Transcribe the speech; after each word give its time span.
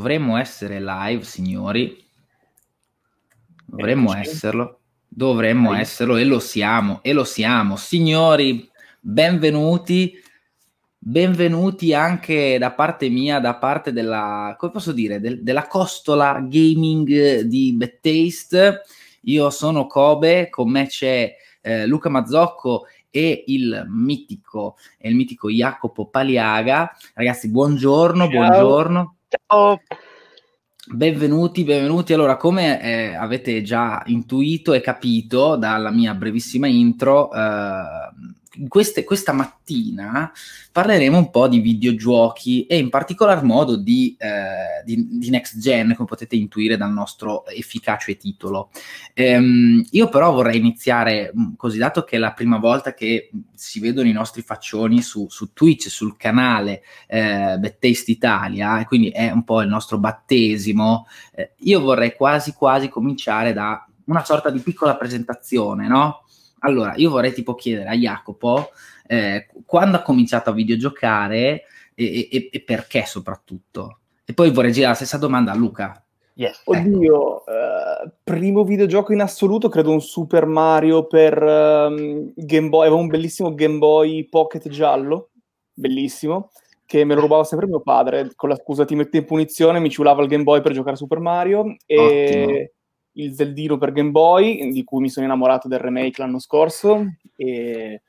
Dovremmo 0.00 0.38
essere 0.38 0.80
live, 0.80 1.22
signori. 1.24 2.02
Dovremmo 3.66 4.14
Eccoci. 4.14 4.30
esserlo. 4.30 4.80
Dovremmo 5.06 5.72
Dai. 5.72 5.82
esserlo 5.82 6.16
e 6.16 6.24
lo 6.24 6.38
siamo, 6.38 7.00
e 7.02 7.12
lo 7.12 7.22
siamo. 7.22 7.76
Signori, 7.76 8.66
benvenuti. 8.98 10.14
Benvenuti 10.96 11.92
anche 11.92 12.56
da 12.58 12.70
parte 12.72 13.10
mia, 13.10 13.40
da 13.40 13.56
parte 13.56 13.92
della, 13.92 14.54
come 14.58 14.72
posso 14.72 14.92
dire, 14.92 15.20
del, 15.20 15.42
della 15.42 15.66
costola 15.66 16.40
gaming 16.48 17.40
di 17.40 17.74
Bad 17.74 17.98
Taste. 18.00 18.80
Io 19.24 19.50
sono 19.50 19.86
Kobe, 19.86 20.48
con 20.48 20.70
me 20.70 20.86
c'è 20.86 21.30
eh, 21.60 21.86
Luca 21.86 22.08
Mazzocco 22.08 22.86
e 23.10 23.44
il 23.48 23.84
mitico, 23.86 24.78
il 25.00 25.14
mitico 25.14 25.50
Jacopo 25.50 26.06
Paliaga. 26.06 26.90
Ragazzi, 27.12 27.50
buongiorno, 27.50 28.26
Ciao. 28.26 28.30
buongiorno. 28.30 29.14
Ciao. 29.30 29.80
Benvenuti, 30.92 31.62
benvenuti. 31.62 32.12
Allora, 32.12 32.36
come 32.36 32.82
eh, 32.82 33.14
avete 33.14 33.62
già 33.62 34.02
intuito 34.06 34.72
e 34.72 34.80
capito 34.80 35.54
dalla 35.54 35.92
mia 35.92 36.14
brevissima 36.14 36.66
intro, 36.66 37.32
eh, 37.32 37.82
queste, 38.68 39.04
questa 39.04 39.32
mattina 39.32 40.32
parleremo 40.72 41.16
un 41.16 41.30
po' 41.30 41.46
di 41.46 41.60
videogiochi 41.60 42.66
e 42.66 42.78
in 42.78 42.88
particolar 42.88 43.44
modo 43.44 43.76
di, 43.76 44.16
eh, 44.18 44.82
di, 44.84 45.06
di 45.18 45.30
next 45.30 45.58
gen, 45.58 45.94
come 45.94 46.08
potete 46.08 46.34
intuire 46.36 46.76
dal 46.76 46.92
nostro 46.92 47.46
efficace 47.46 48.16
titolo. 48.16 48.70
Ehm, 49.14 49.84
io 49.90 50.08
però 50.08 50.32
vorrei 50.32 50.58
iniziare 50.58 51.32
mm, 51.36 51.54
così, 51.56 51.78
dato 51.78 52.02
che 52.02 52.16
è 52.16 52.18
la 52.18 52.32
prima 52.32 52.58
volta 52.58 52.92
che 52.92 53.30
si 53.54 53.78
vedono 53.78 54.08
i 54.08 54.12
nostri 54.12 54.42
faccioni 54.42 55.00
su, 55.00 55.26
su 55.28 55.52
Twitch, 55.52 55.88
sul 55.88 56.16
canale 56.16 56.82
eh, 57.06 57.76
Taste 57.78 58.10
Italia, 58.10 58.80
e 58.80 58.84
quindi 58.84 59.10
è 59.10 59.30
un 59.30 59.44
po' 59.44 59.60
il 59.62 59.68
nostro 59.68 59.98
battesimo, 59.98 61.06
eh, 61.34 61.52
io 61.58 61.80
vorrei 61.80 62.14
quasi 62.14 62.52
quasi 62.52 62.88
cominciare 62.88 63.52
da 63.52 63.84
una 64.06 64.24
sorta 64.24 64.50
di 64.50 64.58
piccola 64.58 64.96
presentazione, 64.96 65.86
no? 65.86 66.24
Allora, 66.60 66.94
io 66.96 67.10
vorrei 67.10 67.32
tipo 67.32 67.54
chiedere 67.54 67.88
a 67.88 67.94
Jacopo 67.94 68.70
eh, 69.06 69.48
quando 69.66 69.96
ha 69.96 70.02
cominciato 70.02 70.50
a 70.50 70.52
videgiocare 70.52 71.64
e, 71.94 72.28
e, 72.30 72.48
e, 72.52 72.60
perché 72.62 73.04
soprattutto. 73.06 73.98
E 74.24 74.32
poi 74.32 74.50
vorrei 74.50 74.72
girare 74.72 74.92
la 74.92 74.96
stessa 74.96 75.18
domanda 75.18 75.52
a 75.52 75.56
Luca. 75.56 76.02
Yes. 76.34 76.62
Oddio, 76.64 77.44
eh, 77.46 78.10
primo 78.22 78.64
videogioco 78.64 79.12
in 79.12 79.20
assoluto, 79.20 79.68
credo 79.68 79.90
un 79.90 80.00
Super 80.00 80.46
Mario 80.46 81.06
per 81.06 81.42
um, 81.42 82.32
Game 82.34 82.68
Boy, 82.68 82.86
aveva 82.86 83.00
un 83.00 83.08
bellissimo 83.08 83.54
Game 83.54 83.78
Boy 83.78 84.26
Pocket 84.28 84.68
giallo, 84.68 85.30
bellissimo, 85.74 86.50
che 86.86 87.04
me 87.04 87.14
lo 87.14 87.20
rubava 87.20 87.44
sempre 87.44 87.66
mio 87.66 87.80
padre, 87.80 88.30
con 88.36 88.48
la 88.48 88.56
scusa 88.56 88.84
ti 88.84 88.94
mette 88.94 89.18
in 89.18 89.24
punizione, 89.24 89.80
mi 89.80 89.90
ciulava 89.90 90.22
il 90.22 90.28
Game 90.28 90.44
Boy 90.44 90.62
per 90.62 90.72
giocare 90.72 90.94
a 90.94 90.98
Super 90.98 91.18
Mario 91.18 91.76
e... 91.84 91.96
Ottimo 91.98 92.68
il 93.22 93.34
Zeldino 93.34 93.78
per 93.78 93.92
Game 93.92 94.10
Boy, 94.10 94.70
di 94.70 94.84
cui 94.84 95.00
mi 95.00 95.08
sono 95.08 95.26
innamorato 95.26 95.68
del 95.68 95.78
remake 95.78 96.20
l'anno 96.20 96.38
scorso. 96.38 97.04
E 97.36 98.02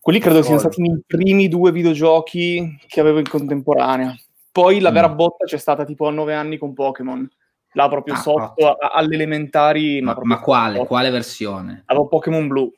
quelli 0.00 0.18
credo 0.18 0.42
siano 0.42 0.58
stati 0.58 0.82
i 0.82 1.02
primi 1.06 1.48
due 1.48 1.72
videogiochi 1.72 2.78
che 2.86 3.00
avevo 3.00 3.18
in 3.18 3.28
contemporanea. 3.28 4.14
Poi 4.50 4.80
la 4.80 4.90
mm. 4.90 4.94
vera 4.94 5.08
botta 5.08 5.44
c'è 5.44 5.58
stata 5.58 5.84
tipo 5.84 6.06
a 6.06 6.10
nove 6.10 6.34
anni 6.34 6.56
con 6.56 6.72
Pokémon. 6.72 7.28
Là 7.72 7.88
proprio 7.88 8.14
ah, 8.14 8.18
sotto, 8.18 8.66
a, 8.66 8.90
all'elementari. 8.92 10.00
Ma, 10.00 10.16
ma 10.22 10.40
quale? 10.40 10.76
Sotto. 10.76 10.86
Quale 10.86 11.10
versione? 11.10 11.82
Avevo 11.86 12.08
Pokémon 12.08 12.48
Blu. 12.48 12.72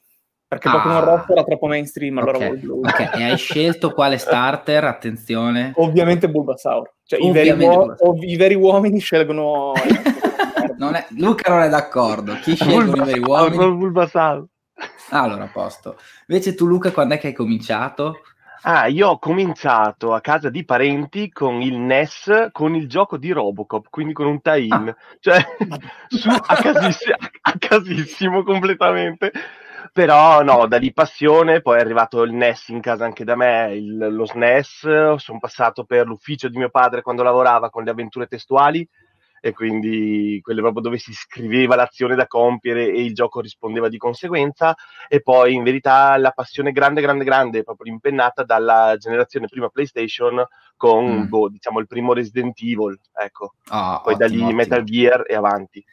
Perché 0.51 0.67
ah. 0.67 0.73
Pokémon 0.73 1.05
Rosso 1.05 1.33
era 1.33 1.45
troppo 1.45 1.69
mainstream, 1.69 2.19
allora 2.19 2.39
okay. 2.39 2.57
blu. 2.57 2.81
Ok, 2.81 3.11
e 3.15 3.23
hai 3.23 3.37
scelto 3.37 3.93
quale 3.93 4.19
starter? 4.19 4.83
Attenzione. 4.83 5.71
Ovviamente 5.77 6.29
Bulbasaur. 6.29 6.93
Cioè, 7.05 7.21
i 7.23 7.31
veri, 7.31 7.51
uo- 7.51 7.95
i 8.21 8.37
veri, 8.37 8.55
uomini 8.55 8.99
scelgono 8.99 9.73
non 10.81 10.95
è, 10.95 11.07
Luca 11.11 11.53
non 11.53 11.63
è 11.63 11.69
d'accordo. 11.69 12.35
Chi 12.41 12.57
sceglie 12.57 12.85
i 12.85 13.05
veri 13.05 13.21
uomini? 13.21 13.57
Bulbasaur. 13.57 14.47
Ah, 15.11 15.23
allora, 15.23 15.45
a 15.45 15.49
posto. 15.49 15.99
Invece 16.27 16.55
tu, 16.55 16.67
Luca, 16.67 16.91
quando 16.91 17.15
è 17.15 17.19
che 17.19 17.29
hai 17.29 17.33
cominciato? 17.35 18.23
Ah, 18.63 18.87
io 18.87 19.09
ho 19.09 19.19
cominciato 19.19 20.15
a 20.15 20.21
casa 20.21 20.49
di 20.49 20.65
parenti 20.65 21.31
con 21.31 21.61
il 21.61 21.77
NES, 21.77 22.49
con 22.53 22.75
il 22.75 22.89
gioco 22.89 23.19
di 23.19 23.31
Robocop, 23.31 23.89
quindi 23.91 24.15
con 24.15 24.27
un 24.27 24.41
tie-in. 24.41 24.73
Ah. 24.73 24.97
Cioè, 25.19 25.57
su, 26.09 26.29
a, 26.29 26.55
casissimo, 26.57 27.17
a 27.43 27.55
casissimo 27.59 28.43
completamente. 28.43 29.33
Però 29.93 30.43
no, 30.43 30.67
da 30.67 30.79
lì 30.79 30.93
passione, 30.93 31.63
poi 31.63 31.79
è 31.79 31.81
arrivato 31.81 32.23
il 32.23 32.33
NES 32.33 32.69
in 32.69 32.81
casa 32.81 33.05
anche 33.05 33.25
da 33.25 33.35
me, 33.35 33.75
il, 33.75 33.97
lo 33.97 34.25
SNES, 34.25 35.15
sono 35.17 35.39
passato 35.39 35.85
per 35.85 36.07
l'ufficio 36.07 36.49
di 36.49 36.59
mio 36.59 36.71
padre 36.71 37.03
quando 37.03 37.23
lavorava 37.23 37.71
con 37.71 37.83
le 37.83 37.91
avventure 37.91 38.27
testuali, 38.27 38.89
e 39.41 39.53
quindi 39.53 40.39
quelle 40.43 40.61
proprio 40.61 40.83
dove 40.83 40.99
si 40.99 41.13
scriveva 41.13 41.75
l'azione 41.75 42.15
da 42.15 42.27
compiere 42.27 42.87
e 42.89 43.03
il 43.03 43.15
gioco 43.15 43.41
rispondeva 43.41 43.89
di 43.89 43.97
conseguenza 43.97 44.77
e 45.09 45.23
poi 45.23 45.55
in 45.55 45.63
verità 45.63 46.17
la 46.19 46.31
passione 46.31 46.73
grande 46.73 47.01
grande 47.01 47.25
grande 47.25 47.63
proprio 47.63 47.93
impennata 47.93 48.45
dalla 48.45 48.97
generazione 48.99 49.49
prima 49.49 49.69
PlayStation 49.69 50.45
con 50.77 51.23
mm. 51.23 51.29
boh, 51.29 51.49
diciamo 51.49 51.79
il 51.81 51.87
primo 51.87 52.13
Resident 52.13 52.61
Evil 52.61 52.99
ecco 53.13 53.55
ah, 53.69 54.01
poi 54.03 54.15
ottimo, 54.15 54.29
da 54.29 54.35
lì 54.35 54.43
ottimo. 54.43 54.57
Metal 54.57 54.85
Gear 54.85 55.25
e 55.27 55.35
avanti 55.35 55.85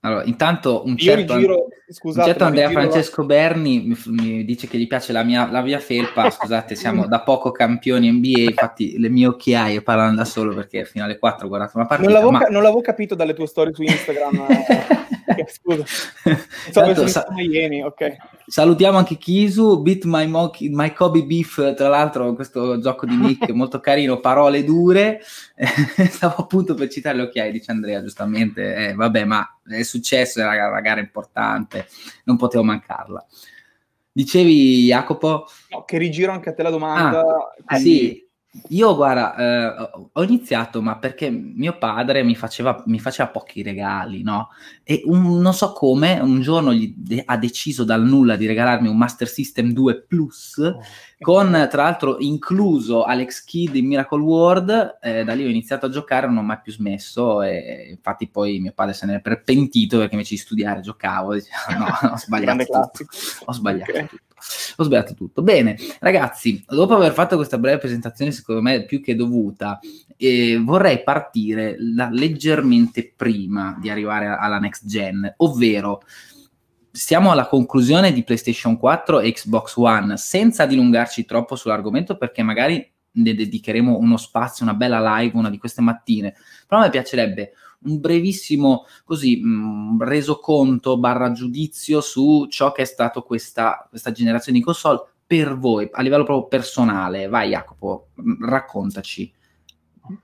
allora, 0.00 0.22
intanto 0.24 0.84
un 0.84 0.96
certo, 0.96 1.34
rigiro, 1.34 1.66
scusate, 1.88 2.20
un 2.20 2.26
certo 2.26 2.44
Andrea 2.44 2.70
Francesco 2.70 3.22
la... 3.22 3.26
Berni 3.26 3.80
mi, 3.80 3.96
mi, 4.06 4.44
dice 4.44 4.68
che 4.68 4.78
gli 4.78 4.86
piace 4.86 5.12
la 5.12 5.24
mia, 5.24 5.50
la 5.50 5.60
mia 5.60 5.80
felpa. 5.80 6.30
Scusate, 6.30 6.76
siamo 6.76 7.06
da 7.06 7.20
poco 7.20 7.50
campioni 7.50 8.10
NBA. 8.10 8.40
Infatti, 8.40 8.96
le 8.98 9.08
mie 9.08 9.26
occhiaie 9.26 9.82
parlano 9.82 10.14
da 10.14 10.24
solo 10.24 10.54
perché 10.54 10.84
fino 10.84 11.04
alle 11.04 11.18
4 11.18 11.46
ho 11.46 11.48
guardato 11.48 11.76
una 11.76 11.86
partita. 11.86 12.10
Non 12.10 12.20
l'avevo, 12.20 12.38
ma... 12.38 12.46
non 12.48 12.62
l'avevo 12.62 12.80
capito 12.80 13.16
dalle 13.16 13.34
tue 13.34 13.46
storie 13.46 13.74
su 13.74 13.82
Instagram. 13.82 14.46
Eh, 14.48 14.66
scusa, 15.48 15.84
Tanto, 16.72 17.06
sa- 17.06 17.26
ieni, 17.36 17.82
okay. 17.82 18.16
Salutiamo 18.46 18.98
anche 18.98 19.16
Kisu, 19.16 19.82
Beat 19.82 20.04
My, 20.04 20.26
Monkey, 20.26 20.68
My 20.70 20.92
Kobe 20.92 21.24
Beef. 21.24 21.74
Tra 21.74 21.88
l'altro, 21.88 22.32
questo 22.34 22.78
gioco 22.80 23.06
di 23.06 23.16
Nick 23.16 23.50
molto 23.52 23.80
carino. 23.80 24.20
Parole 24.20 24.64
dure. 24.64 25.20
Stavo 26.08 26.36
appunto 26.42 26.74
per 26.74 26.88
citare 26.88 27.16
le 27.16 27.22
occhiaie, 27.24 27.52
dice 27.52 27.70
Andrea, 27.70 28.02
giustamente. 28.02 28.74
Eh, 28.74 28.94
vabbè, 28.94 29.24
ma 29.24 29.58
è 29.66 29.82
successo, 29.82 30.40
era 30.40 30.68
una 30.68 30.80
gara 30.80 31.00
importante, 31.00 31.86
non 32.24 32.36
potevo 32.36 32.64
mancarla. 32.64 33.24
Dicevi, 34.10 34.86
Jacopo? 34.86 35.46
No, 35.70 35.84
che 35.84 35.98
rigiro 35.98 36.32
anche 36.32 36.48
a 36.48 36.54
te 36.54 36.62
la 36.62 36.70
domanda. 36.70 37.20
Ah, 37.20 37.54
quindi... 37.64 37.98
Sì, 37.98 38.27
io 38.70 38.94
guarda, 38.96 39.36
eh, 39.36 39.90
ho 40.12 40.22
iniziato, 40.22 40.80
ma 40.80 40.96
perché 40.96 41.28
mio 41.30 41.76
padre 41.76 42.22
mi 42.22 42.34
faceva, 42.34 42.82
mi 42.86 42.98
faceva 42.98 43.28
pochi 43.28 43.62
regali, 43.62 44.22
no? 44.22 44.48
E 44.84 45.02
un, 45.04 45.38
non 45.38 45.52
so 45.52 45.72
come, 45.72 46.18
un 46.18 46.40
giorno 46.40 46.72
de- 46.74 47.22
ha 47.26 47.36
deciso 47.36 47.84
dal 47.84 48.02
nulla 48.02 48.36
di 48.36 48.46
regalarmi 48.46 48.88
un 48.88 48.96
Master 48.96 49.28
System 49.28 49.72
2 49.72 50.02
Plus, 50.02 50.56
oh. 50.56 50.80
con 51.20 51.66
tra 51.70 51.82
l'altro 51.82 52.16
incluso 52.20 53.04
Alex 53.04 53.44
Kidd 53.44 53.74
in 53.74 53.86
Miracle 53.86 54.20
World. 54.20 54.98
Eh, 55.02 55.24
da 55.24 55.34
lì 55.34 55.44
ho 55.44 55.48
iniziato 55.48 55.86
a 55.86 55.90
giocare, 55.90 56.26
non 56.26 56.38
ho 56.38 56.42
mai 56.42 56.60
più 56.62 56.72
smesso. 56.72 57.42
E 57.42 57.88
infatti, 57.90 58.28
poi 58.28 58.60
mio 58.60 58.72
padre 58.74 58.94
se 58.94 59.04
ne 59.04 59.20
è 59.22 59.38
pentito 59.40 59.98
perché 59.98 60.14
invece 60.14 60.34
di 60.34 60.40
studiare 60.40 60.80
giocavo. 60.80 61.34
Diceva, 61.34 61.78
no, 61.78 62.12
ho 62.12 62.16
sbagliato. 62.18 62.90
Ho 63.44 63.52
sbagliato 63.52 63.90
okay. 63.90 64.08
Ho 64.76 64.82
sbagliato 64.82 65.14
tutto. 65.14 65.42
Bene, 65.42 65.76
ragazzi, 66.00 66.64
dopo 66.66 66.94
aver 66.94 67.12
fatto 67.12 67.36
questa 67.36 67.58
breve 67.58 67.78
presentazione, 67.78 68.32
secondo 68.32 68.62
me 68.62 68.84
più 68.84 69.00
che 69.00 69.14
dovuta, 69.14 69.78
eh, 70.16 70.58
vorrei 70.60 71.02
partire 71.02 71.76
la, 71.78 72.08
leggermente 72.10 73.12
prima 73.14 73.76
di 73.80 73.90
arrivare 73.90 74.26
alla 74.26 74.58
next 74.58 74.86
gen, 74.86 75.34
ovvero 75.38 76.02
siamo 76.90 77.30
alla 77.30 77.46
conclusione 77.46 78.12
di 78.12 78.24
PlayStation 78.24 78.76
4 78.76 79.20
e 79.20 79.32
Xbox 79.32 79.76
One, 79.76 80.16
senza 80.16 80.66
dilungarci 80.66 81.24
troppo 81.24 81.54
sull'argomento 81.54 82.16
perché 82.16 82.42
magari 82.42 82.90
ne 83.10 83.34
dedicheremo 83.34 83.96
uno 83.96 84.16
spazio, 84.16 84.64
una 84.64 84.74
bella 84.74 85.18
live 85.18 85.36
una 85.36 85.50
di 85.50 85.58
queste 85.58 85.80
mattine, 85.80 86.34
però 86.66 86.80
me 86.80 86.90
piacerebbe 86.90 87.52
un 87.84 88.00
brevissimo 88.00 88.84
così 89.04 89.40
mh, 89.42 89.48
mm, 89.48 90.02
resoconto 90.02 90.98
barra 90.98 91.32
giudizio 91.32 92.00
su 92.00 92.46
ciò 92.48 92.72
che 92.72 92.82
è 92.82 92.86
stato 92.86 93.22
questa, 93.22 93.86
questa 93.88 94.12
generazione 94.12 94.58
di 94.58 94.64
console 94.64 95.02
per 95.26 95.58
voi, 95.58 95.88
a 95.92 96.02
livello 96.02 96.24
proprio 96.24 96.48
personale. 96.48 97.28
Vai 97.28 97.50
Jacopo, 97.50 98.08
mm, 98.20 98.44
raccontaci. 98.44 99.32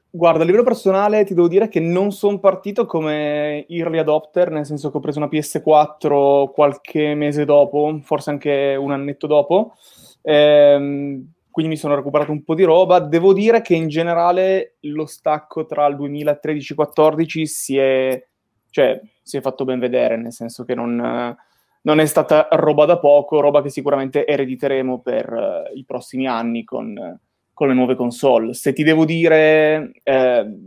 Guarda, 0.08 0.42
a 0.42 0.46
livello 0.46 0.64
personale 0.64 1.24
ti 1.24 1.34
devo 1.34 1.48
dire 1.48 1.68
che 1.68 1.80
non 1.80 2.10
sono 2.10 2.38
partito 2.38 2.86
come 2.86 3.66
early 3.68 3.98
adopter, 3.98 4.50
nel 4.50 4.64
senso 4.64 4.90
che 4.90 4.96
ho 4.96 5.00
preso 5.00 5.18
una 5.18 5.28
PS4 5.28 6.52
qualche 6.52 7.14
mese 7.14 7.44
dopo, 7.44 7.98
forse 8.02 8.30
anche 8.30 8.76
un 8.78 8.92
annetto 8.92 9.26
dopo. 9.26 9.74
Ehm, 10.22 11.33
quindi 11.54 11.70
mi 11.70 11.78
sono 11.78 11.94
recuperato 11.94 12.32
un 12.32 12.42
po' 12.42 12.56
di 12.56 12.64
roba. 12.64 12.98
Devo 12.98 13.32
dire 13.32 13.62
che 13.62 13.76
in 13.76 13.86
generale 13.86 14.74
lo 14.80 15.06
stacco 15.06 15.66
tra 15.66 15.86
il 15.86 15.94
2013 15.94 16.72
e 16.72 16.74
2014 16.74 17.46
si 17.46 17.76
è, 17.76 18.26
cioè, 18.70 19.00
si 19.22 19.36
è 19.36 19.40
fatto 19.40 19.64
ben 19.64 19.78
vedere, 19.78 20.16
nel 20.16 20.32
senso 20.32 20.64
che 20.64 20.74
non, 20.74 20.96
non, 21.82 22.00
è 22.00 22.06
stata 22.06 22.48
roba 22.50 22.86
da 22.86 22.98
poco, 22.98 23.38
roba 23.38 23.62
che 23.62 23.70
sicuramente 23.70 24.26
erediteremo 24.26 24.98
per 24.98 25.32
uh, 25.32 25.78
i 25.78 25.84
prossimi 25.84 26.26
anni 26.26 26.64
con, 26.64 27.20
con 27.52 27.68
le 27.68 27.74
nuove 27.74 27.94
console. 27.94 28.52
Se 28.52 28.72
ti 28.72 28.82
devo 28.82 29.04
dire 29.04 29.92
eh, 30.02 30.58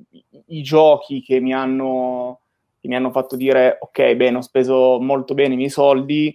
i 0.46 0.62
giochi 0.62 1.22
che 1.22 1.42
mi, 1.42 1.52
hanno, 1.54 2.44
che 2.80 2.88
mi 2.88 2.96
hanno 2.96 3.12
fatto 3.12 3.36
dire 3.36 3.76
ok, 3.78 4.16
bene, 4.16 4.38
ho 4.38 4.42
speso 4.42 5.02
molto 5.02 5.34
bene 5.34 5.56
i 5.56 5.58
miei 5.58 5.70
soldi, 5.70 6.34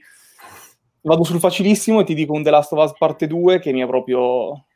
vado 1.03 1.25
sul 1.25 1.41
facilissimo 1.41 2.01
e 2.01 2.05
ti 2.05 2.15
dico 2.15 2.33
un 2.33 2.43
The 2.43 2.51
Last 2.51 2.73
of 2.73 2.85
Us 2.85 2.97
parte 2.97 3.27
2 3.27 3.59
che 3.59 3.73
mi 3.73 3.83
ha 3.83 3.87
proprio 3.87 4.67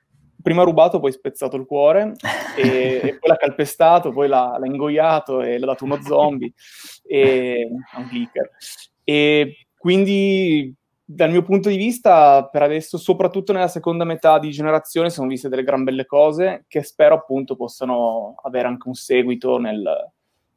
prima 0.43 0.63
rubato, 0.63 1.01
poi 1.01 1.11
spezzato 1.11 1.57
il 1.57 1.67
cuore 1.67 2.13
e, 2.57 3.01
e 3.03 3.19
poi 3.19 3.31
l'ha 3.31 3.37
calpestato, 3.37 4.13
poi 4.13 4.29
l'ha, 4.29 4.57
l'ha 4.59 4.67
ingoiato 4.67 5.43
e 5.43 5.59
l'ha 5.59 5.67
dato 5.67 5.85
uno 5.85 6.01
zombie 6.03 6.53
e 7.05 7.69
un 7.97 8.09
clicker. 8.09 8.51
E 9.03 9.67
quindi 9.77 10.73
dal 11.05 11.31
mio 11.31 11.43
punto 11.43 11.69
di 11.69 11.77
vista, 11.77 12.47
per 12.47 12.63
adesso, 12.63 12.99
soprattutto 12.99 13.53
nella 13.53 13.69
seconda 13.69 14.05
metà 14.05 14.39
di 14.39 14.51
generazione, 14.51 15.11
sono 15.11 15.29
viste 15.29 15.49
delle 15.49 15.63
gran 15.63 15.85
belle 15.85 16.05
cose 16.05 16.65
che 16.69 16.83
spero 16.83 17.15
appunto 17.15 17.57
possano 17.57 18.35
avere 18.43 18.67
anche 18.67 18.89
un 18.89 18.95
seguito 18.95 19.59
nel, 19.59 20.13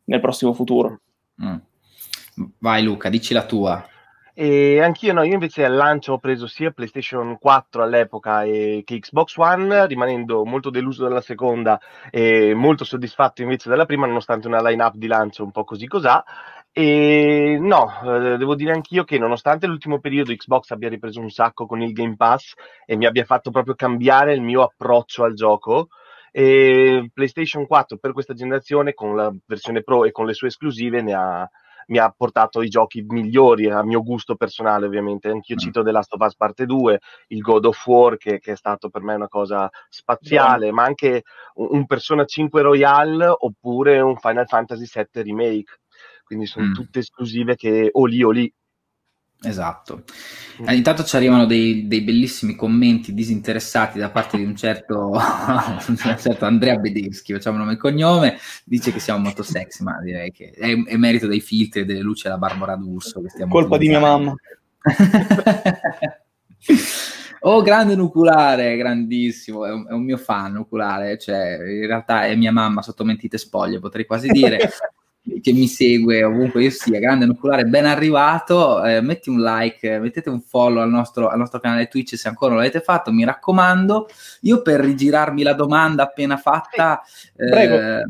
nel 0.06 0.20
prossimo 0.20 0.54
futuro. 0.54 1.02
Mm. 1.44 1.58
Vai 2.60 2.84
Luca, 2.84 3.10
dici 3.10 3.34
la 3.34 3.46
tua. 3.46 3.88
E 4.42 4.82
anch'io 4.82 5.12
no, 5.12 5.24
io 5.24 5.34
invece 5.34 5.66
al 5.66 5.76
lancio 5.76 6.14
ho 6.14 6.18
preso 6.18 6.48
sia 6.48 6.72
PlayStation 6.72 7.38
4 7.38 7.84
all'epoca 7.84 8.44
che 8.44 8.84
Xbox 8.86 9.36
One, 9.36 9.86
rimanendo 9.86 10.46
molto 10.46 10.70
deluso 10.70 11.04
dalla 11.04 11.20
seconda 11.20 11.78
e 12.10 12.54
molto 12.54 12.86
soddisfatto 12.86 13.42
invece 13.42 13.68
della 13.68 13.84
prima, 13.84 14.08
nonostante 14.08 14.48
una 14.48 14.62
line-up 14.62 14.96
di 14.96 15.08
lancio 15.08 15.44
un 15.44 15.52
po' 15.52 15.66
così 15.66 15.88
cosà. 15.88 16.24
E 16.72 17.58
no, 17.60 17.92
eh, 18.02 18.38
devo 18.38 18.56
dire 18.56 18.72
anch'io 18.72 19.04
che 19.04 19.18
nonostante 19.20 19.68
l'ultimo 19.68 20.00
periodo 20.00 20.34
Xbox 20.34 20.70
abbia 20.70 20.88
ripreso 20.88 21.20
un 21.20 21.30
sacco 21.30 21.66
con 21.66 21.82
il 21.82 21.92
Game 21.92 22.16
Pass 22.16 22.54
e 22.86 22.96
mi 22.96 23.06
abbia 23.06 23.26
fatto 23.26 23.52
proprio 23.52 23.76
cambiare 23.76 24.34
il 24.34 24.42
mio 24.42 24.62
approccio 24.62 25.26
al 25.26 25.34
gioco, 25.34 25.90
PlayStation 26.32 27.68
4 27.68 27.98
per 27.98 28.14
questa 28.14 28.34
generazione 28.34 28.94
con 28.94 29.18
la 29.18 29.34
versione 29.46 29.84
Pro 29.84 30.06
e 30.06 30.14
con 30.14 30.26
le 30.26 30.34
sue 30.34 30.48
esclusive 30.48 31.02
ne 31.02 31.14
ha, 31.14 31.50
mi 31.90 31.98
ha 31.98 32.14
portato 32.16 32.62
i 32.62 32.70
giochi 32.70 33.04
migliori 33.08 33.70
a 33.70 33.84
mio 33.84 34.02
gusto 34.02 34.36
personale 34.36 34.86
ovviamente. 34.86 35.30
Anch'io 35.30 35.56
mm. 35.56 35.60
cito 35.60 35.84
The 35.84 35.92
Last 35.92 36.14
of 36.14 36.22
Us 36.22 36.36
Parte 36.36 36.66
2, 36.66 37.00
il 37.28 37.42
God 37.42 37.66
of 37.66 37.86
War 37.86 38.18
che, 38.18 38.40
che 38.40 38.54
è 38.54 38.56
stato 38.56 38.90
per 38.90 39.02
me 39.02 39.14
una 39.16 39.28
cosa 39.28 39.70
spaziale, 39.90 40.66
yeah. 40.66 40.74
ma 40.74 40.84
anche 40.84 41.24
un, 41.56 41.86
Persona 41.86 42.26
5 42.26 42.62
Royale 42.62 43.26
oppure 43.28 44.00
un 44.00 44.18
Final 44.18 44.48
Fantasy 44.48 44.86
7 44.86 45.24
Remake 45.24 45.80
quindi 46.30 46.46
sono 46.46 46.68
mm. 46.68 46.74
tutte 46.74 47.00
esclusive 47.00 47.56
che 47.56 47.90
o 47.92 48.06
lì 48.06 48.22
o 48.22 48.30
lì. 48.30 48.54
Esatto. 49.42 50.04
Mm. 50.62 50.68
Intanto 50.74 51.06
ci 51.06 51.16
arrivano 51.16 51.46
dei, 51.46 51.88
dei, 51.88 52.02
bellissimi 52.02 52.56
commenti 52.56 53.14
disinteressati 53.14 53.98
da 53.98 54.10
parte 54.10 54.36
di 54.36 54.44
un 54.44 54.54
certo, 54.54 55.12
un 55.88 55.98
certo 55.98 56.44
Andrea 56.44 56.76
Bedeschi, 56.76 57.32
facciamo 57.32 57.58
nome 57.58 57.74
e 57.74 57.78
cognome, 57.78 58.38
dice 58.66 58.92
che 58.92 59.00
siamo 59.00 59.20
molto 59.20 59.42
sexy, 59.42 59.84
ma 59.84 60.02
direi 60.02 60.32
che 60.32 60.50
è, 60.50 60.76
è 60.84 60.98
merito 60.98 61.26
dei 61.28 61.40
filtri 61.40 61.82
e 61.82 61.86
delle 61.86 62.02
luci 62.02 62.28
alla 62.28 62.38
Barbara 62.38 62.76
D'Urso. 62.76 63.22
Che 63.22 63.30
stiamo 63.30 63.54
Colpa 63.54 63.78
di 63.78 63.88
mia 63.88 64.02
mamma. 64.02 64.36
oh, 67.40 67.62
grande 67.62 67.96
nuculare, 67.96 68.76
grandissimo, 68.76 69.66
è 69.66 69.72
un, 69.72 69.88
è 69.88 69.94
un, 69.94 70.04
mio 70.04 70.18
fan 70.18 70.52
nuculare, 70.52 71.18
cioè 71.18 71.60
in 71.64 71.88
realtà 71.88 72.26
è 72.26 72.36
mia 72.36 72.52
mamma 72.52 72.82
sotto 72.82 73.06
mentite 73.06 73.38
spoglie, 73.38 73.80
potrei 73.80 74.06
quasi 74.06 74.28
dire. 74.28 74.70
che 75.42 75.52
mi 75.54 75.68
segue 75.68 76.24
ovunque 76.24 76.64
io 76.64 76.70
sia, 76.70 77.00
grande 77.00 77.26
nuculare, 77.26 77.66
ben 77.66 77.86
arrivato, 77.86 78.84
eh, 78.84 79.02
metti 79.02 79.30
un 79.30 79.42
like, 79.42 80.00
mettete 80.00 80.30
un 80.30 80.42
follow 80.42 80.82
al 80.82 80.90
nostro, 80.90 81.28
al 81.28 81.38
nostro, 81.38 81.60
canale 81.60 81.88
Twitch 81.88 82.16
se 82.18 82.28
ancora 82.28 82.54
non 82.54 82.62
l'avete 82.62 82.82
fatto, 82.82 83.12
mi 83.12 83.24
raccomando. 83.24 84.08
Io 84.42 84.62
per 84.62 84.80
rigirarmi 84.80 85.44
la 85.44 85.54
domanda 85.54 86.04
appena 86.04 86.38
fatta, 86.38 87.02
eh, 87.36 88.06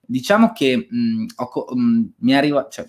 diciamo 0.00 0.52
che 0.52 0.86
mh, 0.88 0.96
mm, 0.96 1.26
ho, 1.36 1.74
mh, 1.74 1.80
mm, 1.80 2.04
mi 2.18 2.34
arriva, 2.34 2.68
cioè, 2.70 2.88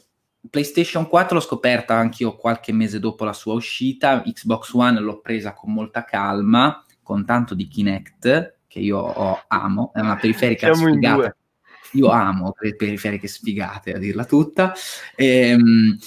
PlayStation 0.49 1.07
4 1.07 1.35
l'ho 1.35 1.41
scoperta 1.41 1.95
anch'io 1.95 2.35
qualche 2.35 2.73
mese 2.73 2.99
dopo 2.99 3.23
la 3.23 3.33
sua 3.33 3.53
uscita, 3.53 4.21
Xbox 4.21 4.73
One 4.73 4.99
l'ho 4.99 5.19
presa 5.21 5.53
con 5.53 5.73
molta 5.73 6.03
calma, 6.03 6.85
con 7.01 7.25
tanto 7.25 7.55
di 7.55 7.67
Kinect, 7.67 8.57
che 8.67 8.79
io 8.79 8.97
ho, 8.97 9.43
amo, 9.47 9.91
è 9.93 9.99
una 9.99 10.17
periferica 10.17 10.73
Siamo 10.73 10.91
sfigata 10.91 11.35
io 11.93 12.09
amo 12.09 12.55
le 12.59 12.75
periferiche 12.75 13.27
sfigate, 13.27 13.93
a 13.93 13.97
dirla 13.97 14.25
tutta. 14.25 14.73
E, 15.15 15.49
ehm, 15.49 15.97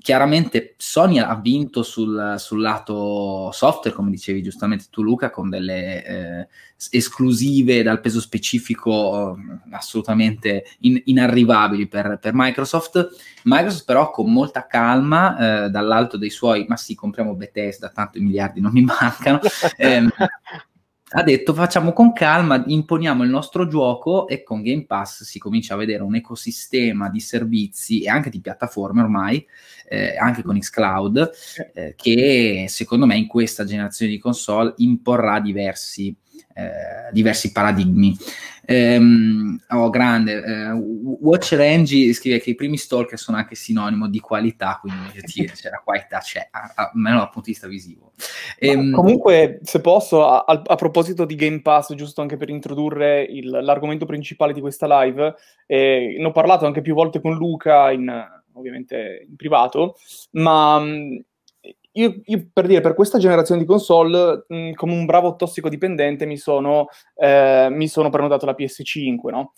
chiaramente 0.00 0.74
Sony 0.76 1.18
ha 1.18 1.34
vinto 1.34 1.82
sul, 1.82 2.34
sul, 2.38 2.60
lato 2.60 3.50
software, 3.52 3.96
come 3.96 4.10
dicevi 4.10 4.42
giustamente 4.42 4.86
tu 4.90 5.02
Luca, 5.02 5.30
con 5.30 5.48
delle 5.48 6.04
eh, 6.04 6.48
esclusive 6.90 7.82
dal 7.82 8.00
peso 8.00 8.20
specifico 8.20 9.36
eh, 9.36 9.58
assolutamente 9.72 10.64
in, 10.80 11.00
inarrivabili 11.06 11.88
per, 11.88 12.18
per, 12.20 12.32
Microsoft. 12.34 13.08
Microsoft 13.44 13.84
però 13.84 14.10
con 14.10 14.32
molta 14.32 14.66
calma, 14.66 15.64
eh, 15.64 15.70
dall'alto 15.70 16.16
dei 16.16 16.30
suoi, 16.30 16.66
ma 16.68 16.76
sì, 16.76 16.94
compriamo 16.94 17.34
Bethesda, 17.34 17.88
tanto 17.88 18.18
i 18.18 18.22
miliardi 18.22 18.60
non 18.60 18.72
mi 18.72 18.82
mancano. 18.82 19.40
ehm, 19.76 20.10
ha 21.12 21.22
detto 21.24 21.54
facciamo 21.54 21.92
con 21.92 22.12
calma, 22.12 22.62
imponiamo 22.64 23.24
il 23.24 23.30
nostro 23.30 23.66
gioco 23.66 24.28
e 24.28 24.44
con 24.44 24.62
Game 24.62 24.84
Pass 24.84 25.24
si 25.24 25.40
comincia 25.40 25.74
a 25.74 25.78
vedere 25.78 26.04
un 26.04 26.14
ecosistema 26.14 27.08
di 27.08 27.18
servizi 27.18 28.02
e 28.02 28.08
anche 28.08 28.30
di 28.30 28.40
piattaforme 28.40 29.02
ormai, 29.02 29.44
eh, 29.88 30.16
anche 30.16 30.42
con 30.42 30.56
Xcloud, 30.56 31.30
eh, 31.74 31.94
che 31.96 32.66
secondo 32.68 33.06
me 33.06 33.16
in 33.16 33.26
questa 33.26 33.64
generazione 33.64 34.12
di 34.12 34.18
console 34.18 34.74
imporrà 34.76 35.40
diversi, 35.40 36.14
eh, 36.54 37.10
diversi 37.12 37.50
paradigmi. 37.50 38.16
Um, 38.70 39.58
oh, 39.70 39.90
grande. 39.90 40.36
Uh, 40.36 41.18
Watch 41.20 41.54
Rangy 41.54 42.12
scrive 42.12 42.38
che 42.38 42.50
i 42.50 42.54
primi 42.54 42.76
stalker 42.76 43.18
sono 43.18 43.36
anche 43.36 43.56
sinonimo 43.56 44.08
di 44.08 44.20
qualità, 44.20 44.78
quindi 44.80 45.20
dire, 45.24 45.52
c'era 45.54 45.82
qualità, 45.84 46.18
c'è, 46.18 46.48
almeno 46.76 47.16
dal 47.16 47.30
punto 47.30 47.46
di 47.46 47.50
vista 47.50 47.66
visivo. 47.66 48.12
Um, 48.60 48.92
comunque, 48.92 49.58
se 49.64 49.80
posso, 49.80 50.24
a, 50.24 50.44
a, 50.64 50.74
proposito 50.76 51.24
di 51.24 51.34
Game 51.34 51.62
Pass, 51.62 51.94
giusto 51.94 52.20
anche 52.20 52.36
per 52.36 52.48
introdurre 52.48 53.22
il, 53.22 53.48
l'argomento 53.48 54.06
principale 54.06 54.52
di 54.52 54.60
questa 54.60 54.86
live, 55.02 55.34
eh, 55.66 56.14
ne 56.16 56.24
ho 56.24 56.30
parlato 56.30 56.64
anche 56.64 56.80
più 56.80 56.94
volte 56.94 57.20
con 57.20 57.34
Luca, 57.34 57.90
in, 57.90 58.08
ovviamente 58.52 59.26
in 59.28 59.34
privato, 59.34 59.96
ma 60.32 60.80
io, 61.92 62.20
io, 62.24 62.48
per 62.52 62.66
dire, 62.66 62.80
per 62.80 62.94
questa 62.94 63.18
generazione 63.18 63.60
di 63.60 63.66
console, 63.66 64.44
mh, 64.46 64.72
come 64.72 64.92
un 64.92 65.06
bravo 65.06 65.36
tossicodipendente, 65.36 66.26
mi 66.26 66.36
sono, 66.36 66.86
eh, 67.16 67.68
mi 67.70 67.88
sono 67.88 68.10
prenotato 68.10 68.46
la 68.46 68.54
PS5, 68.56 69.30
no? 69.30 69.52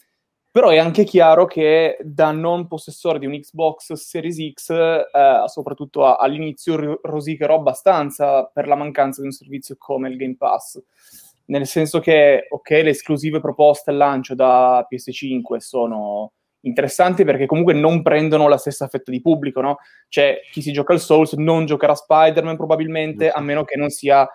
Però 0.50 0.69
è 0.69 0.79
anche 0.79 1.05
chiaro 1.05 1.46
che 1.46 1.96
da 2.02 2.31
non 2.31 2.67
possessore 2.69 3.18
di 3.18 3.26
un 3.26 3.38
Xbox 3.38 3.92
Series 3.95 4.52
X, 4.52 4.71
eh, 4.71 5.42
soprattutto 5.47 6.04
a, 6.04 6.16
all'inizio, 6.16 7.00
rosicherò 7.02 7.57
abbastanza 7.57 8.45
per 8.45 8.66
la 8.66 8.76
mancanza 8.76 9.21
di 9.21 9.28
un 9.28 9.33
servizio 9.33 9.76
come 9.78 10.09
il 10.09 10.16
Game 10.16 10.37
Pass. 10.37 10.78
Nel 11.47 11.66
senso 11.66 12.00
che, 12.00 12.47
ok, 12.50 12.71
le 12.71 12.90
esclusive 12.90 13.40
proposte 13.40 13.90
al 13.90 13.97
lancio 13.97 14.35
da 14.35 14.87
PS5 14.90 15.57
sono 15.57 16.33
interessanti 16.62 17.25
perché 17.25 17.47
comunque 17.47 17.75
non 17.75 18.02
prendono 18.02 18.49
la 18.49 18.57
stessa 18.57 18.88
fetta 18.88 19.11
di 19.11 19.21
pubblico, 19.21 19.61
no? 19.61 19.78
Cioè, 20.09 20.40
chi 20.50 20.62
si 20.62 20.73
gioca 20.73 20.92
al 20.92 21.00
Souls 21.00 21.33
non 21.35 21.66
giocherà 21.66 21.95
Spider-Man 21.95 22.57
probabilmente, 22.57 23.31
a 23.31 23.40
meno 23.40 23.64
che 23.64 23.76
non 23.76 23.90
sia 23.90 24.28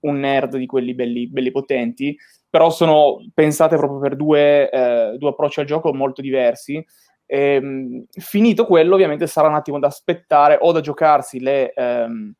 un 0.00 0.18
nerd 0.20 0.56
di 0.56 0.66
quelli 0.66 0.94
belli, 0.94 1.28
belli 1.28 1.50
potenti, 1.50 2.16
però 2.48 2.70
sono 2.70 3.18
pensate 3.34 3.76
proprio 3.76 4.00
per 4.00 4.16
due, 4.16 4.70
eh, 4.70 5.16
due 5.18 5.30
approcci 5.30 5.60
al 5.60 5.66
gioco 5.66 5.92
molto 5.92 6.20
diversi. 6.20 6.84
E, 7.26 7.54
ehm, 7.54 8.04
finito 8.10 8.66
quello, 8.66 8.94
ovviamente 8.94 9.26
sarà 9.26 9.48
un 9.48 9.54
attimo 9.54 9.78
da 9.78 9.86
aspettare 9.86 10.58
o 10.60 10.72
da 10.72 10.80
giocarsi 10.80 11.40
le, 11.40 11.72
ehm, 11.72 12.32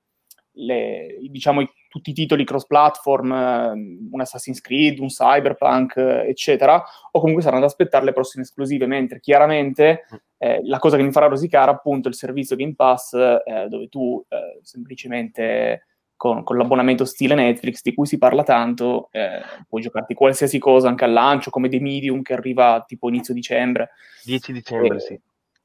le, 0.52 1.16
diciamo, 1.30 1.60
i 1.60 1.68
tutti 1.90 2.10
i 2.10 2.14
titoli 2.14 2.44
cross-platform, 2.44 3.32
eh, 3.32 3.70
un 4.12 4.20
Assassin's 4.20 4.60
Creed, 4.60 5.00
un 5.00 5.08
Cyberpunk, 5.08 5.96
eh, 5.96 6.28
eccetera, 6.28 6.82
o 7.10 7.18
comunque 7.18 7.42
saranno 7.42 7.62
da 7.62 7.66
aspettare 7.66 8.04
le 8.04 8.12
prossime 8.12 8.44
esclusive, 8.44 8.86
mentre 8.86 9.18
chiaramente 9.18 10.04
mm. 10.14 10.16
eh, 10.38 10.60
la 10.62 10.78
cosa 10.78 10.96
che 10.96 11.02
mi 11.02 11.10
farà 11.10 11.26
rosicare 11.26 11.72
appunto 11.72 12.06
è 12.06 12.12
il 12.12 12.16
servizio 12.16 12.54
Game 12.54 12.74
Pass, 12.76 13.14
eh, 13.14 13.66
dove 13.68 13.88
tu 13.88 14.24
eh, 14.28 14.60
semplicemente 14.62 15.86
con, 16.14 16.44
con, 16.44 16.56
l'abbonamento 16.56 17.04
stile 17.04 17.34
Netflix, 17.34 17.82
di 17.82 17.92
cui 17.92 18.06
si 18.06 18.18
parla 18.18 18.44
tanto, 18.44 19.08
eh, 19.10 19.40
puoi 19.68 19.82
giocarti 19.82 20.14
qualsiasi 20.14 20.60
cosa 20.60 20.86
anche 20.86 21.04
al 21.04 21.12
lancio, 21.12 21.50
come 21.50 21.68
The 21.68 21.80
Medium 21.80 22.22
che 22.22 22.34
arriva 22.34 22.84
tipo 22.86 23.08
inizio 23.08 23.34
dicembre. 23.34 23.90
10 24.24 24.52
dicembre, 24.52 25.00
sì. 25.00 25.20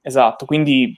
Esatto, 0.08 0.46
quindi 0.46 0.96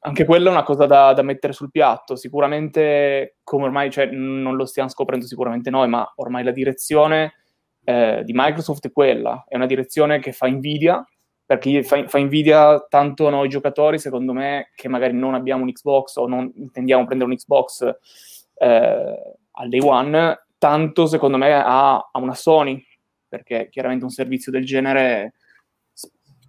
anche 0.00 0.26
quella 0.26 0.50
è 0.50 0.52
una 0.52 0.64
cosa 0.64 0.84
da, 0.84 1.14
da, 1.14 1.22
mettere 1.22 1.54
sul 1.54 1.70
piatto. 1.70 2.14
Sicuramente, 2.14 3.36
come 3.42 3.64
ormai, 3.64 3.90
cioè, 3.90 4.04
non 4.04 4.54
lo 4.54 4.66
stiamo 4.66 4.90
scoprendo 4.90 5.24
sicuramente 5.24 5.70
noi, 5.70 5.88
ma 5.88 6.12
ormai 6.16 6.44
la 6.44 6.50
direzione 6.50 7.36
eh, 7.84 8.20
di 8.22 8.32
Microsoft 8.34 8.86
è 8.86 8.92
quella. 8.92 9.46
È 9.48 9.56
una 9.56 9.64
direzione 9.64 10.18
che 10.18 10.32
fa 10.32 10.46
invidia, 10.46 11.02
perché 11.46 11.82
fa, 11.82 12.06
fa, 12.06 12.18
invidia 12.18 12.84
tanto 12.86 13.28
a 13.28 13.30
noi 13.30 13.48
giocatori, 13.48 13.98
secondo 13.98 14.34
me, 14.34 14.72
che 14.74 14.88
magari 14.88 15.14
non 15.14 15.32
abbiamo 15.32 15.62
un 15.62 15.72
Xbox 15.72 16.16
o 16.16 16.28
non 16.28 16.52
intendiamo 16.54 17.06
prendere 17.06 17.30
un 17.30 17.36
Xbox 17.36 17.82
eh, 18.56 19.36
al 19.52 19.68
day 19.70 19.80
one, 19.80 20.38
tanto 20.58 21.06
secondo 21.06 21.38
me 21.38 21.54
a, 21.54 21.96
a 21.96 22.18
una 22.18 22.34
Sony, 22.34 22.84
perché 23.26 23.68
chiaramente 23.70 24.04
un 24.04 24.10
servizio 24.10 24.52
del 24.52 24.66
genere 24.66 25.32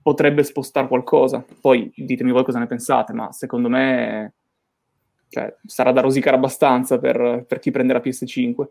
potrebbe 0.01 0.43
spostare 0.43 0.88
qualcosa. 0.88 1.43
Poi 1.60 1.91
ditemi 1.96 2.31
voi 2.31 2.43
cosa 2.43 2.60
ne 2.60 2.67
pensate, 2.67 3.13
ma 3.13 3.31
secondo 3.31 3.70
me 3.70 4.34
cioè, 5.29 5.55
sarà 5.65 5.91
da 5.91 6.01
rosicare 6.01 6.36
abbastanza 6.36 7.00
per, 7.00 7.46
per 7.48 7.60
chi 7.60 7.72
prenderà 7.72 8.00
PS5. 8.00 8.67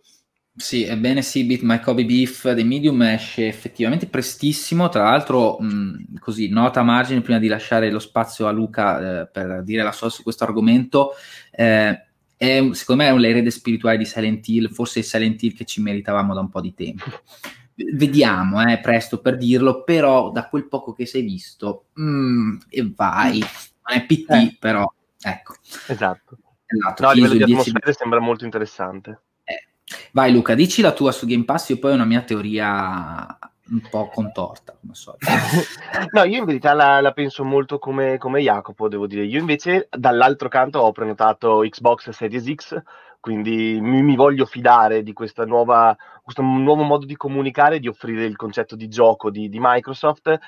Sì, 0.54 0.84
ebbene 0.84 1.22
sì, 1.22 1.44
Beat 1.44 1.62
My 1.62 1.80
Kobe 1.80 2.04
Beef 2.04 2.42
The 2.54 2.64
Medium 2.64 3.00
esce 3.02 3.46
effettivamente 3.46 4.06
prestissimo, 4.06 4.88
tra 4.88 5.04
l'altro 5.04 5.58
mh, 5.58 6.18
così, 6.18 6.48
nota 6.48 6.80
a 6.80 6.82
margine 6.82 7.22
prima 7.22 7.38
di 7.38 7.46
lasciare 7.46 7.90
lo 7.90 8.00
spazio 8.00 8.46
a 8.46 8.50
Luca 8.50 9.22
eh, 9.22 9.26
per 9.28 9.62
dire 9.62 9.82
la 9.82 9.92
sua 9.92 10.10
su 10.10 10.22
questo 10.22 10.44
argomento, 10.44 11.12
eh, 11.52 12.06
è, 12.36 12.68
secondo 12.72 13.02
me 13.02 13.08
è 13.08 13.12
un 13.12 13.20
l'erede 13.20 13.50
spirituale 13.50 13.96
di 13.96 14.04
Silent 14.04 14.46
Hill, 14.48 14.70
forse 14.70 14.98
il 14.98 15.04
Silent 15.04 15.42
Hill 15.42 15.54
che 15.54 15.64
ci 15.64 15.80
meritavamo 15.80 16.34
da 16.34 16.40
un 16.40 16.50
po' 16.50 16.60
di 16.60 16.74
tempo. 16.74 17.04
Vediamo, 17.92 18.62
eh, 18.62 18.78
presto 18.80 19.20
per 19.20 19.36
dirlo, 19.36 19.84
però 19.84 20.30
da 20.30 20.48
quel 20.48 20.68
poco 20.68 20.92
che 20.92 21.06
sei 21.06 21.22
visto, 21.22 21.86
mm, 22.00 22.56
e 22.68 22.92
vai, 22.94 23.38
non 23.38 23.98
è 23.98 24.04
PT, 24.04 24.30
eh. 24.30 24.56
però 24.58 24.90
ecco. 25.20 25.54
Esatto. 25.86 26.38
esatto. 26.66 27.02
No, 27.02 27.08
a 27.08 27.12
livello 27.12 27.34
di 27.34 27.42
atmosfere 27.42 27.92
sembra 27.92 28.20
molto 28.20 28.44
interessante. 28.44 29.22
Eh. 29.44 29.68
Vai 30.12 30.32
Luca, 30.32 30.54
dici 30.54 30.82
la 30.82 30.92
tua 30.92 31.12
su 31.12 31.26
Game 31.26 31.44
Pass, 31.44 31.70
io 31.70 31.78
poi 31.78 31.92
ho 31.92 31.94
una 31.94 32.04
mia 32.04 32.22
teoria 32.22 33.38
un 33.70 33.82
po' 33.88 34.08
contorta, 34.08 34.76
come 34.80 34.94
so. 34.94 35.16
no, 36.12 36.24
io 36.24 36.38
in 36.38 36.44
verità 36.44 36.72
la, 36.72 37.00
la 37.00 37.12
penso 37.12 37.44
molto 37.44 37.78
come, 37.78 38.18
come, 38.18 38.40
Jacopo, 38.40 38.88
devo 38.88 39.06
dire. 39.06 39.24
Io 39.24 39.38
invece 39.38 39.88
dall'altro 39.90 40.48
canto 40.48 40.80
ho 40.80 40.92
prenotato 40.92 41.60
Xbox 41.60 42.10
Series 42.10 42.52
X, 42.52 42.82
quindi 43.20 43.78
mi, 43.80 44.02
mi 44.02 44.16
voglio 44.16 44.46
fidare 44.46 45.02
di 45.02 45.12
nuova, 45.44 45.96
questo 46.22 46.42
nuovo 46.42 46.82
modo 46.82 47.04
di 47.04 47.16
comunicare, 47.16 47.78
di 47.78 47.86
offrire 47.86 48.24
il 48.24 48.36
concetto 48.36 48.74
di 48.74 48.88
gioco 48.88 49.30
di, 49.30 49.48
di 49.48 49.58
Microsoft. 49.60 50.38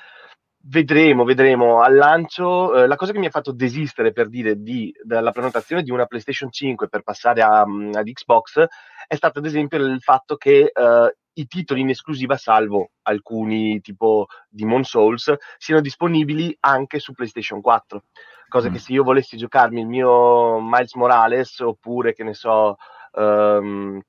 Vedremo, 0.65 1.25
vedremo 1.25 1.81
al 1.81 1.93
lancio. 1.93 2.73
Eh, 2.73 2.87
la 2.87 2.95
cosa 2.95 3.11
che 3.11 3.19
mi 3.19 3.25
ha 3.25 3.31
fatto 3.31 3.51
desistere 3.51 4.13
per 4.13 4.29
dire 4.29 4.61
di, 4.61 4.93
dalla 5.03 5.31
prenotazione 5.31 5.83
di 5.83 5.91
una 5.91 6.05
PlayStation 6.05 6.49
5 6.49 6.87
per 6.87 7.01
passare 7.01 7.41
a, 7.41 7.67
mm, 7.67 7.91
ad 7.93 8.09
Xbox 8.09 8.65
è 9.05 9.15
stato 9.15 9.39
ad 9.39 9.45
esempio 9.45 9.77
il 9.79 9.99
fatto 9.99 10.37
che 10.37 10.71
eh, 10.73 11.15
i 11.33 11.47
titoli 11.47 11.81
in 11.81 11.89
esclusiva, 11.89 12.37
salvo 12.37 12.91
alcuni 13.01 13.81
tipo 13.81 14.27
Demon 14.47 14.85
Souls, 14.85 15.33
siano 15.57 15.81
disponibili 15.81 16.55
anche 16.61 16.99
su 16.99 17.11
PlayStation 17.11 17.59
4. 17.59 18.03
Cosa 18.47 18.69
mm. 18.69 18.71
che 18.71 18.79
se 18.79 18.93
io 18.93 19.03
volessi 19.03 19.35
giocarmi 19.35 19.81
il 19.81 19.87
mio 19.87 20.61
Miles 20.61 20.93
Morales 20.95 21.59
oppure 21.59 22.13
che 22.13 22.23
ne 22.23 22.33
so. 22.33 22.77
Um, 23.11 24.01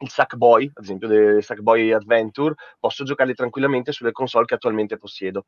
il 0.00 0.10
Sackboy, 0.10 0.70
ad 0.72 0.84
esempio, 0.84 1.08
del 1.08 1.42
Sackboy 1.42 1.90
Adventure, 1.90 2.54
posso 2.78 3.02
giocarli 3.02 3.34
tranquillamente 3.34 3.90
sulle 3.90 4.12
console 4.12 4.44
che 4.44 4.54
attualmente 4.54 4.96
possiedo 4.96 5.46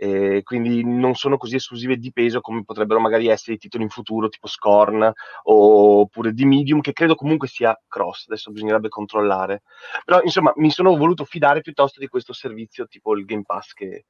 eh, 0.00 0.42
quindi 0.44 0.84
non 0.84 1.16
sono 1.16 1.36
così 1.36 1.56
esclusive 1.56 1.96
di 1.96 2.12
peso 2.12 2.40
come 2.40 2.62
potrebbero 2.62 3.00
magari 3.00 3.26
essere 3.26 3.54
i 3.54 3.58
titoli 3.58 3.82
in 3.82 3.88
futuro 3.88 4.28
tipo 4.28 4.46
Scorn 4.46 5.10
oppure 5.42 6.32
di 6.32 6.44
Medium 6.44 6.80
che 6.80 6.92
credo 6.92 7.16
comunque 7.16 7.48
sia 7.48 7.76
cross, 7.88 8.26
adesso 8.28 8.52
bisognerebbe 8.52 8.88
controllare. 8.88 9.62
Però 10.04 10.20
insomma 10.22 10.52
mi 10.56 10.70
sono 10.70 10.96
voluto 10.96 11.24
fidare 11.24 11.62
piuttosto 11.62 11.98
di 11.98 12.06
questo 12.06 12.32
servizio 12.32 12.86
tipo 12.86 13.16
il 13.16 13.24
Game 13.24 13.42
Pass 13.44 13.72
che 13.72 14.04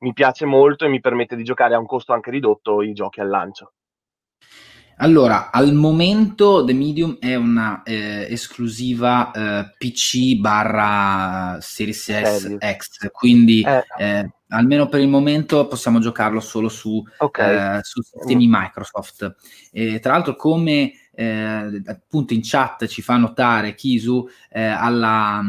mi 0.00 0.12
piace 0.12 0.44
molto 0.44 0.84
e 0.84 0.88
mi 0.88 1.00
permette 1.00 1.34
di 1.34 1.44
giocare 1.44 1.74
a 1.74 1.78
un 1.78 1.86
costo 1.86 2.12
anche 2.12 2.30
ridotto 2.30 2.82
i 2.82 2.92
giochi 2.92 3.20
al 3.20 3.28
lancio. 3.28 3.72
Allora, 4.98 5.50
al 5.50 5.74
momento 5.74 6.64
The 6.64 6.72
Medium 6.72 7.18
è 7.18 7.34
una 7.34 7.82
eh, 7.84 8.26
esclusiva 8.30 9.30
eh, 9.30 9.74
PC 9.76 10.36
barra 10.36 11.58
Series 11.60 12.04
S 12.04 12.56
X, 12.58 13.10
quindi 13.12 13.62
eh. 13.62 14.30
Eh. 14.48 14.56
almeno 14.56 14.88
per 14.88 15.00
il 15.00 15.08
momento 15.08 15.66
possiamo 15.66 15.98
giocarlo 15.98 16.40
solo 16.40 16.68
su, 16.68 17.02
okay. 17.18 17.78
Eh, 17.78 17.82
su 17.82 18.02
sistemi 18.02 18.46
Microsoft. 18.48 19.34
tra 20.00 20.12
l'altro, 20.12 20.36
come 20.36 20.92
eh, 21.12 21.82
appunto 21.86 22.34
in 22.34 22.40
chat 22.42 22.86
ci 22.86 23.02
fa 23.02 23.16
notare 23.16 23.74
Kisu, 23.74 24.28
alla, 24.52 25.42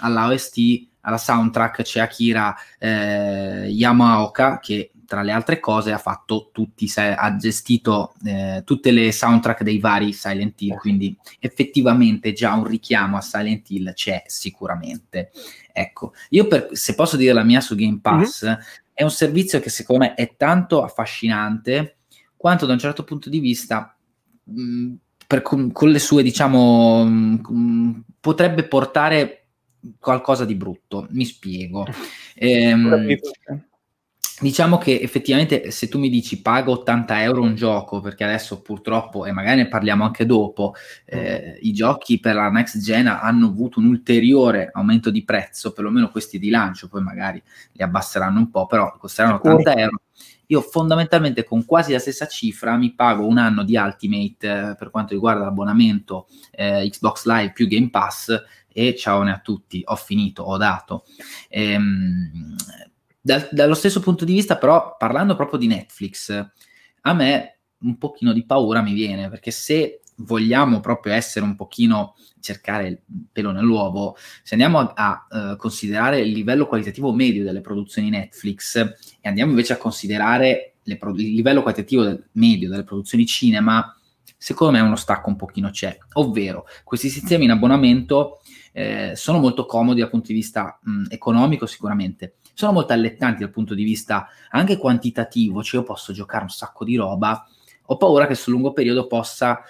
alla 0.00 0.26
OST, 0.28 0.88
alla 1.00 1.18
soundtrack 1.18 1.82
c'è 1.82 2.00
Akira 2.00 2.54
Yamaoka 2.80 4.58
che 4.58 4.93
tra 5.06 5.22
le 5.22 5.32
altre 5.32 5.60
cose, 5.60 5.92
ha 5.92 5.98
fatto 5.98 6.50
tutti, 6.52 6.90
ha 6.96 7.36
gestito 7.36 8.14
eh, 8.24 8.62
tutte 8.64 8.90
le 8.90 9.12
soundtrack 9.12 9.62
dei 9.62 9.78
vari 9.78 10.12
Silent 10.12 10.60
Hill, 10.60 10.76
quindi 10.76 11.16
effettivamente 11.38 12.32
già 12.32 12.54
un 12.54 12.64
richiamo 12.64 13.16
a 13.16 13.20
Silent 13.20 13.68
Hill 13.70 13.92
c'è 13.92 14.22
sicuramente. 14.26 15.30
Ecco, 15.72 16.12
io 16.30 16.46
per, 16.46 16.68
se 16.72 16.94
posso 16.94 17.16
dire 17.16 17.32
la 17.32 17.42
mia 17.42 17.60
su 17.60 17.74
Game 17.74 17.98
Pass, 18.00 18.44
mm-hmm. 18.44 18.54
è 18.92 19.02
un 19.02 19.10
servizio 19.10 19.60
che 19.60 19.70
secondo 19.70 20.04
me 20.04 20.14
è 20.14 20.36
tanto 20.36 20.82
affascinante 20.82 21.96
quanto 22.36 22.66
da 22.66 22.74
un 22.74 22.78
certo 22.78 23.04
punto 23.04 23.30
di 23.30 23.40
vista 23.40 23.96
mh, 24.44 24.62
mm, 24.62 24.94
per, 25.26 25.42
con, 25.42 25.72
con, 25.72 25.90
le 25.90 25.98
sue, 25.98 26.22
diciamo, 26.22 27.04
mh, 27.04 27.40
mm, 27.50 27.92
potrebbe 28.20 28.64
portare 28.64 29.46
qualcosa 29.98 30.44
di 30.44 30.54
brutto. 30.54 31.06
Mi 31.10 31.24
spiego. 31.24 31.86
Ehm, 32.36 33.16
Diciamo 34.40 34.78
che 34.78 35.00
effettivamente 35.00 35.70
se 35.70 35.88
tu 35.88 35.98
mi 35.98 36.08
dici 36.08 36.42
pago 36.42 36.72
80 36.72 37.22
euro 37.22 37.42
un 37.42 37.54
gioco, 37.54 38.00
perché 38.00 38.24
adesso 38.24 38.62
purtroppo, 38.62 39.26
e 39.26 39.32
magari 39.32 39.58
ne 39.58 39.68
parliamo 39.68 40.02
anche 40.02 40.26
dopo, 40.26 40.74
eh, 41.04 41.52
mm. 41.52 41.58
i 41.60 41.72
giochi 41.72 42.18
per 42.18 42.34
la 42.34 42.50
next 42.50 42.78
gen 42.80 43.06
hanno 43.06 43.46
avuto 43.46 43.78
un 43.78 43.86
ulteriore 43.86 44.70
aumento 44.72 45.10
di 45.10 45.22
prezzo, 45.22 45.72
perlomeno 45.72 46.10
questi 46.10 46.40
di 46.40 46.50
lancio, 46.50 46.88
poi 46.88 47.02
magari 47.02 47.40
li 47.72 47.82
abbasseranno 47.82 48.40
un 48.40 48.50
po', 48.50 48.66
però 48.66 48.92
costeranno 48.98 49.36
80 49.36 49.74
euro. 49.76 50.00
Io 50.46 50.60
fondamentalmente 50.60 51.44
con 51.44 51.64
quasi 51.64 51.92
la 51.92 51.98
stessa 52.00 52.26
cifra 52.26 52.76
mi 52.76 52.92
pago 52.92 53.26
un 53.26 53.38
anno 53.38 53.62
di 53.62 53.76
Ultimate 53.76 54.70
eh, 54.70 54.74
per 54.76 54.90
quanto 54.90 55.14
riguarda 55.14 55.44
l'abbonamento 55.44 56.26
eh, 56.50 56.86
Xbox 56.90 57.24
Live 57.24 57.52
più 57.52 57.66
Game 57.66 57.88
Pass 57.88 58.42
e 58.68 58.96
ciao 58.96 59.22
a 59.22 59.38
tutti, 59.38 59.82
ho 59.84 59.96
finito, 59.96 60.42
ho 60.42 60.56
dato. 60.56 61.04
Ehm, 61.48 62.56
dal, 63.24 63.48
dallo 63.52 63.72
stesso 63.72 64.00
punto 64.00 64.26
di 64.26 64.34
vista, 64.34 64.58
però, 64.58 64.96
parlando 64.98 65.34
proprio 65.34 65.58
di 65.58 65.66
Netflix, 65.66 66.30
a 67.00 67.12
me 67.14 67.58
un 67.78 67.96
pochino 67.96 68.34
di 68.34 68.44
paura 68.44 68.82
mi 68.82 68.92
viene, 68.92 69.30
perché 69.30 69.50
se 69.50 70.02
vogliamo 70.16 70.80
proprio 70.80 71.14
essere 71.14 71.46
un 71.46 71.56
pochino 71.56 72.16
cercare 72.40 72.86
il 72.86 73.00
pelo 73.32 73.50
nell'uovo, 73.50 74.14
se 74.42 74.52
andiamo 74.52 74.78
a, 74.78 74.92
a 74.94 75.52
uh, 75.52 75.56
considerare 75.56 76.20
il 76.20 76.32
livello 76.32 76.66
qualitativo 76.66 77.14
medio 77.14 77.44
delle 77.44 77.62
produzioni 77.62 78.10
Netflix 78.10 78.76
e 78.76 79.28
andiamo 79.28 79.52
invece 79.52 79.72
a 79.72 79.78
considerare 79.78 80.74
pro- 80.98 81.14
il 81.14 81.32
livello 81.32 81.62
qualitativo 81.62 82.04
del, 82.04 82.28
medio 82.32 82.68
delle 82.68 82.84
produzioni 82.84 83.24
cinema, 83.24 83.96
secondo 84.36 84.74
me 84.74 84.80
uno 84.80 84.96
stacco 84.96 85.30
un 85.30 85.36
pochino 85.36 85.70
c'è, 85.70 85.96
ovvero 86.12 86.66
questi 86.84 87.08
sistemi 87.08 87.44
in 87.44 87.52
abbonamento 87.52 88.40
eh, 88.72 89.12
sono 89.14 89.38
molto 89.38 89.64
comodi 89.64 90.00
dal 90.00 90.10
punto 90.10 90.26
di 90.26 90.34
vista 90.34 90.78
mh, 90.82 91.04
economico 91.08 91.64
sicuramente, 91.64 92.34
sono 92.54 92.72
molto 92.72 92.92
allettanti 92.92 93.40
dal 93.40 93.50
punto 93.50 93.74
di 93.74 93.84
vista 93.84 94.28
anche 94.50 94.76
quantitativo, 94.76 95.62
cioè 95.62 95.80
io 95.80 95.86
posso 95.86 96.12
giocare 96.12 96.44
un 96.44 96.50
sacco 96.50 96.84
di 96.84 96.96
roba, 96.96 97.46
ho 97.86 97.96
paura 97.96 98.26
che 98.26 98.34
sul 98.34 98.52
lungo 98.54 98.72
periodo 98.72 99.06
possa 99.06 99.62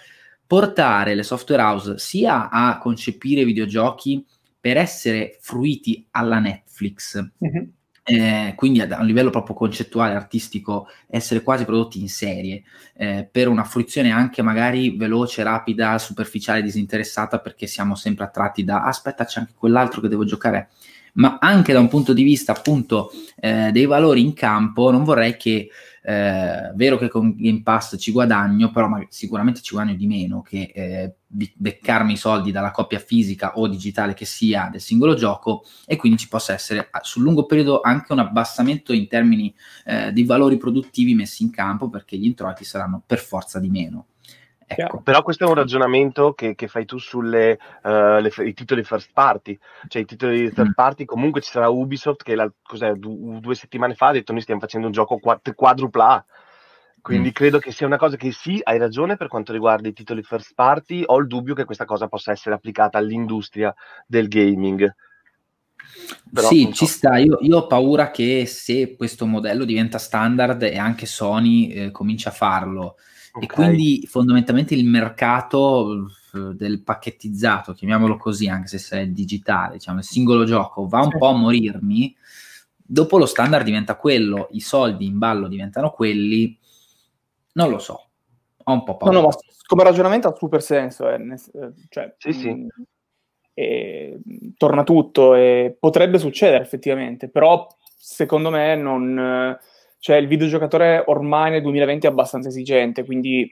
portare 0.46 1.14
le 1.14 1.22
software 1.22 1.62
house 1.62 1.98
sia 1.98 2.50
a 2.50 2.78
concepire 2.78 3.44
videogiochi 3.44 4.24
per 4.60 4.76
essere 4.76 5.36
fruiti 5.40 6.06
alla 6.12 6.38
Netflix, 6.38 7.18
mm-hmm. 7.18 7.64
eh, 8.04 8.54
quindi 8.56 8.80
a, 8.80 8.96
a, 8.96 9.00
un 9.00 9.06
livello 9.06 9.30
proprio 9.30 9.54
concettuale, 9.54 10.14
artistico, 10.14 10.88
essere 11.06 11.42
quasi 11.42 11.64
prodotti 11.64 12.00
in 12.00 12.08
serie, 12.08 12.62
eh, 12.96 13.28
per 13.30 13.48
una 13.48 13.64
fruizione 13.64 14.10
anche 14.10 14.42
magari 14.42 14.96
veloce, 14.96 15.42
rapida, 15.42 15.98
superficiale, 15.98 16.62
disinteressata, 16.62 17.40
perché 17.40 17.66
siamo 17.66 17.94
sempre 17.94 18.24
attratti 18.24 18.64
da 18.64 18.84
aspetta 18.84 19.24
c'è 19.24 19.40
anche 19.40 19.52
quell'altro 19.54 20.00
che 20.00 20.08
devo 20.08 20.24
giocare 20.24 20.70
ma 21.14 21.38
anche 21.40 21.72
da 21.72 21.80
un 21.80 21.88
punto 21.88 22.12
di 22.12 22.22
vista 22.22 22.52
appunto 22.52 23.10
eh, 23.36 23.70
dei 23.72 23.86
valori 23.86 24.22
in 24.22 24.32
campo, 24.32 24.90
non 24.90 25.04
vorrei 25.04 25.36
che, 25.36 25.68
eh, 26.02 26.72
vero 26.74 26.96
che 26.96 27.08
con 27.08 27.34
Game 27.36 27.62
Pass 27.62 27.96
ci 27.98 28.10
guadagno, 28.10 28.70
però 28.70 28.88
sicuramente 29.08 29.60
ci 29.60 29.74
guadagno 29.74 29.96
di 29.96 30.06
meno 30.06 30.42
che 30.42 30.70
eh, 30.74 31.14
beccarmi 31.26 32.12
i 32.12 32.16
soldi 32.16 32.52
dalla 32.52 32.70
coppia 32.70 32.98
fisica 32.98 33.56
o 33.56 33.68
digitale 33.68 34.14
che 34.14 34.24
sia 34.24 34.68
del 34.70 34.80
singolo 34.80 35.14
gioco 35.14 35.64
e 35.86 35.96
quindi 35.96 36.18
ci 36.18 36.28
possa 36.28 36.52
essere 36.52 36.88
sul 37.02 37.22
lungo 37.22 37.44
periodo 37.46 37.80
anche 37.80 38.12
un 38.12 38.20
abbassamento 38.20 38.92
in 38.92 39.08
termini 39.08 39.54
eh, 39.84 40.12
dei 40.12 40.24
valori 40.24 40.56
produttivi 40.56 41.14
messi 41.14 41.42
in 41.42 41.50
campo 41.50 41.88
perché 41.88 42.16
gli 42.16 42.26
introiti 42.26 42.64
saranno 42.64 43.02
per 43.04 43.18
forza 43.18 43.58
di 43.58 43.68
meno. 43.68 44.06
Ecco. 44.66 45.00
Però 45.02 45.22
questo 45.22 45.44
è 45.44 45.48
un 45.48 45.54
ragionamento 45.54 46.32
che, 46.32 46.54
che 46.54 46.68
fai 46.68 46.84
tu 46.84 46.98
sui 46.98 47.26
uh, 47.28 48.52
titoli 48.54 48.82
first 48.82 49.10
party, 49.12 49.58
cioè 49.88 50.02
i 50.02 50.04
titoli 50.04 50.52
third 50.52 50.68
mm. 50.68 50.72
party 50.72 51.04
comunque 51.04 51.40
ci 51.40 51.50
sarà 51.50 51.68
Ubisoft 51.68 52.22
che 52.22 52.34
la, 52.34 52.50
du- 52.94 53.38
due 53.40 53.54
settimane 53.54 53.94
fa 53.94 54.08
ha 54.08 54.12
detto 54.12 54.32
noi 54.32 54.40
stiamo 54.40 54.60
facendo 54.60 54.86
un 54.86 54.92
gioco 54.92 55.18
quad- 55.18 55.54
quadrupla 55.54 56.08
A. 56.08 56.24
Quindi 57.00 57.28
mm. 57.28 57.32
credo 57.32 57.58
che 57.58 57.70
sia 57.70 57.86
una 57.86 57.98
cosa 57.98 58.16
che 58.16 58.32
sì, 58.32 58.58
hai 58.62 58.78
ragione 58.78 59.16
per 59.16 59.28
quanto 59.28 59.52
riguarda 59.52 59.88
i 59.88 59.92
titoli 59.92 60.22
first 60.22 60.52
party, 60.54 61.02
ho 61.04 61.18
il 61.18 61.26
dubbio 61.26 61.54
che 61.54 61.64
questa 61.64 61.84
cosa 61.84 62.08
possa 62.08 62.32
essere 62.32 62.54
applicata 62.54 62.96
all'industria 62.96 63.74
del 64.06 64.28
gaming. 64.28 64.94
Però, 66.32 66.48
sì, 66.48 66.64
so. 66.64 66.72
ci 66.72 66.86
sta. 66.86 67.18
Io, 67.18 67.38
io, 67.40 67.58
ho 67.58 67.66
paura 67.66 68.10
che 68.10 68.46
se 68.46 68.96
questo 68.96 69.26
modello 69.26 69.66
diventa 69.66 69.98
standard 69.98 70.62
e 70.62 70.78
anche 70.78 71.04
Sony 71.04 71.68
eh, 71.68 71.90
comincia 71.90 72.30
a 72.30 72.32
farlo, 72.32 72.96
okay. 73.34 73.42
e 73.42 73.46
quindi 73.46 74.06
fondamentalmente 74.06 74.74
il 74.74 74.86
mercato 74.86 76.08
eh, 76.34 76.54
del 76.54 76.82
pacchettizzato, 76.82 77.72
chiamiamolo 77.72 78.16
così, 78.16 78.48
anche 78.48 78.78
se 78.78 79.00
è 79.00 79.06
digitale, 79.06 79.74
diciamo, 79.74 79.98
il 79.98 80.04
singolo 80.04 80.44
gioco, 80.44 80.86
va 80.86 81.00
un 81.00 81.10
sì. 81.10 81.18
po' 81.18 81.28
a 81.28 81.36
morirmi, 81.36 82.16
dopo 82.76 83.18
lo 83.18 83.26
standard 83.26 83.64
diventa 83.64 83.96
quello, 83.96 84.48
i 84.52 84.60
soldi 84.60 85.06
in 85.06 85.18
ballo 85.18 85.48
diventano 85.48 85.90
quelli 85.90 86.58
non 87.54 87.70
lo 87.70 87.78
so, 87.78 88.08
ho 88.62 88.72
un 88.72 88.82
po' 88.84 88.96
paura. 88.96 89.14
No, 89.14 89.20
no, 89.20 89.26
ma 89.28 89.34
come 89.66 89.82
ragionamento 89.82 90.28
ha 90.28 90.36
super 90.36 90.62
senso, 90.62 91.08
eh, 91.08 91.16
eh 91.16 91.72
cioè, 91.88 92.14
sì, 92.18 92.32
sì. 92.32 92.50
Mh, 92.50 92.60
mm, 92.60 92.82
e, 93.54 94.20
torna 94.56 94.82
tutto 94.82 95.34
e 95.34 95.76
potrebbe 95.78 96.18
succedere 96.18 96.62
effettivamente, 96.62 97.28
però 97.28 97.66
secondo 97.96 98.50
me 98.50 98.76
non... 98.76 99.58
Cioè, 100.04 100.16
il 100.16 100.26
videogiocatore 100.26 101.02
ormai 101.06 101.50
nel 101.50 101.62
2020 101.62 102.06
è 102.06 102.10
abbastanza 102.10 102.50
esigente, 102.50 103.06
quindi 103.06 103.50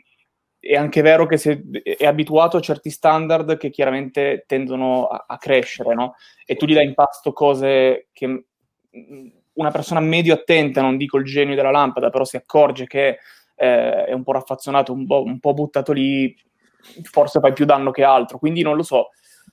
è 0.58 0.74
anche 0.74 1.00
vero 1.00 1.24
che 1.24 1.38
è 1.82 2.04
abituato 2.04 2.58
a 2.58 2.60
certi 2.60 2.90
standard 2.90 3.56
che 3.56 3.70
chiaramente 3.70 4.44
tendono 4.46 5.06
a, 5.06 5.24
a 5.28 5.38
crescere, 5.38 5.94
no? 5.94 6.14
E 6.44 6.56
tu 6.56 6.66
gli 6.66 6.74
dai 6.74 6.84
in 6.84 6.92
pasto 6.92 7.32
cose 7.32 8.08
che 8.12 8.44
una 9.54 9.70
persona 9.70 10.00
medio 10.00 10.34
attenta, 10.34 10.82
non 10.82 10.98
dico 10.98 11.16
il 11.16 11.24
genio 11.24 11.54
della 11.54 11.70
lampada, 11.70 12.10
però 12.10 12.24
si 12.24 12.36
accorge 12.36 12.86
che 12.86 13.16
eh, 13.54 14.04
è 14.04 14.12
un 14.12 14.22
po' 14.22 14.32
raffazzonato, 14.32 14.92
un 14.92 15.06
po', 15.06 15.22
un 15.22 15.40
po', 15.40 15.54
buttato 15.54 15.92
lì, 15.92 16.36
forse 17.00 17.40
fai 17.40 17.54
più 17.54 17.64
danno 17.64 17.90
che 17.92 18.04
altro. 18.04 18.36
Quindi 18.36 18.60
non 18.60 18.76
lo 18.76 18.82
so, 18.82 19.08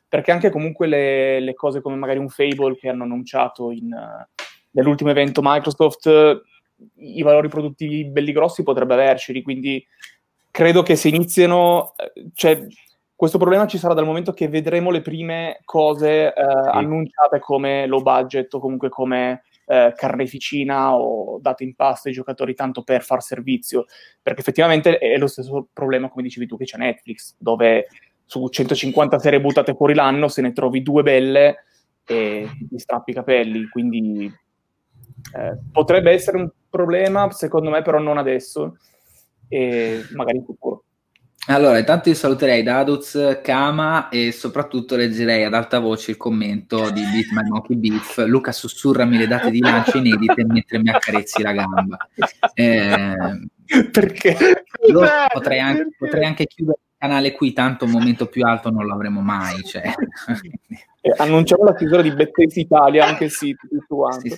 perché 0.06 0.34
anche 0.34 0.50
comunque 0.50 0.86
le, 0.86 1.40
le 1.40 1.54
cose 1.54 1.80
come 1.80 1.96
magari 1.96 2.20
un 2.20 2.28
Fable 2.28 2.76
che 2.76 2.90
hanno 2.90 3.04
annunciato 3.04 3.72
in, 3.72 3.86
uh, 3.86 4.44
nell'ultimo 4.72 5.12
evento 5.12 5.40
Microsoft, 5.42 6.42
i 6.96 7.22
valori 7.22 7.48
produttivi 7.48 8.06
belli 8.06 8.32
grossi 8.32 8.64
potrebbe 8.64 8.94
averceli, 8.94 9.42
quindi 9.42 9.86
credo 10.52 10.82
che 10.84 10.96
se 10.96 11.08
iniziano, 11.08 11.94
eh, 11.96 12.30
cioè 12.34 12.66
questo 13.16 13.38
problema 13.38 13.68
ci 13.68 13.78
sarà 13.78 13.94
dal 13.94 14.06
momento 14.06 14.32
che 14.32 14.48
vedremo 14.48 14.92
le 14.92 15.02
prime 15.02 15.60
cose 15.66 16.34
uh, 16.34 16.70
annunciate 16.70 17.40
come 17.40 17.86
low 17.86 18.02
budget 18.02 18.54
o 18.54 18.60
comunque 18.60 18.88
come 18.88 19.44
eh, 19.66 19.94
carneficina 19.96 20.96
o 20.96 21.38
date 21.42 21.64
in 21.64 21.76
pasto 21.76 22.08
ai 22.08 22.14
giocatori 22.14 22.56
tanto 22.56 22.82
per 22.82 23.04
far 23.04 23.22
servizio, 23.22 23.86
perché 24.22 24.40
effettivamente 24.40 24.98
è 24.98 25.18
lo 25.18 25.28
stesso 25.28 25.68
problema, 25.72 26.10
come 26.10 26.24
dicevi 26.24 26.48
tu, 26.48 26.58
che 26.58 26.66
c'è 26.66 26.78
Netflix, 26.78 27.36
dove 27.38 27.88
su 28.26 28.48
150 28.48 29.20
serie 29.20 29.42
buttate 29.42 29.76
fuori 29.76 29.94
l'anno 29.94 30.28
se 30.28 30.42
ne 30.42 30.54
trovi 30.54 30.82
due 30.82 31.04
belle 31.04 31.66
e 32.06 32.50
ti 32.68 32.80
strappi 32.80 33.12
i 33.12 33.14
capelli, 33.14 33.68
quindi 33.68 34.34
eh, 35.36 35.58
potrebbe 35.72 36.12
essere 36.12 36.38
un 36.38 36.50
problema, 36.70 37.30
secondo 37.32 37.70
me 37.70 37.82
però 37.82 38.00
non 38.00 38.18
adesso, 38.18 38.78
e 39.48 40.04
magari 40.14 40.38
in 40.38 40.46
futuro. 40.46 40.84
Allora, 41.48 41.80
intanto 41.80 42.10
io 42.10 42.16
saluterei 42.16 42.62
Daduz, 42.62 43.40
Kama 43.42 44.10
e 44.10 44.32
soprattutto 44.32 44.96
leggerei 44.96 45.46
ad 45.46 45.54
alta 45.56 45.80
voce 45.80 46.12
il 46.12 46.18
commento 46.18 46.92
di 46.92 47.02
Beat 47.02 47.32
My 47.32 47.48
Monkey 47.50 47.76
Beef. 47.76 48.24
Luca, 48.28 48.52
sussurrami 48.52 49.18
le 49.18 49.26
date 49.26 49.50
di 49.50 49.60
lancio 49.60 49.98
inedite 49.98 50.46
mentre 50.46 50.78
mi 50.78 50.90
accarezzi 50.90 51.42
la 51.42 51.54
gamba. 51.54 51.98
Eh, 52.54 53.16
Perché? 53.92 54.66
Potrei 55.32 55.60
anche, 55.60 55.88
potrei 55.98 56.26
anche 56.26 56.46
chiudere 56.46 56.80
il 56.82 56.96
canale 56.98 57.32
qui, 57.32 57.54
tanto 57.54 57.86
un 57.86 57.92
momento 57.92 58.26
più 58.28 58.44
alto 58.44 58.70
non 58.70 58.86
l'avremo 58.86 59.22
mai. 59.22 59.64
Cioè. 59.64 59.84
Eh, 61.02 61.14
annunciamo 61.16 61.64
la 61.64 61.76
chiusura 61.76 62.02
di 62.02 62.12
Bettesi 62.12 62.60
Italia, 62.62 63.06
anche 63.06 63.26
il 63.26 63.32
sito, 63.32 63.68
tutto 63.70 63.96
quanto. 63.96 64.22
Sì, 64.22 64.38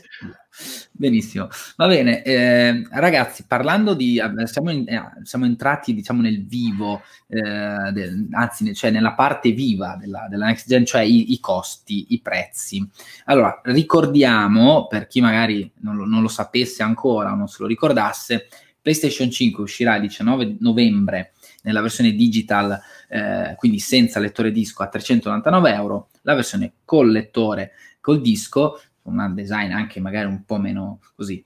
sì. 0.52 0.90
Benissimo, 0.92 1.48
va 1.78 1.88
bene. 1.88 2.22
Eh, 2.24 2.88
ragazzi, 2.92 3.46
parlando 3.48 3.94
di... 3.94 4.18
Eh, 4.18 4.48
siamo, 4.48 4.70
in, 4.70 4.88
eh, 4.88 5.02
siamo 5.24 5.46
entrati, 5.46 5.94
diciamo, 5.94 6.22
nel 6.22 6.46
vivo, 6.46 7.02
eh, 7.28 7.92
del, 7.92 8.28
anzi, 8.32 8.74
cioè 8.76 8.92
nella 8.92 9.14
parte 9.14 9.52
viva 9.52 9.98
della, 10.00 10.28
della 10.30 10.46
next 10.46 10.68
gen, 10.68 10.86
cioè 10.86 11.02
i, 11.02 11.32
i, 11.32 11.40
costi, 11.40 12.08
i 12.10 12.22
prezzi. 12.22 12.88
Allora, 13.26 13.60
ricordiamo, 13.64 14.88
per 14.88 15.08
chi 15.08 15.22
magari 15.22 15.72
non 15.80 15.96
lo, 15.96 16.06
non 16.06 16.22
lo 16.22 16.28
sapesse 16.28 16.84
ancora 16.84 17.32
o 17.32 17.36
non 17.36 17.48
se 17.48 17.58
lo 17.62 17.68
ricordasse, 17.68 18.48
PlayStation 18.82 19.30
5 19.30 19.64
uscirà 19.64 19.96
il 19.96 20.02
19 20.02 20.58
novembre 20.60 21.34
nella 21.64 21.82
versione 21.82 22.12
digital, 22.12 22.80
eh, 23.08 23.54
quindi 23.56 23.80
senza 23.80 24.20
lettore 24.20 24.52
disco 24.52 24.84
a 24.84 24.88
399 24.88 25.74
euro, 25.74 26.10
la 26.22 26.34
versione 26.34 26.74
col 26.86 27.12
lettore 27.12 27.72
col 28.00 28.22
disco, 28.22 28.82
un 29.04 29.34
design 29.34 29.72
anche 29.72 30.00
magari 30.00 30.28
un 30.28 30.44
po' 30.46 30.58
meno 30.58 31.00
così 31.16 31.44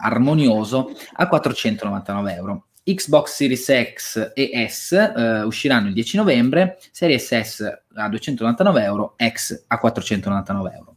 armonioso, 0.00 0.90
a 1.14 1.28
499 1.28 2.34
euro. 2.34 2.66
Xbox 2.84 3.34
Series 3.34 3.92
X 3.94 4.32
e 4.34 4.66
S 4.68 4.92
eh, 4.92 5.42
usciranno 5.42 5.88
il 5.88 5.94
10 5.94 6.16
novembre, 6.16 6.78
Series 6.90 7.40
S 7.40 7.60
a 7.94 8.08
299 8.08 8.82
euro, 8.82 9.14
X 9.22 9.64
a 9.66 9.78
499 9.78 10.74
euro. 10.74 10.96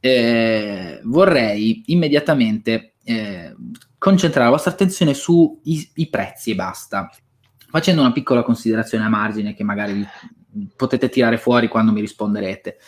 Eh, 0.00 1.00
vorrei 1.04 1.84
immediatamente 1.86 2.94
eh, 3.04 3.54
concentrare 3.96 4.46
la 4.46 4.52
vostra 4.52 4.72
attenzione 4.72 5.14
sui 5.14 5.60
prezzi 6.10 6.50
e 6.50 6.54
basta 6.54 7.10
facendo 7.70 8.00
una 8.00 8.12
piccola 8.12 8.42
considerazione 8.42 9.04
a 9.04 9.08
margine 9.08 9.54
che 9.54 9.62
magari 9.62 10.06
potete 10.76 11.08
tirare 11.08 11.38
fuori 11.38 11.68
quando 11.68 11.92
mi 11.92 12.00
risponderete. 12.00 12.78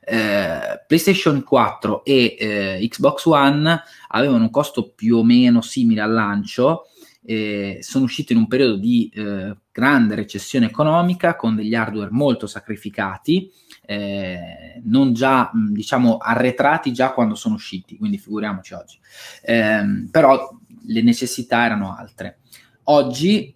Eh, 0.00 0.84
PlayStation 0.86 1.42
4 1.42 2.04
e 2.04 2.36
eh, 2.38 2.88
Xbox 2.88 3.26
One 3.26 3.82
avevano 4.08 4.44
un 4.44 4.50
costo 4.50 4.92
più 4.94 5.16
o 5.18 5.24
meno 5.24 5.60
simile 5.60 6.00
al 6.00 6.12
lancio, 6.12 6.86
eh, 7.30 7.80
sono 7.82 8.04
usciti 8.04 8.32
in 8.32 8.38
un 8.38 8.46
periodo 8.46 8.76
di 8.76 9.10
eh, 9.12 9.54
grande 9.70 10.14
recessione 10.14 10.64
economica 10.64 11.36
con 11.36 11.54
degli 11.56 11.74
hardware 11.74 12.08
molto 12.10 12.46
sacrificati, 12.46 13.52
eh, 13.84 14.80
non 14.84 15.12
già 15.12 15.50
diciamo 15.52 16.16
arretrati 16.16 16.90
già 16.90 17.12
quando 17.12 17.34
sono 17.34 17.56
usciti, 17.56 17.98
quindi 17.98 18.16
figuriamoci 18.16 18.72
oggi. 18.72 18.98
Ehm, 19.42 20.08
però 20.10 20.48
le 20.86 21.02
necessità 21.02 21.66
erano 21.66 21.94
altre. 21.94 22.38
Oggi 22.84 23.54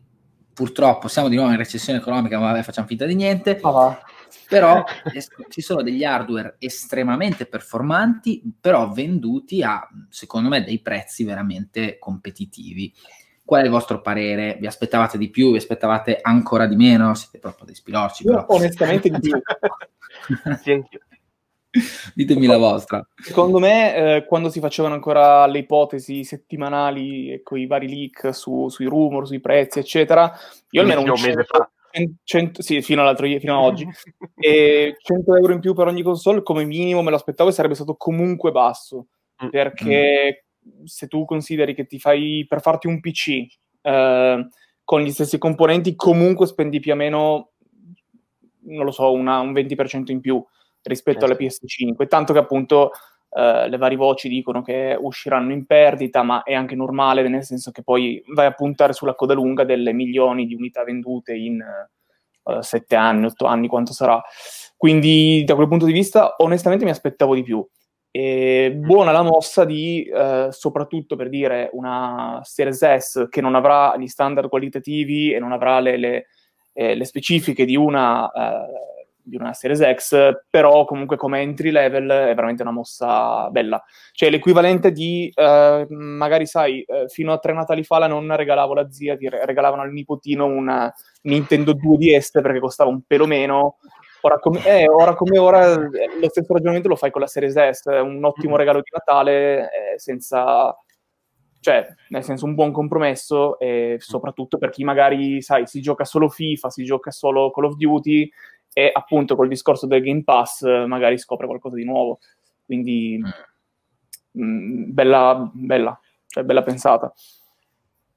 purtroppo 0.53 1.09
siamo 1.09 1.29
di 1.29 1.37
nuovo 1.37 1.51
in 1.51 1.57
recessione 1.57 1.99
economica, 1.99 2.39
ma 2.39 2.53
vabbè, 2.53 2.63
facciamo 2.63 2.87
finta 2.87 3.07
di 3.07 3.15
niente. 3.15 3.59
Oh. 3.63 3.99
Però 4.49 4.85
ci 5.49 5.61
sono 5.61 5.83
degli 5.83 6.05
hardware 6.05 6.57
estremamente 6.59 7.47
performanti, 7.47 8.43
però 8.61 8.91
venduti 8.91 9.63
a, 9.63 9.87
secondo 10.09 10.49
me, 10.49 10.63
dei 10.63 10.81
prezzi 10.81 11.25
veramente 11.25 11.99
competitivi. 11.99 12.93
Qual 13.45 13.63
è 13.63 13.65
il 13.65 13.71
vostro 13.71 14.01
parere? 14.01 14.57
Vi 14.61 14.67
aspettavate 14.67 15.19
di 15.19 15.31
più? 15.31 15.51
Vi 15.51 15.57
aspettavate 15.57 16.19
ancora 16.21 16.67
di 16.67 16.77
meno? 16.77 17.15
Siete 17.15 17.39
proprio 17.39 17.67
dei 17.67 17.75
spilorci. 17.75 18.25
Però. 18.25 18.45
Onestamente 18.49 19.11
di 19.11 19.19
più. 19.21 19.41
Ditemi 22.15 22.47
la 22.47 22.59
vostra. 22.59 23.07
Secondo 23.17 23.59
me, 23.59 23.95
eh, 23.95 24.25
quando 24.27 24.51
si 24.51 24.61
facevano 24.61 24.95
ancora 24.95 25.47
le 25.47 25.61
ipotesi 25.61 26.23
settimanali 26.23 27.41
con 27.43 27.59
i 27.59 27.67
vari 27.67 27.89
leak 27.89 28.35
su, 28.35 28.69
sui 28.69 28.87
rumor, 28.87 29.27
sui 29.27 29.41
prezzi, 29.41 29.79
eccetera, 29.79 30.31
io 30.71 30.81
almeno 30.83 31.01
un, 31.01 31.17
100, 31.17 31.45
fa. 31.45 31.71
100, 32.23 32.63
sì, 32.63 32.83
fino 32.83 33.01
all'altro 33.01 33.27
fino 33.27 33.59
ad 33.59 33.65
oggi, 33.65 33.87
e 34.37 34.97
100 35.01 35.37
euro 35.37 35.53
in 35.55 35.61
più 35.61 35.73
per 35.73 35.87
ogni 35.87 36.03
console, 36.03 36.43
come 36.43 36.65
minimo 36.65 37.03
me 37.03 37.11
lo 37.11 37.17
aspettavo 37.17 37.49
e 37.49 37.53
sarebbe 37.55 37.75
stato 37.75 37.95
comunque 37.97 38.51
basso, 38.51 39.07
mm. 39.43 39.49
perché 39.49 40.45
mm. 40.67 40.85
se 40.85 41.09
tu 41.09 41.25
consideri 41.25 41.75
che 41.75 41.87
ti 41.87 41.99
fai, 41.99 42.45
per 42.47 42.61
farti 42.61 42.87
un 42.87 43.01
PC 43.01 43.47
eh, 43.81 44.49
con 44.85 45.01
gli 45.01 45.11
stessi 45.11 45.39
componenti, 45.39 45.97
comunque 45.97 46.47
spendi 46.47 46.81
più 46.81 46.93
o 46.93 46.97
meno, 46.97 47.53
non 48.65 48.85
lo 48.85 48.91
so, 48.91 49.11
una, 49.11 49.41
un 49.41 49.53
20% 49.53 50.11
in 50.11 50.21
più 50.21 50.45
rispetto 50.83 51.25
alle 51.25 51.37
esatto. 51.39 51.67
PS5, 51.67 52.07
tanto 52.07 52.33
che 52.33 52.39
appunto 52.39 52.91
eh, 53.35 53.69
le 53.69 53.77
varie 53.79 53.97
voci 53.97 54.29
dicono 54.29 54.63
che 54.63 54.97
usciranno 54.99 55.53
in 55.53 55.65
perdita, 55.65 56.23
ma 56.23 56.43
è 56.43 56.55
anche 56.55 56.75
normale, 56.75 57.27
nel 57.29 57.45
senso 57.45 57.71
che 57.71 57.83
poi 57.83 58.23
vai 58.35 58.47
a 58.47 58.53
puntare 58.53 58.93
sulla 58.93 59.15
coda 59.15 59.35
lunga 59.35 59.65
delle 59.65 59.93
milioni 59.93 60.47
di 60.47 60.55
unità 60.55 60.85
vendute 60.85 61.35
in 61.35 61.61
eh, 61.61 62.63
sette 62.63 62.97
anni, 62.97 63.27
otto 63.27 63.47
anni, 63.47 63.69
quanto 63.69 63.93
sarà. 63.93 64.21
Quindi 64.77 65.45
da 65.45 65.55
quel 65.55 65.69
punto 65.69 65.87
di 65.87 65.93
vista 65.93 66.35
onestamente 66.39 66.85
mi 66.85 66.91
aspettavo 66.91 67.35
di 67.35 67.43
più. 67.43 67.67
E 68.15 68.75
buona 68.77 69.11
la 69.11 69.23
mossa 69.23 69.65
di, 69.65 70.05
eh, 70.05 70.49
soprattutto 70.51 71.17
per 71.17 71.31
dire, 71.31 71.71
una 71.73 72.41
Series 72.43 72.97
S 72.97 73.27
che 73.31 73.41
non 73.41 73.55
avrà 73.55 73.97
gli 73.97 74.07
standard 74.07 74.51
qualitativi 74.51 75.33
e 75.33 75.39
non 75.39 75.53
avrà 75.53 75.81
le, 75.81 75.97
le, 75.97 76.27
eh, 76.75 76.95
le 76.95 77.05
specifiche 77.07 77.65
di 77.65 77.77
una 77.77 78.31
eh, 78.31 79.02
di 79.23 79.37
una 79.37 79.53
Series 79.53 79.81
X, 79.95 80.43
però 80.51 80.85
comunque 80.85 81.17
come 81.17 81.41
entry 81.41 81.71
level 81.71 82.09
è 82.09 82.35
veramente 82.35 82.63
una 82.63 82.73
mossa 82.73 83.49
bella. 83.51 83.83
Cioè 84.13 84.31
l'equivalente 84.31 84.93
di, 84.93 85.33
eh, 85.35 85.87
magari 85.89 86.47
sai, 86.47 86.83
eh, 86.83 87.09
fino 87.09 87.33
a 87.33 87.39
tre 87.39 87.53
Natali 87.53 87.85
fa 87.85 87.99
la 87.99 88.07
nonna 88.07 88.35
regalavo 88.35 88.75
la 88.75 88.91
zia, 88.91 89.17
ti 89.17 89.29
regalavano 89.29 89.83
al 89.83 89.93
nipotino 89.93 90.45
una 90.47 90.93
Nintendo 91.23 91.73
2DS 91.75 92.41
perché 92.41 92.59
costava 92.59 92.91
un 92.91 93.03
pelo 93.07 93.27
meno. 93.27 93.77
Ora 94.23 94.39
come, 94.39 94.65
eh, 94.65 94.89
ora, 94.89 95.15
come 95.15 95.39
ora 95.39 95.75
lo 95.75 96.29
stesso 96.29 96.53
ragionamento 96.53 96.89
lo 96.89 96.97
fai 96.97 97.11
con 97.11 97.21
la 97.21 97.27
Series 97.27 97.71
S, 97.71 97.85
un 97.87 98.25
ottimo 98.25 98.57
regalo 98.57 98.81
di 98.81 98.91
Natale 98.93 99.63
eh, 99.63 99.99
senza 99.99 100.77
cioè, 101.63 101.87
nel 102.09 102.25
senso, 102.25 102.45
un 102.45 102.55
buon 102.57 102.73
compromesso, 102.73 103.57
e 103.61 103.95
soprattutto 104.01 104.59
per 104.59 104.71
chi 104.71 104.83
magari, 104.83 105.41
sai, 105.43 105.65
si 105.69 105.81
gioca 105.81 106.05
solo 106.05 106.29
FIFA, 106.29 106.71
si 106.71 106.83
gioca 106.83 107.13
solo 107.13 107.53
Call 107.53 107.67
of 107.67 107.77
Duty, 107.77 108.29
e 108.73 108.91
appunto 108.93 109.37
col 109.37 109.49
discorso 109.49 109.87
del 109.87 110.03
Game 110.03 110.23
Pass 110.23 110.65
magari 110.87 111.19
scopre 111.19 111.47
qualcosa 111.47 111.77
di 111.77 111.85
nuovo. 111.85 112.19
Quindi, 112.65 113.21
mm. 113.21 114.43
mh, 114.43 114.45
mm, 114.45 114.93
bella, 114.93 115.51
bella, 115.53 116.01
cioè 116.27 116.45
bella 116.45 116.63
pensata. 116.63 117.13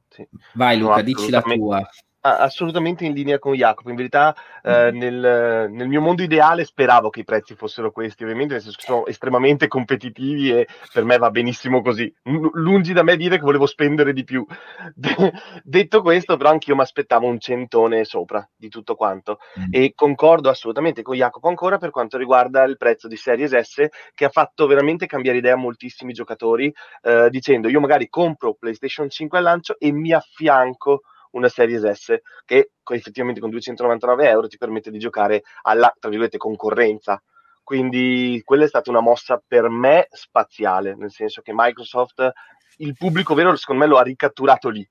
Sì. 0.10 0.28
Vai 0.54 0.78
Luca, 0.78 0.96
no, 0.96 1.02
dici 1.02 1.30
la 1.30 1.41
tua 1.41 1.89
assolutamente 2.26 3.06
in 3.06 3.14
linea 3.14 3.40
con 3.40 3.54
Jacopo. 3.54 3.90
In 3.90 3.96
verità, 3.96 4.36
eh, 4.64 4.92
mm. 4.92 4.98
nel, 4.98 5.70
nel, 5.72 5.88
mio 5.88 6.02
mondo 6.02 6.24
ideale 6.24 6.66
speravo 6.66 7.10
che 7.10 7.22
i 7.22 7.24
prezzi 7.24 7.56
fossero 7.56 7.92
questi, 7.92 8.24
ovviamente, 8.24 8.54
nel 8.54 8.62
senso 8.62 8.78
che 8.80 8.86
sono 8.86 9.06
estremamente 9.06 9.68
competitivi 9.68 10.52
e 10.52 10.68
per 10.92 11.04
me 11.04 11.18
va 11.18 11.30
benissimo 11.30 11.82
così. 11.82 12.12
L- 12.24 12.50
lungi 12.54 12.94
da 12.94 13.04
me 13.04 13.16
dire 13.16 13.38
che 13.38 13.44
volevo 13.44 13.66
spendere 13.66 14.14
di 14.14 14.24
più. 14.24 14.46
De- 14.94 15.34
detto 15.64 16.02
questo, 16.02 16.38
però, 16.38 16.50
anch'io 16.50 16.76
mi 16.76 16.82
aspettavo 16.82 17.28
un 17.28 17.40
centone 17.40 18.04
sopra 18.06 18.48
di 18.56 18.70
tutto 18.70 18.96
quanto. 18.96 19.40
Mm. 19.60 19.68
E 19.72 19.94
concordo 19.96 20.50
assolutamente 20.50 21.04
con 21.04 21.16
Jacopo 21.16 21.48
ancora 21.48 21.78
per 21.78 21.92
quanto 21.92 22.18
riguarda 22.18 22.64
il 22.64 22.78
prezzo 22.78 23.08
di 23.08 23.16
Series 23.16 23.58
S, 23.58 23.88
che 24.14 24.26
ha 24.26 24.30
fatto 24.30 24.66
veramente 24.66 25.06
cambiare 25.06 25.38
idea 25.38 25.54
a 25.54 25.58
moltissimi 25.58 26.14
giocatori, 26.14 26.74
eh, 27.02 27.30
dicendo 27.30 27.70
io 27.70 27.80
magari 27.80 28.10
compro 28.10 28.56
PlayStation 28.56 29.10
5 29.10 29.38
al 29.38 29.44
lancio 29.44 29.76
e 29.78 29.92
mi 29.92 30.12
affianco 30.12 31.02
una 31.36 31.50
Series 31.50 31.89
S 31.89 32.17
che 32.45 32.71
effettivamente 32.91 33.39
con 33.39 33.50
299 33.50 34.30
euro 34.30 34.48
ti 34.48 34.58
permette 34.58 34.91
di 34.91 34.98
giocare 35.00 35.43
alla, 35.63 35.93
tra 36.00 36.10
virgolette, 36.10 36.38
concorrenza. 36.38 37.21
Quindi 37.63 38.41
quella 38.43 38.65
è 38.65 38.67
stata 38.67 38.89
una 38.89 39.00
mossa 39.00 39.41
per 39.45 39.69
me 39.69 40.08
spaziale, 40.12 40.95
nel 40.95 41.12
senso 41.12 41.41
che 41.41 41.52
Microsoft, 41.54 42.32
il 42.78 42.93
pubblico 42.95 43.34
vero 43.34 43.56
secondo 43.56 43.84
me 43.84 43.89
lo 43.89 43.98
ha 43.98 44.04
ricatturato 44.04 44.69
lì 44.69 44.88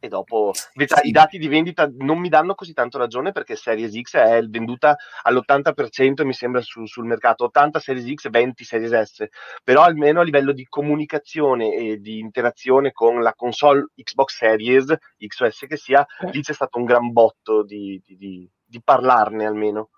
e 0.00 0.08
dopo 0.08 0.52
sì. 0.52 0.86
i 1.02 1.10
dati 1.10 1.38
di 1.38 1.48
vendita 1.48 1.90
non 1.98 2.18
mi 2.18 2.28
danno 2.28 2.54
così 2.54 2.72
tanto 2.72 2.98
ragione 2.98 3.32
perché 3.32 3.56
Series 3.56 3.98
X 4.00 4.16
è 4.16 4.42
venduta 4.42 4.96
all'80% 5.22 6.24
mi 6.24 6.32
sembra 6.32 6.60
su, 6.60 6.86
sul 6.86 7.04
mercato 7.04 7.44
80 7.44 7.78
Series 7.78 8.14
X 8.14 8.30
20 8.30 8.64
Series 8.64 9.02
S 9.02 9.26
però 9.62 9.82
almeno 9.82 10.20
a 10.20 10.24
livello 10.24 10.52
di 10.52 10.66
comunicazione 10.68 11.74
e 11.74 11.98
di 11.98 12.18
interazione 12.18 12.92
con 12.92 13.22
la 13.22 13.34
console 13.34 13.88
Xbox 13.94 14.36
Series 14.36 14.94
X 15.26 15.40
o 15.40 15.50
S 15.50 15.66
che 15.66 15.76
sia 15.76 16.06
eh. 16.20 16.30
lì 16.30 16.42
c'è 16.42 16.52
stato 16.52 16.78
un 16.78 16.84
gran 16.84 17.12
botto 17.12 17.64
di, 17.64 18.00
di, 18.04 18.16
di, 18.16 18.50
di 18.64 18.80
parlarne 18.82 19.46
almeno 19.46 19.90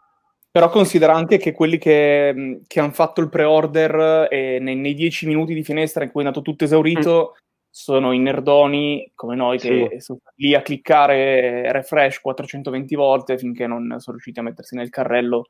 però 0.53 0.69
considera 0.69 1.15
anche 1.15 1.37
che 1.37 1.53
quelli 1.53 1.79
che, 1.79 2.63
che 2.67 2.81
hanno 2.81 2.91
fatto 2.91 3.21
il 3.21 3.29
pre-order 3.29 4.27
eh, 4.29 4.59
nei, 4.61 4.75
nei, 4.75 4.95
dieci 4.95 5.27
minuti 5.27 5.55
di 5.55 5.63
finestra 5.63 6.03
in 6.03 6.11
cui 6.11 6.23
è 6.23 6.27
andato 6.27 6.43
tutto 6.43 6.65
esaurito 6.65 7.35
mm 7.37 7.49
sono 7.73 8.13
i 8.13 8.19
nerdoni 8.19 9.13
come 9.15 9.37
noi 9.37 9.59
che 9.59 9.89
sì. 9.93 10.01
sono 10.01 10.19
lì 10.35 10.55
a 10.55 10.63
cliccare 10.63 11.71
refresh 11.71 12.21
420 12.21 12.97
volte 12.97 13.39
finché 13.39 13.69
non 13.69 13.95
sono 13.99 14.17
riusciti 14.17 14.41
a 14.41 14.43
mettersi 14.43 14.75
nel 14.75 14.91
carrello 14.91 15.47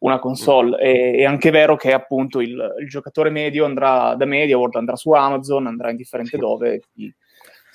una 0.00 0.18
console. 0.18 0.76
Mm. 0.76 0.80
E, 0.80 1.12
è 1.18 1.24
anche 1.24 1.50
vero 1.50 1.76
che 1.76 1.92
appunto 1.92 2.40
il, 2.40 2.74
il, 2.80 2.88
giocatore 2.88 3.30
medio 3.30 3.64
andrà 3.64 4.14
da 4.14 4.24
MediaWorld, 4.24 4.74
andrà 4.74 4.96
su 4.96 5.10
Amazon, 5.12 5.66
andrà 5.66 5.90
indifferente 5.90 6.32
sì. 6.32 6.38
dove, 6.38 6.80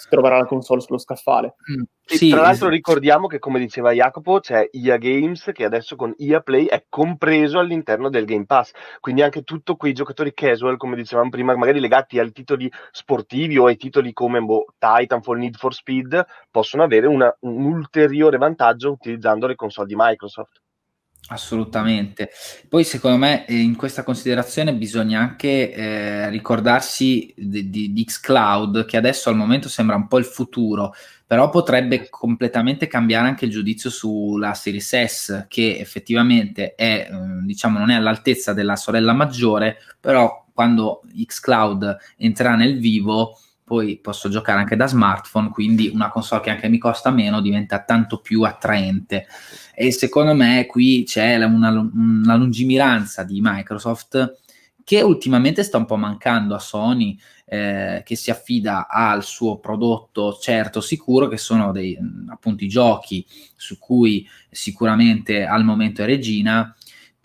si 0.06 0.12
troverà 0.12 0.38
la 0.38 0.46
console 0.46 0.82
sullo 0.82 1.00
scaffale. 1.00 1.56
Mm. 1.72 1.84
Sì, 2.06 2.30
tra 2.30 2.42
l'altro 2.42 2.70
ricordiamo 2.70 3.26
che 3.26 3.40
come 3.40 3.58
diceva 3.58 3.92
Jacopo 3.92 4.40
c'è 4.40 4.70
EA 4.72 4.98
Games 4.98 5.50
che 5.52 5.66
adesso 5.66 5.96
con 5.96 6.14
EA 6.16 6.42
Play 6.42 6.66
è 6.66 6.86
compreso 6.88 7.58
all'interno 7.58 8.10
del 8.10 8.26
Game 8.26 8.46
Pass, 8.46 8.72
quindi 9.00 9.24
anche 9.24 9.42
tutti 9.42 9.76
quei 9.76 9.94
giocatori 9.94 10.32
casual 10.32 10.78
come 10.78 10.96
dicevamo 10.96 11.30
prima, 11.30 11.56
magari 11.56 11.80
legati 11.80 12.20
ai 12.20 12.32
titoli 12.32 12.72
sportivi 12.92 13.58
o 13.58 13.66
ai 13.66 13.78
titoli 13.78 14.14
come 14.14 14.40
boh, 14.40 14.66
Titanfall, 14.78 15.40
Need 15.40 15.56
for 15.56 15.74
Speed, 15.74 16.24
possono 16.52 16.84
avere 16.84 17.08
una, 17.08 17.36
un 17.40 17.66
ulteriore 17.66 18.38
vantaggio 18.38 18.92
utilizzando 18.92 19.48
le 19.48 19.56
console 19.56 19.88
di 19.88 19.96
Microsoft. 19.98 20.62
Assolutamente. 21.28 22.30
Poi 22.70 22.84
secondo 22.84 23.18
me 23.18 23.48
eh, 23.48 23.56
in 23.58 23.76
questa 23.76 24.04
considerazione 24.04 24.76
bisogna 24.76 25.20
anche 25.20 25.74
eh, 25.74 26.30
ricordarsi 26.30 27.34
di, 27.36 27.70
di, 27.72 27.92
di, 27.94 28.06
Xcloud 28.06 28.86
che 28.86 28.96
adesso 28.96 29.30
al 29.30 29.36
momento 29.36 29.68
sembra 29.68 29.96
un 29.96 30.08
po' 30.08 30.20
il 30.20 30.26
futuro, 30.26 30.94
però 31.26 31.50
potrebbe 31.50 32.10
completamente 32.12 32.86
cambiare 32.86 33.28
anche 33.28 33.46
il 33.46 33.52
giudizio 33.52 33.90
sulla 33.90 34.54
Series 34.54 35.04
S 35.04 35.46
che 35.48 35.80
effettivamente 35.80 36.76
è, 36.76 37.10
eh, 37.10 37.18
diciamo, 37.44 37.80
non 37.80 37.90
è 37.90 37.96
all'altezza 37.96 38.54
della 38.54 38.76
sorella 38.76 39.14
maggiore, 39.14 39.78
però 40.00 40.46
quando 40.54 41.02
Xcloud 41.26 41.98
entrerà 42.18 42.54
nel 42.56 42.78
vivo 42.78 43.40
poi 43.66 43.98
posso 43.98 44.30
giocare 44.30 44.60
anche 44.60 44.76
da 44.76 44.86
smartphone, 44.86 45.50
quindi 45.50 45.90
una 45.92 46.10
console 46.10 46.42
che 46.42 46.52
anche 46.52 46.70
mi 46.70 46.78
costa 46.78 47.10
meno 47.10 47.42
diventa 47.42 47.84
tanto 47.84 48.20
più 48.20 48.44
attraente. 48.44 49.26
E 49.74 49.92
secondo 49.92 50.36
me 50.36 50.68
qui 50.68 51.04
c'è 51.04 51.44
una, 51.44 51.70
una 51.72 52.36
lungimiranza 52.36 53.24
di 53.24 53.40
Microsoft 53.42 54.44
che 54.84 55.02
ultimamente 55.02 55.64
sta 55.64 55.78
un 55.78 55.86
po' 55.86 55.96
mancando 55.98 56.54
a 56.54 56.60
Sony, 56.60 57.18
eh, 57.46 58.04
che 58.06 58.16
si 58.16 58.30
affida 58.30 58.88
al 58.88 59.24
suo 59.24 59.58
prodotto 59.58 60.38
certo, 60.40 60.80
sicuro, 60.80 61.28
che 61.28 61.38
sono 61.38 61.72
dei, 61.72 61.98
appunto 62.28 62.64
i 62.64 62.68
giochi 62.68 63.26
su 63.56 63.80
cui 63.80 64.28
sicuramente 64.52 65.44
al 65.44 65.64
momento 65.64 66.04
è 66.04 66.06
regina, 66.06 66.74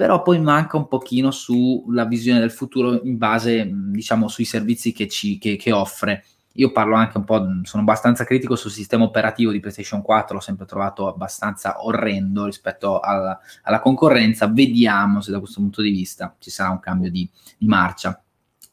però 0.01 0.23
poi 0.23 0.41
manca 0.41 0.79
un 0.79 0.89
pochino 0.89 1.31
sulla 1.31 2.07
visione 2.07 2.41
del 2.41 2.51
futuro 2.51 3.03
in 3.03 3.19
base, 3.19 3.71
diciamo, 3.71 4.29
sui 4.29 4.47
servizi 4.47 4.93
che, 4.93 5.07
ci, 5.07 5.37
che, 5.37 5.57
che 5.57 5.73
offre. 5.73 6.25
Io 6.53 6.73
parlo 6.73 6.95
anche 6.95 7.19
un 7.19 7.25
po', 7.25 7.47
sono 7.65 7.83
abbastanza 7.83 8.25
critico 8.25 8.57
sul 8.57 8.71
sistema 8.71 9.05
operativo 9.05 9.53
di 9.53 9.61
PlayStation 9.61 10.01
4, 10.01 10.37
l'ho 10.37 10.41
sempre 10.41 10.65
trovato 10.65 11.07
abbastanza 11.07 11.85
orrendo 11.85 12.47
rispetto 12.47 12.99
alla, 13.01 13.39
alla 13.65 13.81
concorrenza. 13.81 14.47
Vediamo 14.47 15.21
se 15.21 15.33
da 15.33 15.39
questo 15.39 15.61
punto 15.61 15.83
di 15.83 15.91
vista 15.91 16.35
ci 16.39 16.49
sarà 16.49 16.71
un 16.71 16.81
cambio 16.81 17.11
di, 17.11 17.29
di 17.59 17.67
marcia. 17.67 18.19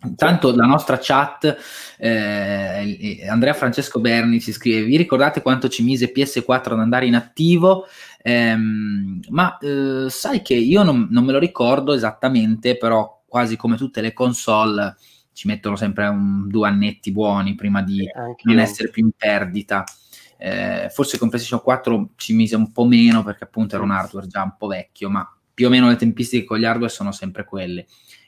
Intanto 0.08 0.56
la 0.56 0.66
nostra 0.66 0.98
chat, 1.02 1.58
eh, 1.98 3.28
Andrea 3.30 3.54
Francesco 3.54 4.00
Berni 4.00 4.40
ci 4.40 4.52
scrive: 4.52 4.84
Vi 4.84 4.98
ricordate 4.98 5.42
quanto 5.42 5.68
ci 5.68 5.84
mise 5.84 6.12
PS4 6.14 6.74
ad 6.74 6.80
andare 6.80 7.06
in 7.06 7.16
attivo? 7.16 7.86
Ehm, 8.22 9.20
ma 9.30 9.58
eh, 9.58 10.06
sai 10.10 10.42
che 10.42 10.56
io 10.56 10.84
non, 10.84 11.08
non, 11.12 11.24
me 11.24 11.32
lo 11.32 11.40
ricordo 11.40 11.94
esattamente, 11.94 12.78
però 12.78 13.24
quasi 13.28 13.56
come 13.56 13.78
tutte 13.78 14.02
le 14.02 14.14
console 14.14 14.96
ci 15.34 15.48
mettono 15.48 15.76
sempre 15.76 16.08
un, 16.08 16.48
due 16.48 16.68
annetti 16.68 17.12
buoni 17.12 17.54
prima 17.56 17.84
di 17.84 18.08
non 18.44 18.60
essere 18.60 18.90
più 18.90 19.04
in 19.04 19.12
perdita. 19.16 19.84
Eh, 20.40 20.90
forse 20.92 21.18
con 21.18 21.30
PlayStation 21.30 21.62
4 21.62 22.12
ci 22.16 22.34
mise 22.34 22.56
un 22.56 22.72
po' 22.72 22.86
meno 22.86 23.24
perché 23.24 23.44
appunto 23.44 23.76
era 23.76 23.84
un 23.84 23.92
hardware 23.92 24.28
già 24.28 24.44
un 24.44 24.56
po' 24.58 24.68
vecchio, 24.68 25.10
ma 25.10 25.30
più 25.54 25.68
o 25.68 25.70
meno 25.70 25.88
le 25.88 25.96
tempistiche 25.96 26.46
con 26.46 26.60
gli 26.60 26.66
hardware 26.66 26.92
sono 26.92 27.12
sempre 27.12 27.44
quelle 27.44 27.88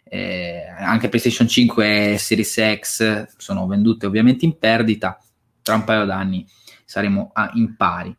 eh, 0.10 0.66
anche 0.78 1.08
PlayStation 1.08 1.48
5 1.48 2.14
e 2.14 2.18
Series 2.18 2.80
X 2.80 3.28
sono 3.38 3.68
vendute 3.68 4.08
ovviamente 4.08 4.44
in 4.46 4.58
perdita, 4.58 5.22
tra 5.62 5.76
un 5.76 5.84
paio 5.84 6.06
d'anni 6.06 6.46
saremo 6.84 7.30
a, 7.34 7.52
in 7.54 7.76
pari. 7.76 8.16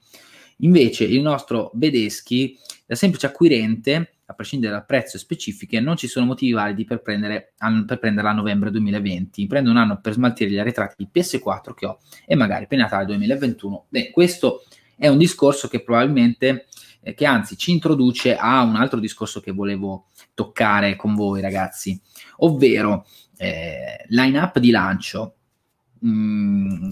Invece 0.58 1.04
il 1.04 1.20
nostro 1.20 1.70
Bedeschi, 1.74 2.56
da 2.86 2.94
semplice 2.94 3.26
acquirente, 3.26 4.12
a 4.26 4.34
prescindere 4.34 4.72
dal 4.72 4.86
prezzo 4.86 5.16
e 5.16 5.20
specifiche, 5.20 5.80
non 5.80 5.96
ci 5.96 6.06
sono 6.06 6.26
motivi 6.26 6.52
validi 6.52 6.84
per, 6.84 7.02
prendere, 7.02 7.54
per 7.58 7.98
prenderla 7.98 8.30
a 8.30 8.34
novembre 8.34 8.70
2020. 8.70 9.46
Prendo 9.48 9.70
un 9.70 9.76
anno 9.76 10.00
per 10.00 10.12
smaltire 10.12 10.50
gli 10.50 10.58
arretrati 10.58 10.94
di 10.96 11.08
PS4 11.12 11.74
che 11.74 11.86
ho 11.86 11.98
e 12.24 12.36
magari 12.36 12.68
per 12.68 12.78
Natale 12.78 13.06
2021. 13.06 13.86
Beh, 13.88 14.10
questo 14.12 14.64
è 14.96 15.08
un 15.08 15.18
discorso 15.18 15.66
che 15.66 15.82
probabilmente, 15.82 16.66
eh, 17.02 17.14
che 17.14 17.24
anzi 17.26 17.56
ci 17.56 17.70
introduce 17.70 18.36
a 18.36 18.62
un 18.62 18.76
altro 18.76 19.00
discorso 19.00 19.40
che 19.40 19.52
volevo 19.52 20.06
toccare 20.34 20.96
con 20.96 21.14
voi 21.14 21.40
ragazzi, 21.40 22.00
ovvero 22.38 23.06
eh, 23.36 24.04
line-up 24.08 24.58
di 24.58 24.70
lancio. 24.70 25.34
Mm, 26.04 26.90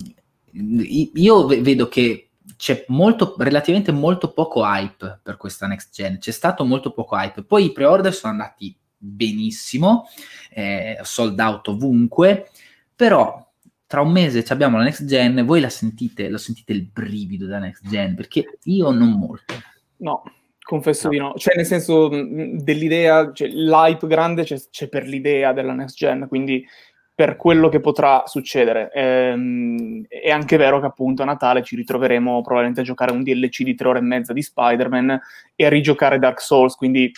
io 0.53 1.47
vedo 1.47 1.89
che 1.89 2.31
c'è 2.57 2.85
molto, 2.89 3.35
relativamente 3.39 3.93
molto 3.93 4.33
poco 4.33 4.65
hype 4.65 5.21
per 5.23 5.37
questa 5.37 5.67
next 5.67 5.95
gen, 5.95 6.19
c'è 6.19 6.31
stato 6.31 6.65
molto 6.65 6.93
poco 6.93 7.17
hype, 7.17 7.45
poi 7.45 7.67
i 7.67 7.73
pre-order 7.73 8.15
sono 8.15 8.33
andati 8.33 8.75
benissimo, 8.97 10.09
eh, 10.51 10.99
sold 11.03 11.39
out 11.39 11.69
ovunque, 11.69 12.51
però 12.95 13.47
tra 13.87 14.01
un 14.01 14.11
mese 14.11 14.45
abbiamo 14.49 14.77
la 14.77 14.85
next 14.85 15.05
gen, 15.05 15.45
voi 15.45 15.61
la 15.61 15.71
sentite, 15.71 16.29
lo 16.29 16.39
sentite 16.39 16.73
il 16.73 16.85
brivido 16.85 17.47
della 17.47 17.61
next 17.61 17.89
gen, 17.89 18.15
perché 18.15 18.59
io 18.65 18.91
non 18.91 19.11
molto. 19.13 19.55
No, 19.99 20.23
Confesso 20.69 21.07
no. 21.07 21.13
di 21.13 21.19
no, 21.19 21.33
cioè 21.37 21.57
nel 21.57 21.65
senso 21.65 22.09
dell'idea, 22.09 23.33
cioè, 23.33 23.49
l'hype 23.49 24.07
grande 24.07 24.45
c'è, 24.45 24.59
c'è, 24.71 24.89
per 24.89 25.07
l'idea 25.07 25.55
della 25.55 25.73
next 25.73 25.97
gen, 25.97 26.27
quindi 26.29 26.63
per 27.15 27.37
quello 27.37 27.71
che 27.71 27.81
potrà 27.81 28.25
succedere. 28.27 28.91
Ehm, 28.93 30.05
è 30.07 30.31
anche 30.31 30.59
vero 30.59 30.79
che 30.79 30.85
appunto 30.85 31.23
a 31.23 31.25
Natale 31.25 31.63
ci 31.63 31.75
ritroveremo 31.75 32.43
probabilmente 32.43 32.83
a 32.83 32.85
giocare 32.85 33.13
un 33.13 33.23
DLC 33.23 33.63
di 33.63 33.75
tre 33.75 33.89
ore 33.89 34.01
e 34.01 34.03
mezza 34.03 34.35
di 34.35 34.43
Spider-Man 34.43 35.19
e 35.57 35.65
a 35.65 35.71
rigiocare 35.71 36.19
Dark 36.19 36.43
Souls, 36.43 36.75
quindi 36.75 37.11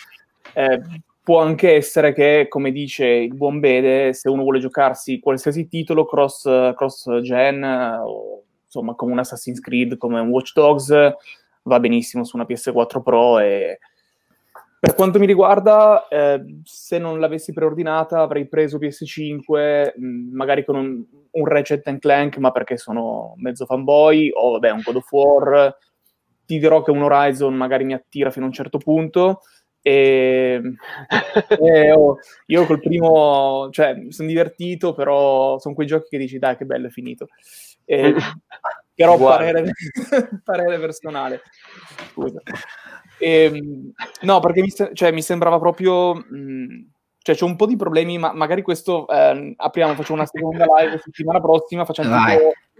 eh, 0.53 0.81
può 1.21 1.41
anche 1.41 1.73
essere 1.75 2.13
che, 2.13 2.45
come 2.47 2.71
dice 2.71 3.05
il 3.05 3.35
buon 3.35 3.59
Bede, 3.59 4.13
se 4.13 4.29
uno 4.29 4.43
vuole 4.43 4.59
giocarsi 4.59 5.19
qualsiasi 5.19 5.67
titolo 5.67 6.05
cross, 6.05 6.43
cross 6.73 7.19
gen 7.19 7.63
o 7.63 8.43
insomma 8.63 8.95
come 8.95 9.11
un 9.11 9.19
Assassin's 9.19 9.59
Creed, 9.59 9.97
come 9.97 10.21
un 10.21 10.29
Watch 10.29 10.53
Dogs, 10.53 10.89
va 11.63 11.79
benissimo 11.79 12.23
su 12.23 12.35
una 12.35 12.45
PS4 12.47 13.01
Pro 13.01 13.39
e 13.39 13.79
per 14.81 14.95
quanto 14.95 15.19
mi 15.19 15.27
riguarda, 15.27 16.07
eh, 16.07 16.43
se 16.63 16.97
non 16.97 17.19
l'avessi 17.19 17.53
preordinata 17.53 18.21
avrei 18.21 18.47
preso 18.47 18.79
PS5, 18.79 19.93
mh, 19.95 20.03
mm, 20.03 20.35
magari 20.35 20.65
con 20.65 20.75
un, 20.75 21.05
un 21.29 21.45
Ratchet 21.45 21.99
Clank, 21.99 22.37
ma 22.37 22.49
perché 22.49 22.77
sono 22.77 23.35
mezzo 23.37 23.67
fanboy, 23.67 24.31
o 24.33 24.53
vabbè, 24.53 24.71
un 24.71 24.81
God 24.83 24.95
of 24.95 25.11
War. 25.11 25.77
Ti 26.47 26.57
dirò 26.57 26.81
che 26.81 26.89
un 26.89 27.03
Horizon 27.03 27.53
magari 27.53 27.83
mi 27.83 27.93
attira 27.93 28.31
fino 28.31 28.45
a 28.45 28.47
un 28.47 28.55
certo 28.55 28.79
punto. 28.79 29.41
E, 29.83 30.59
e 31.61 31.91
oh, 31.91 32.17
io 32.47 32.65
col 32.65 32.79
primo, 32.79 33.69
cioè, 33.71 33.93
mi 33.93 34.11
sono 34.11 34.29
divertito, 34.29 34.95
però 34.95 35.59
sono 35.59 35.75
quei 35.75 35.85
giochi 35.85 36.07
che 36.09 36.17
dici, 36.17 36.39
dai, 36.39 36.57
che 36.57 36.65
bello, 36.65 36.87
è 36.87 36.89
finito. 36.89 37.27
E, 37.85 38.15
però 39.01 39.17
parere, 39.17 39.71
parere 40.43 40.79
personale. 40.79 41.41
Scusa. 42.11 42.41
E, 43.17 43.43
ehm, 43.43 43.91
no, 44.21 44.39
perché 44.39 44.61
mi, 44.61 44.71
cioè, 44.93 45.11
mi 45.11 45.21
sembrava 45.21 45.59
proprio... 45.59 46.15
Mh, 46.15 46.35
mm, 46.35 46.79
cioè, 47.23 47.35
c'è 47.35 47.45
un 47.45 47.55
po' 47.55 47.67
di 47.67 47.75
problemi, 47.75 48.17
ma 48.17 48.33
magari 48.33 48.63
questo 48.63 49.07
eh, 49.07 49.53
apriamo, 49.55 49.93
facciamo 49.93 50.21
una 50.21 50.27
seconda 50.27 50.65
live 50.65 50.99
settimana 51.03 51.39
prossima, 51.39 51.85
facciamo 51.85 52.15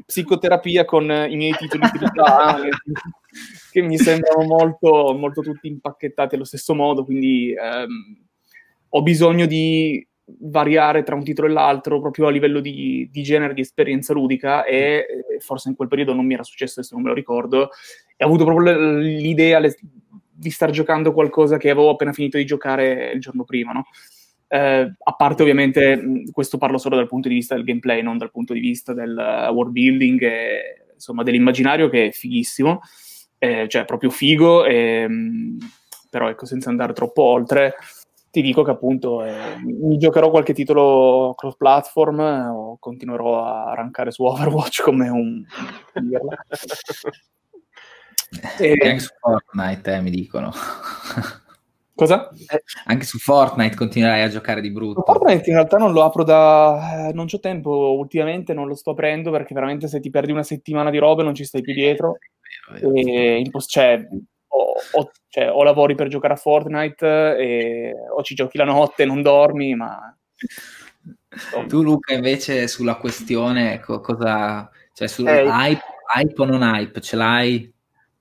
psicoterapia 0.04 0.84
con 0.84 1.04
i 1.04 1.36
miei 1.36 1.54
titoli 1.54 1.88
di 1.92 2.04
età, 2.04 2.58
che 3.72 3.82
mi 3.82 4.00
sembrano 4.00 4.44
molto, 4.46 5.14
molto 5.16 5.42
tutti 5.42 5.68
impacchettati 5.68 6.34
allo 6.34 6.44
stesso 6.44 6.74
modo, 6.74 7.06
quindi 7.06 7.54
ehm, 7.54 8.26
ho 8.90 9.02
bisogno 9.04 9.46
di 9.46 10.04
variare 10.40 11.04
tra 11.04 11.16
un 11.16 11.24
titolo 11.24 11.48
e 11.48 11.52
l'altro 11.52 12.00
proprio 12.00 12.28
a 12.28 12.32
livello 12.32 12.60
di, 12.60 13.08
di 13.12 13.22
genere, 13.22 13.54
di 13.54 13.62
esperienza 13.62 14.14
ludica 14.14 14.64
e 14.64 15.06
forse 15.40 15.70
in 15.70 15.76
quel 15.76 15.88
periodo 15.88 16.14
non 16.14 16.26
mi 16.26 16.34
era 16.34 16.44
successo, 16.44 16.80
adesso 16.80 16.96
non 16.96 17.04
me 17.04 17.10
lo 17.10 17.16
ricordo, 17.16 17.70
e 18.16 18.24
ho 18.24 18.28
avuto 18.28 18.46
proprio 18.46 19.00
l'idea 19.00 19.60
le, 19.60 19.76
di 20.32 20.50
star 20.50 20.72
giocando 20.72 21.14
qualcosa 21.14 21.58
che 21.58 21.70
avevo 21.70 21.90
appena 21.90 22.14
finito 22.14 22.38
di 22.38 22.46
giocare 22.46 23.12
il 23.14 23.20
giorno 23.20 23.44
prima, 23.44 23.72
no? 23.72 23.86
Eh, 24.48 24.94
a 24.98 25.12
parte 25.14 25.44
ovviamente, 25.44 26.24
questo 26.32 26.58
parlo 26.58 26.78
solo 26.78 26.96
dal 26.96 27.08
punto 27.08 27.30
di 27.30 27.36
vista 27.36 27.56
del 27.56 27.64
gameplay, 27.64 28.02
non 28.02 28.18
dal 28.18 28.32
punto 28.32 28.54
di 28.54 28.60
vista 28.60 28.94
del 28.94 29.16
uh, 29.16 29.54
world 29.54 29.72
building 29.72 30.22
e 30.24 30.84
insomma 30.94 31.24
dell'immaginario 31.24 31.90
che 31.90 32.08
è 32.08 32.12
fighissimo, 32.12 32.82
eh, 33.38 33.68
cioè 33.70 33.86
proprio 33.86 34.10
figo, 34.10 34.66
e, 34.66 35.08
però 36.10 36.30
ecco 36.30 36.46
senza 36.46 36.70
andare 36.70 36.92
troppo 36.94 37.24
oltre, 37.24 37.76
ti 38.32 38.42
dico 38.42 38.64
che 38.64 38.72
appunto 38.72 39.24
eh, 39.24 39.58
mi 39.62 39.98
giocherò 39.98 40.32
qualche 40.32 40.54
titolo 40.54 41.34
cross 41.36 41.58
platform 41.58 42.20
o 42.20 42.78
continuerò 42.80 43.44
a 43.44 43.76
rankare 43.76 44.12
su 44.12 44.24
Overwatch 44.24 44.82
come 44.84 45.10
un... 45.10 45.46
e... 48.58 48.78
Anche 48.82 49.00
su 49.00 49.14
Fortnite 49.20 49.94
eh, 49.94 50.02
mi 50.02 50.10
dicono. 50.10 50.52
Cosa? 51.94 52.30
Eh, 52.30 52.64
anche 52.86 53.06
su 53.06 53.20
Fortnite 53.20 53.76
continuerai 53.76 54.24
a 54.24 54.30
giocare 54.30 54.62
di 54.62 54.72
brutto. 54.72 55.04
Fortnite 55.06 55.50
in 55.50 55.56
realtà 55.56 55.78
non 55.78 55.92
lo 55.92 56.04
apro 56.04 56.24
da... 56.24 57.10
Eh, 57.10 57.14
non 57.14 57.28
c'ho 57.28 57.40
tempo, 57.40 57.70
ultimamente 57.70 58.54
non 58.54 58.68
lo 58.68 58.74
sto 58.74 58.92
aprendo 58.92 59.30
perché 59.30 59.54
veramente 59.54 59.88
se 59.88 60.00
ti 60.00 60.10
perdi 60.10 60.32
una 60.32 60.42
settimana 60.42 60.90
di 60.90 60.98
robe 60.98 61.22
non 61.22 61.36
ci 61.36 61.44
stai 61.44 61.62
più 61.62 61.74
dietro. 61.74 62.18
Vero, 62.72 62.90
vero. 62.90 63.08
E 63.08 63.44
cioè, 63.68 64.08
o, 64.54 64.74
o, 64.92 65.12
cioè, 65.30 65.52
o, 65.52 65.64
lavori 65.64 65.96
per 65.96 66.08
giocare 66.08 66.34
a 66.34 66.38
Fortnite 66.38 67.38
e, 67.38 67.94
o 68.16 68.22
ci 68.24 68.36
giochi 68.36 68.58
la 68.58 68.66
notte, 68.66 69.06
non 69.06 69.22
dormi, 69.22 69.76
ma... 69.76 70.16
Tu 71.68 71.82
Luca 71.82 72.14
invece 72.14 72.68
sulla 72.68 72.96
questione 72.96 73.80
co- 73.80 74.02
cosa... 74.02 74.70
Cioè 74.94 75.08
sul 75.08 75.28
eh, 75.28 75.44
hype, 75.48 75.84
hype 76.14 76.42
o 76.42 76.46
non 76.46 76.62
hype, 76.62 77.00
ce 77.00 77.16
l'hai? 77.16 77.74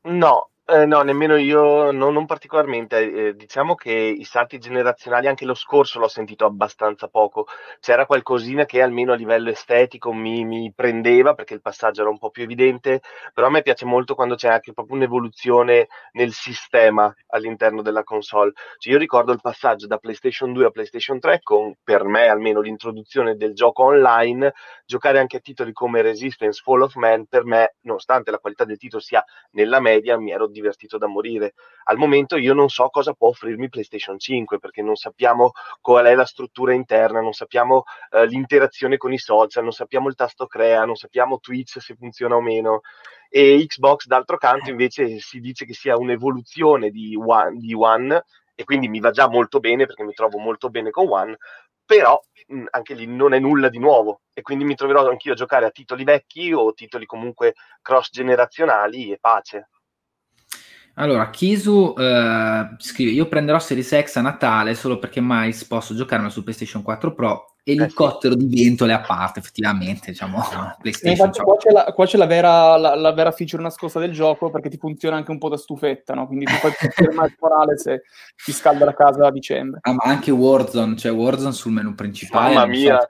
No, 0.03 0.50
eh, 0.71 0.87
no, 0.87 1.03
nemmeno 1.03 1.37
io, 1.37 1.91
no, 1.91 2.11
non 2.11 2.27
particolarmente. 2.27 3.29
Eh, 3.29 3.35
diciamo 3.35 3.75
che 3.75 3.91
i 3.93 4.25
salti 4.25 4.59
generazionali, 4.59 5.27
anche 5.27 5.45
lo 5.45 5.55
scorso 5.55 5.99
l'ho 5.99 6.09
sentito 6.09 6.45
abbastanza 6.45 7.09
poco. 7.09 7.47
C'era 7.81 8.07
qualcosina 8.07 8.65
che 8.65 8.81
almeno 8.81 9.13
a 9.13 9.17
livello 9.17 9.51
estetico 9.51 10.13
mi, 10.13 10.45
mi 10.45 10.73
prendeva 10.75 11.35
perché 11.35 11.55
il 11.55 11.61
passaggio 11.61 12.03
era 12.03 12.11
un 12.11 12.19
po' 12.19 12.31
più 12.31 12.43
evidente, 12.45 13.01
però 13.35 13.49
a 13.49 13.51
me 13.51 13.63
piace 13.63 13.85
molto 13.85 14.15
quando 14.15 14.35
c'è 14.35 14.49
anche 14.49 14.73
proprio 14.73 14.97
un'evoluzione 14.97 15.89
nel 16.13 16.33
sistema 16.33 17.13
all'interno 17.29 17.83
della 17.83 18.05
console. 18.05 18.53
Cioè, 18.79 18.93
io 18.93 18.99
ricordo 18.99 19.33
il 19.33 19.41
passaggio 19.41 19.87
da 19.87 19.99
PlayStation 19.99 20.53
2 20.53 20.67
a 20.67 20.71
PlayStation 20.71 21.19
3 21.19 21.41
con, 21.43 21.75
per 21.83 22.05
me 22.05 22.29
almeno, 22.29 22.61
l'introduzione 22.61 23.37
del 23.37 23.55
gioco 23.55 23.85
online, 23.85 24.53
giocare 24.85 25.19
anche 25.19 25.39
a 25.39 25.41
titoli 25.41 25.73
come 25.73 26.03
Resistance, 26.03 26.61
Fall 26.63 26.83
of 26.83 26.95
Man, 26.97 27.27
per 27.27 27.45
me, 27.45 27.75
nonostante 27.83 28.31
la 28.31 28.39
qualità 28.39 28.65
del 28.65 28.79
titolo 28.79 29.03
sia 29.03 29.25
nella 29.53 29.81
media, 29.81 30.19
mi 30.19 30.31
ero 30.33 30.47
divertito 30.61 30.99
da 30.99 31.07
morire. 31.07 31.55
Al 31.85 31.97
momento 31.97 32.37
io 32.37 32.55
non 32.55 32.69
so 32.69 32.89
cosa 32.89 33.13
può 33.13 33.29
offrirmi 33.29 33.69
PlayStation 33.69 34.19
5 34.19 34.59
perché 34.59 34.83
non 34.83 34.97
sappiamo 34.97 35.53
qual 35.81 36.07
è 36.07 36.15
la 36.15 36.25
struttura 36.25 36.73
interna, 36.73 37.21
non 37.21 37.33
sappiamo 37.33 37.85
eh, 38.11 38.27
l'interazione 38.27 38.97
con 38.97 39.13
i 39.13 39.19
social, 39.19 39.63
non 39.63 39.73
sappiamo 39.73 40.09
il 40.09 40.15
tasto 40.15 40.47
crea, 40.47 40.85
non 40.85 40.97
sappiamo 40.97 41.39
Twitch 41.41 41.81
se 41.81 41.95
funziona 41.95 42.37
o 42.37 42.41
meno. 42.41 42.81
E 43.29 43.65
Xbox, 43.67 44.07
d'altro 44.07 44.37
canto, 44.37 44.71
invece 44.71 45.19
si 45.21 45.41
dice 45.41 45.65
che 45.65 45.75
sia 45.75 45.97
un'evoluzione 45.97 46.91
di 46.91 47.15
One, 47.17 47.59
di 47.59 47.73
One 47.75 48.25
e 48.55 48.65
quindi 48.65 48.89
mi 48.89 49.01
va 49.01 49.11
già 49.11 49.29
molto 49.29 49.61
bene 49.61 49.87
perché 49.87 50.03
mi 50.03 50.13
trovo 50.13 50.39
molto 50.39 50.69
bene 50.69 50.91
con 50.91 51.09
One, 51.09 51.37
però 51.85 52.21
mh, 52.49 52.67
anche 52.71 52.95
lì 52.95 53.07
non 53.07 53.33
è 53.35 53.39
nulla 53.39 53.69
di 53.69 53.79
nuovo 53.79 54.23
e 54.33 54.43
quindi 54.43 54.65
mi 54.65 54.75
troverò 54.75 55.09
anch'io 55.09 55.33
a 55.33 55.37
giocare 55.37 55.67
a 55.67 55.71
titoli 55.71 56.05
vecchi 56.05 56.53
o 56.53 56.73
titoli 56.73 57.07
comunque 57.07 57.55
cross 57.83 58.11
generazionali 58.11 59.13
e 59.13 59.19
pace. 59.19 59.71
Allora, 61.01 61.31
Kisu 61.31 61.95
eh, 61.97 62.69
scrive: 62.77 63.11
Io 63.13 63.27
prenderò 63.27 63.59
Series 63.59 64.03
X 64.03 64.17
a 64.17 64.21
Natale 64.21 64.75
solo 64.75 64.99
perché 64.99 65.21
mai 65.21 65.57
posso 65.67 65.95
giocarmela 65.95 66.31
su 66.31 66.43
PlayStation 66.43 66.83
4 66.83 67.15
Pro. 67.15 67.45
Elicottero 67.63 68.35
eh 68.35 68.41
sì. 68.41 68.47
di 68.47 68.65
ventole 68.65 68.93
a 68.93 69.01
parte, 69.01 69.39
effettivamente. 69.39 70.11
Diciamo, 70.11 70.43
PlayStation, 70.81 71.29
infatti, 71.29 71.41
qua, 71.41 71.57
c'è 71.57 71.71
la, 71.71 71.85
qua 71.85 72.05
c'è, 72.05 72.19
la, 72.19 72.27
vera, 72.27 72.77
la, 72.77 72.95
la, 72.95 73.13
vera, 73.13 73.31
feature 73.33 73.63
nascosta 73.63 73.99
del 73.99 74.13
gioco 74.13 74.51
perché 74.51 74.69
ti 74.69 74.77
funziona 74.77 75.17
anche 75.17 75.31
un 75.31 75.39
po' 75.39 75.49
da 75.49 75.57
stufetta, 75.57 76.13
no? 76.13 76.27
Quindi 76.27 76.45
tu 76.45 76.53
puoi 76.61 76.73
fermare 76.93 77.29
il 77.29 77.37
morale 77.41 77.79
se 77.79 78.03
ti 78.45 78.53
scalda 78.53 78.85
la 78.85 78.95
casa 78.95 79.27
a 79.27 79.31
dicembre. 79.31 79.81
Ah, 79.83 79.93
ma 79.93 80.03
anche 80.05 80.31
Warzone, 80.31 80.97
cioè 80.97 81.13
Warzone 81.13 81.53
sul 81.53 81.73
menu 81.73 81.95
principale. 81.95 82.55
Mamma 82.55 82.67
mia! 82.67 83.01
So, 83.01 83.07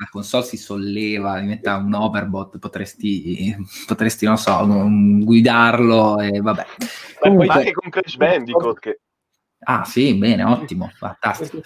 la 0.00 0.08
console 0.10 0.44
si 0.44 0.56
solleva, 0.56 1.38
diventa 1.38 1.76
un 1.76 1.92
overbot, 1.92 2.58
potresti, 2.58 3.54
potresti 3.86 4.24
non 4.24 4.38
so, 4.38 4.66
guidarlo 4.66 6.18
e 6.18 6.40
vabbè. 6.40 6.66
Comunque, 7.18 7.46
ma 7.46 7.54
anche 7.54 7.72
con 7.72 7.90
Crash 7.90 8.16
Bandicoot 8.16 8.78
che... 8.78 9.00
Ah 9.62 9.84
sì, 9.84 10.14
bene, 10.14 10.42
ottimo, 10.42 10.90
fantastico. 10.96 11.60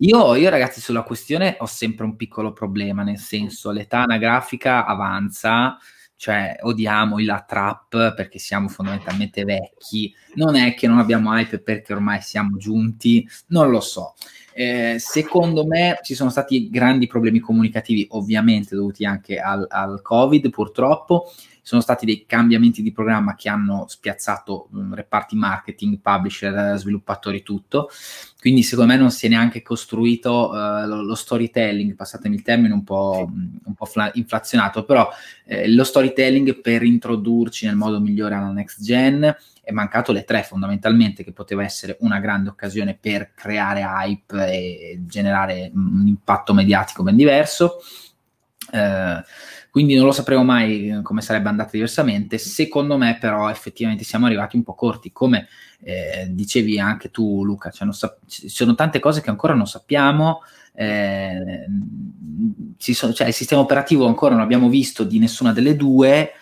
Io, 0.00 0.34
io, 0.34 0.50
ragazzi 0.50 0.82
sulla 0.82 1.02
questione 1.02 1.56
ho 1.60 1.64
sempre 1.64 2.04
un 2.04 2.14
piccolo 2.14 2.52
problema, 2.52 3.02
nel 3.02 3.16
senso 3.16 3.70
l'età 3.70 4.02
anagrafica 4.02 4.84
avanza, 4.84 5.78
cioè 6.18 6.56
odiamo 6.62 7.20
la 7.20 7.44
trap 7.46 8.12
perché 8.14 8.40
siamo 8.40 8.66
fondamentalmente 8.66 9.44
vecchi, 9.44 10.12
non 10.34 10.56
è 10.56 10.74
che 10.74 10.88
non 10.88 10.98
abbiamo 10.98 11.32
hype 11.32 11.60
perché 11.60 11.92
ormai 11.92 12.20
siamo 12.20 12.56
giunti, 12.56 13.26
non 13.46 13.70
lo 13.70 13.78
so. 13.78 14.14
Eh, 14.52 14.96
secondo 14.98 15.64
me 15.64 16.00
ci 16.02 16.16
sono 16.16 16.30
stati 16.30 16.70
grandi 16.70 17.06
problemi 17.06 17.38
comunicativi, 17.38 18.08
ovviamente 18.10 18.74
dovuti 18.74 19.04
anche 19.04 19.38
al, 19.38 19.64
al 19.70 20.02
Covid, 20.02 20.50
purtroppo. 20.50 21.30
Sono 21.68 21.82
stati 21.82 22.06
dei 22.06 22.24
cambiamenti 22.24 22.80
di 22.80 22.92
programma 22.92 23.34
che 23.34 23.50
hanno 23.50 23.84
spiazzato 23.88 24.68
mh, 24.70 24.94
reparti 24.94 25.36
marketing, 25.36 25.98
publisher, 26.00 26.78
sviluppatori, 26.78 27.42
tutto. 27.42 27.90
Quindi, 28.40 28.62
secondo 28.62 28.92
me, 28.92 28.98
non 28.98 29.10
si 29.10 29.26
è 29.26 29.28
neanche 29.28 29.60
costruito 29.60 30.48
uh, 30.48 30.86
lo, 30.86 31.02
lo, 31.02 31.14
storytelling, 31.14 31.94
passatemi 31.94 32.36
il 32.36 32.42
termine 32.42 32.72
un 32.72 32.84
po', 32.84 33.30
un 33.30 33.74
po 33.74 33.84
fla- 33.84 34.10
inflazionato, 34.14 34.84
però 34.84 35.10
eh, 35.44 35.68
lo 35.70 35.84
storytelling 35.84 36.58
per 36.62 36.82
introdurci 36.84 37.66
nel 37.66 37.76
modo 37.76 38.00
migliore 38.00 38.34
alla 38.34 38.50
next 38.50 38.82
gen 38.82 39.36
è 39.60 39.70
mancato 39.70 40.12
le 40.12 40.24
tre 40.24 40.42
fondamentalmente, 40.44 41.22
che 41.22 41.32
poteva 41.32 41.62
essere 41.62 41.98
una 42.00 42.18
grande 42.18 42.48
occasione 42.48 42.96
per 42.98 43.34
creare 43.34 43.82
hype 43.82 44.50
e 44.50 45.00
generare 45.02 45.70
un 45.74 46.06
impatto 46.06 46.54
mediatico 46.54 47.02
ben 47.02 47.16
diverso. 47.16 47.82
Eh, 48.72 49.22
quindi 49.70 49.94
non 49.94 50.06
lo 50.06 50.12
sapremo 50.12 50.44
mai 50.44 50.88
eh, 50.88 51.02
come 51.02 51.20
sarebbe 51.20 51.48
andata 51.48 51.70
diversamente. 51.72 52.38
Secondo 52.38 52.96
me, 52.96 53.16
però, 53.20 53.50
effettivamente 53.50 54.04
siamo 54.04 54.26
arrivati 54.26 54.56
un 54.56 54.62
po' 54.62 54.74
corti. 54.74 55.12
Come 55.12 55.48
eh, 55.82 56.26
dicevi 56.30 56.78
anche 56.78 57.10
tu, 57.10 57.44
Luca, 57.44 57.70
cioè 57.70 57.92
sa- 57.92 58.16
ci 58.26 58.48
sono 58.48 58.74
tante 58.74 58.98
cose 58.98 59.20
che 59.20 59.30
ancora 59.30 59.54
non 59.54 59.66
sappiamo. 59.66 60.42
Eh, 60.74 61.66
sono, 62.78 63.12
cioè, 63.12 63.26
il 63.26 63.34
sistema 63.34 63.60
operativo 63.60 64.06
ancora 64.06 64.34
non 64.34 64.44
abbiamo 64.44 64.68
visto 64.68 65.02
di 65.02 65.18
nessuna 65.18 65.52
delle 65.52 65.74
due 65.74 66.32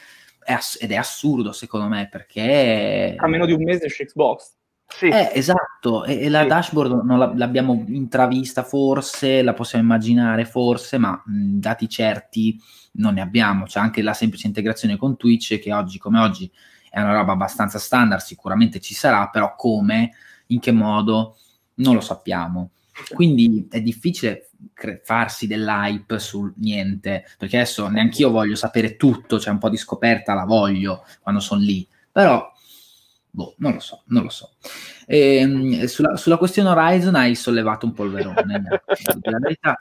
è 0.44 0.52
ass- 0.52 0.76
ed 0.80 0.92
è 0.92 0.96
assurdo 0.96 1.52
secondo 1.52 1.88
me 1.88 2.06
perché 2.10 3.14
a 3.16 3.26
meno 3.26 3.46
di 3.46 3.52
un 3.52 3.62
mese 3.62 3.86
esce 3.86 4.04
Xbox 4.04 4.56
sì. 4.88 5.08
Eh, 5.08 5.32
esatto, 5.34 6.04
e, 6.04 6.20
e 6.22 6.28
la 6.28 6.42
sì. 6.42 6.48
dashboard 6.48 7.04
non 7.04 7.18
la, 7.18 7.32
l'abbiamo 7.34 7.84
intravista 7.88 8.62
forse, 8.62 9.42
la 9.42 9.52
possiamo 9.52 9.84
immaginare 9.84 10.44
forse, 10.44 10.96
ma 10.96 11.20
mh, 11.24 11.58
dati 11.58 11.88
certi 11.88 12.58
non 12.96 13.14
ne 13.14 13.20
abbiamo. 13.20 13.64
C'è 13.64 13.80
anche 13.80 14.02
la 14.02 14.14
semplice 14.14 14.46
integrazione 14.46 14.96
con 14.96 15.16
Twitch 15.16 15.58
che 15.58 15.72
oggi 15.72 15.98
come 15.98 16.20
oggi 16.20 16.50
è 16.90 17.00
una 17.00 17.12
roba 17.12 17.32
abbastanza 17.32 17.78
standard, 17.78 18.22
sicuramente 18.22 18.80
ci 18.80 18.94
sarà, 18.94 19.28
però 19.28 19.54
come, 19.54 20.12
in 20.46 20.60
che 20.60 20.72
modo, 20.72 21.36
non 21.74 21.94
lo 21.94 22.00
sappiamo. 22.00 22.70
Quindi 23.12 23.68
è 23.70 23.82
difficile 23.82 24.48
cre- 24.72 25.02
farsi 25.04 25.46
dell'hype 25.46 26.18
sul 26.18 26.54
niente, 26.56 27.26
perché 27.36 27.56
adesso 27.56 27.88
neanche 27.88 28.22
io 28.22 28.30
voglio 28.30 28.54
sapere 28.54 28.96
tutto, 28.96 29.36
c'è 29.36 29.42
cioè 29.42 29.52
un 29.52 29.58
po' 29.58 29.68
di 29.68 29.76
scoperta, 29.76 30.32
la 30.32 30.44
voglio 30.44 31.04
quando 31.20 31.40
sono 31.40 31.60
lì, 31.60 31.86
però 32.10 32.50
Boh, 33.36 33.54
non 33.58 33.74
lo 33.74 33.80
so, 33.80 34.00
non 34.06 34.22
lo 34.22 34.30
so. 34.30 34.52
E, 35.04 35.36
ehm, 35.36 35.84
sulla, 35.84 36.16
sulla, 36.16 36.38
questione 36.38 36.70
Horizon 36.70 37.14
hai 37.16 37.34
sollevato 37.34 37.84
un 37.84 37.92
polverone. 37.92 38.62
la 39.20 39.38
verità, 39.38 39.76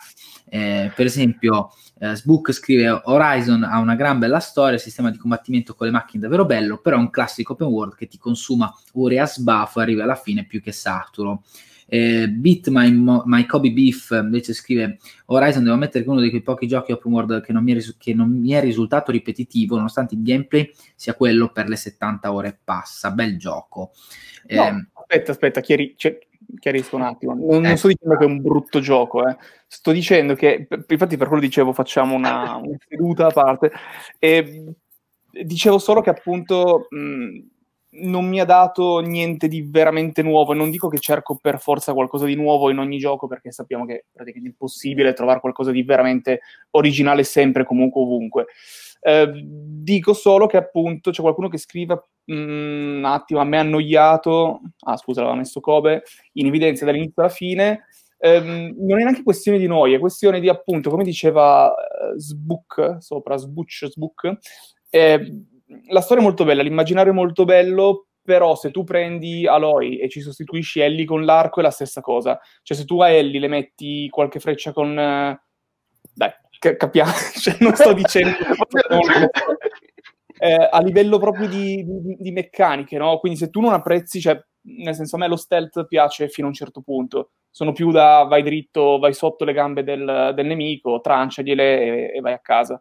eh, 0.50 0.92
per 0.94 1.06
esempio, 1.06 1.72
eh, 2.00 2.16
Sbook 2.16 2.52
scrive: 2.52 3.02
Horizon 3.06 3.64
ha 3.64 3.80
una 3.80 3.96
gran 3.96 4.20
bella 4.20 4.40
storia, 4.40 4.78
sistema 4.78 5.12
di 5.12 5.18
combattimento 5.18 5.76
con 5.76 5.88
le 5.88 5.94
macchine 5.94 6.24
davvero 6.24 6.46
bello, 6.46 6.78
però 6.80 6.98
è 6.98 7.00
un 7.00 7.10
classico 7.10 7.54
open 7.54 7.68
world 7.68 7.96
che 7.96 8.08
ti 8.08 8.18
consuma 8.18 8.74
ore 8.94 9.20
a 9.20 9.26
sbafo 9.26 9.80
e 9.80 9.84
arriva 9.84 10.04
alla 10.04 10.16
fine 10.16 10.46
più 10.46 10.62
che 10.62 10.72
saturo. 10.72 11.44
Eh, 11.88 12.28
Beat 12.28 12.70
My, 12.70 12.92
My 12.92 13.46
Kobe 13.46 13.72
Beef 13.72 14.10
invece 14.10 14.54
scrive 14.54 14.98
Horizon 15.26 15.62
devo 15.62 15.76
ammettere 15.76 16.04
che 16.04 16.10
è 16.10 16.12
uno 16.12 16.20
dei 16.20 16.42
pochi 16.42 16.66
giochi 16.66 16.92
open 16.92 17.12
world 17.12 17.42
che 17.42 17.54
non, 17.54 17.64
mi 17.64 17.74
è, 17.74 17.76
ris- 17.76 17.96
che 18.00 18.16
non 18.16 18.32
mi 18.32 18.50
è 18.50 18.60
risultato 18.60 19.12
ripetitivo 19.12 19.76
nonostante 19.76 20.16
il 20.16 20.24
gameplay 20.24 20.68
sia 20.96 21.14
quello 21.14 21.52
per 21.52 21.70
le 21.70 21.76
70 21.76 22.34
ore 22.34 22.60
passa 22.64 23.12
bel 23.12 23.38
gioco 23.38 23.92
no, 24.48 24.64
eh, 24.68 24.88
aspetta 24.94 25.32
aspetta 25.32 25.62
chiari- 25.62 25.94
cioè, 25.96 26.18
chiarisco 26.60 26.96
un 26.96 27.02
attimo 27.04 27.34
non, 27.34 27.62
non, 27.62 27.78
sto 27.78 27.88
dicendo 27.88 28.18
che 28.18 28.24
è 28.24 28.28
un 28.28 28.42
brutto 28.42 28.80
gioco 28.80 29.28
eh. 29.28 29.38
sto 29.68 29.92
dicendo 29.92 30.36
che 30.36 30.68
infatti 30.88 31.18
per 31.18 31.28
quello 31.28 31.42
dicevo 31.42 31.74
facciamo 31.74 32.16
una, 32.16 32.56
una 32.64 32.78
seduta 32.88 33.28
a 33.28 33.32
parte 33.32 33.72
e 34.20 34.76
dicevo 35.44 35.78
solo 35.78 36.02
che 36.02 36.10
appunto 36.10 36.88
mh, 36.90 37.54
non 37.98 38.28
mi 38.28 38.40
ha 38.40 38.46
dato 38.46 39.00
niente 39.00 39.48
di 39.48 39.62
veramente 39.62 40.22
nuovo 40.22 40.54
e 40.54 40.56
non 40.56 40.70
dico 40.70 40.88
che 40.88 41.00
cerco 41.00 41.38
per 41.40 41.60
forza 41.60 41.94
qualcosa 41.94 42.26
di 42.26 42.36
nuovo 42.36 42.70
in 42.70 42.80
ogni 42.80 42.98
gioco 42.98 43.28
perché 43.28 43.52
sappiamo 43.52 43.86
che 43.86 43.94
è 43.94 44.04
praticamente 44.12 44.50
impossibile 44.50 45.14
trovare 45.14 45.40
qualcosa 45.40 45.72
di 45.72 45.84
veramente 45.84 46.42
originale 46.72 47.24
sempre, 47.24 47.64
comunque, 47.64 48.02
ovunque. 48.02 48.46
Eh, 49.02 49.32
dico 49.46 50.14
solo 50.14 50.48
che 50.48 50.58
appunto 50.58 51.12
c'è 51.12 51.22
qualcuno 51.22 51.48
che 51.48 51.58
scrive 51.58 52.06
un 52.28 53.04
attimo, 53.06 53.40
a 53.40 53.44
me 53.44 53.58
annoiato, 53.58 54.62
ah 54.80 54.98
scusa 54.98 55.22
l'aveva 55.22 55.40
messo 55.40 55.60
Kobe, 55.60 56.04
in 56.34 56.48
evidenza 56.48 56.86
dall'inizio 56.86 57.22
alla 57.22 57.32
fine, 57.32 57.86
eh, 58.18 58.40
non 58.40 59.00
è 59.00 59.04
neanche 59.04 59.24
questione 59.24 59.58
di 59.58 59.68
noi, 59.68 59.94
è 59.94 60.00
questione 60.00 60.40
di 60.40 60.50
appunto, 60.50 60.90
come 60.90 61.04
diceva 61.04 61.68
uh, 61.68 62.18
Sbook, 62.18 62.98
sopra 63.00 63.38
Sbuch, 63.38 63.86
Sbook, 63.88 64.38
eh, 64.90 65.44
la 65.90 66.02
storia 66.02 66.24
è 66.24 66.26
molto 66.26 66.46
bella, 66.46 66.64
l'immaginario 66.64 67.12
è 67.12 67.16
molto 67.16 67.44
bello, 67.46 68.08
però 68.26 68.56
se 68.56 68.72
tu 68.72 68.84
prendi 68.84 69.46
Aloy 69.46 69.98
e 69.98 70.10
ci 70.10 70.22
sostituisci 70.22 70.80
Ellie 70.80 71.06
con 71.06 71.26
l'arco 71.26 71.60
è 71.60 71.64
la 71.64 71.70
stessa 71.70 72.02
cosa. 72.02 72.40
Cioè 72.64 72.76
se 72.76 72.86
tu 72.86 73.00
a 73.02 73.10
Ellie 73.10 73.40
le 73.40 73.48
metti 73.48 74.10
qualche 74.10 74.40
freccia 74.40 74.74
con... 74.74 74.98
Eh, 74.98 75.42
dai, 76.14 76.32
c- 76.60 76.76
capiamo, 76.76 77.12
cioè, 77.40 77.58
non 77.60 77.76
sto 77.76 77.94
dicendo... 77.94 78.36
eh, 80.38 80.68
a 80.72 80.82
livello 80.82 81.18
proprio 81.18 81.48
di, 81.48 81.84
di, 81.86 82.18
di, 82.20 82.32
meccaniche, 82.32 82.98
no? 82.98 83.18
Quindi 83.20 83.38
se 83.38 83.50
tu 83.50 83.62
non 83.62 83.74
apprezzi, 83.74 84.20
cioè, 84.20 84.40
nel 84.62 84.96
senso 84.96 85.16
a 85.16 85.20
me 85.20 85.28
lo 85.28 85.36
stealth 85.36 85.86
piace 85.88 86.30
fino 86.30 86.48
a 86.48 86.50
un 86.50 86.56
certo 86.56 86.82
punto. 86.82 87.32
Sono 87.50 87.72
più 87.72 87.92
da 87.92 88.26
vai 88.28 88.44
dritto, 88.44 89.00
vai 89.00 89.14
sotto 89.14 89.46
le 89.46 89.54
gambe 89.54 89.84
del, 89.84 90.34
del 90.36 90.46
nemico, 90.46 91.00
tranciagliele 91.00 92.12
e, 92.12 92.18
e 92.18 92.20
vai 92.20 92.34
a 92.34 92.40
casa 92.40 92.80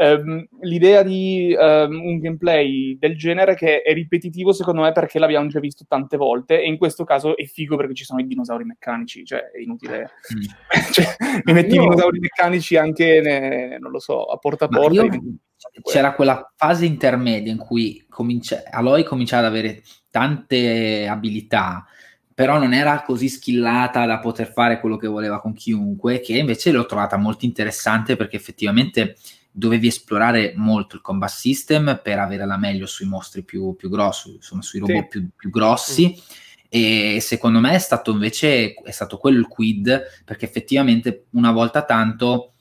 ehm, 0.00 0.46
l'idea 0.60 1.02
di 1.02 1.54
ehm, 1.58 1.92
un 1.92 2.18
gameplay 2.18 2.96
del 2.98 3.16
genere 3.16 3.54
che 3.54 3.82
è 3.82 3.92
ripetitivo 3.92 4.52
secondo 4.52 4.82
me 4.82 4.92
perché 4.92 5.18
l'abbiamo 5.18 5.48
già 5.48 5.60
visto 5.60 5.84
tante 5.86 6.16
volte 6.16 6.60
e 6.60 6.66
in 6.66 6.78
questo 6.78 7.04
caso 7.04 7.36
è 7.36 7.44
figo 7.44 7.76
perché 7.76 7.94
ci 7.94 8.04
sono 8.04 8.20
i 8.20 8.26
dinosauri 8.26 8.64
meccanici, 8.64 9.24
cioè 9.24 9.50
è 9.50 9.60
inutile. 9.60 10.10
Mm. 10.34 10.40
cioè, 10.92 11.04
mi 11.44 11.52
metti 11.52 11.74
io... 11.74 11.82
i 11.82 11.84
dinosauri 11.84 12.18
meccanici 12.18 12.76
anche, 12.76 13.20
ne, 13.20 13.78
non 13.78 13.90
lo 13.90 13.98
so, 13.98 14.24
a 14.24 14.36
porta 14.38 14.64
a 14.64 14.68
porta. 14.68 15.02
Io... 15.02 15.10
C'era 15.82 16.14
quella 16.14 16.52
fase 16.56 16.86
intermedia 16.86 17.52
in 17.52 17.58
cui 17.58 18.04
comincia... 18.08 18.62
Aloy 18.70 19.04
cominciava 19.04 19.46
ad 19.46 19.52
avere 19.52 19.82
tante 20.10 21.06
abilità 21.06 21.86
però 22.40 22.58
non 22.58 22.72
era 22.72 23.02
così 23.02 23.28
skillata 23.28 24.06
da 24.06 24.18
poter 24.18 24.50
fare 24.50 24.80
quello 24.80 24.96
che 24.96 25.06
voleva 25.06 25.42
con 25.42 25.52
chiunque, 25.52 26.20
che 26.20 26.38
invece 26.38 26.72
l'ho 26.72 26.86
trovata 26.86 27.18
molto 27.18 27.44
interessante 27.44 28.16
perché 28.16 28.36
effettivamente 28.36 29.18
dovevi 29.50 29.88
esplorare 29.88 30.54
molto 30.56 30.96
il 30.96 31.02
combat 31.02 31.28
system 31.28 32.00
per 32.02 32.18
avere 32.18 32.46
la 32.46 32.56
meglio 32.56 32.86
sui 32.86 33.06
mostri 33.06 33.42
più, 33.42 33.76
più 33.76 33.90
grossi, 33.90 34.36
insomma 34.36 34.62
sui 34.62 34.78
robot 34.78 35.02
sì. 35.02 35.08
più, 35.08 35.28
più, 35.36 35.50
grossi. 35.50 36.16
Mm. 36.16 36.20
E 36.70 37.18
secondo 37.20 37.58
me 37.58 37.74
è 37.74 37.78
stato 37.78 38.10
invece 38.10 38.72
è 38.72 38.90
stato 38.90 39.18
quello 39.18 39.38
il 39.38 39.46
quid, 39.46 40.02
perché 40.24 40.46
effettivamente 40.46 41.26
una 41.32 41.52
volta 41.52 41.84
tanto 41.84 42.52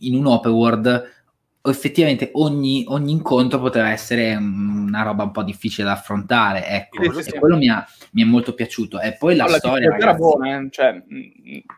in 0.00 0.16
un 0.16 0.26
open 0.26 0.50
world 0.50 1.19
effettivamente 1.62 2.30
ogni, 2.34 2.84
ogni, 2.88 3.12
incontro 3.12 3.60
poteva 3.60 3.90
essere 3.90 4.34
una 4.34 5.02
roba 5.02 5.24
un 5.24 5.30
po' 5.30 5.42
difficile 5.42 5.86
da 5.86 5.92
affrontare, 5.92 6.66
ecco, 6.66 7.20
sì, 7.20 7.30
e 7.30 7.38
quello 7.38 7.56
mi, 7.56 7.68
ha, 7.68 7.86
mi, 8.12 8.22
è 8.22 8.24
molto 8.24 8.54
piaciuto. 8.54 9.00
E 9.00 9.16
poi 9.18 9.36
la, 9.36 9.44
la 9.44 9.58
storia... 9.58 9.90
Ragazzi, 9.90 10.02
era 10.02 10.14
buona, 10.14 10.68
cioè, 10.70 11.02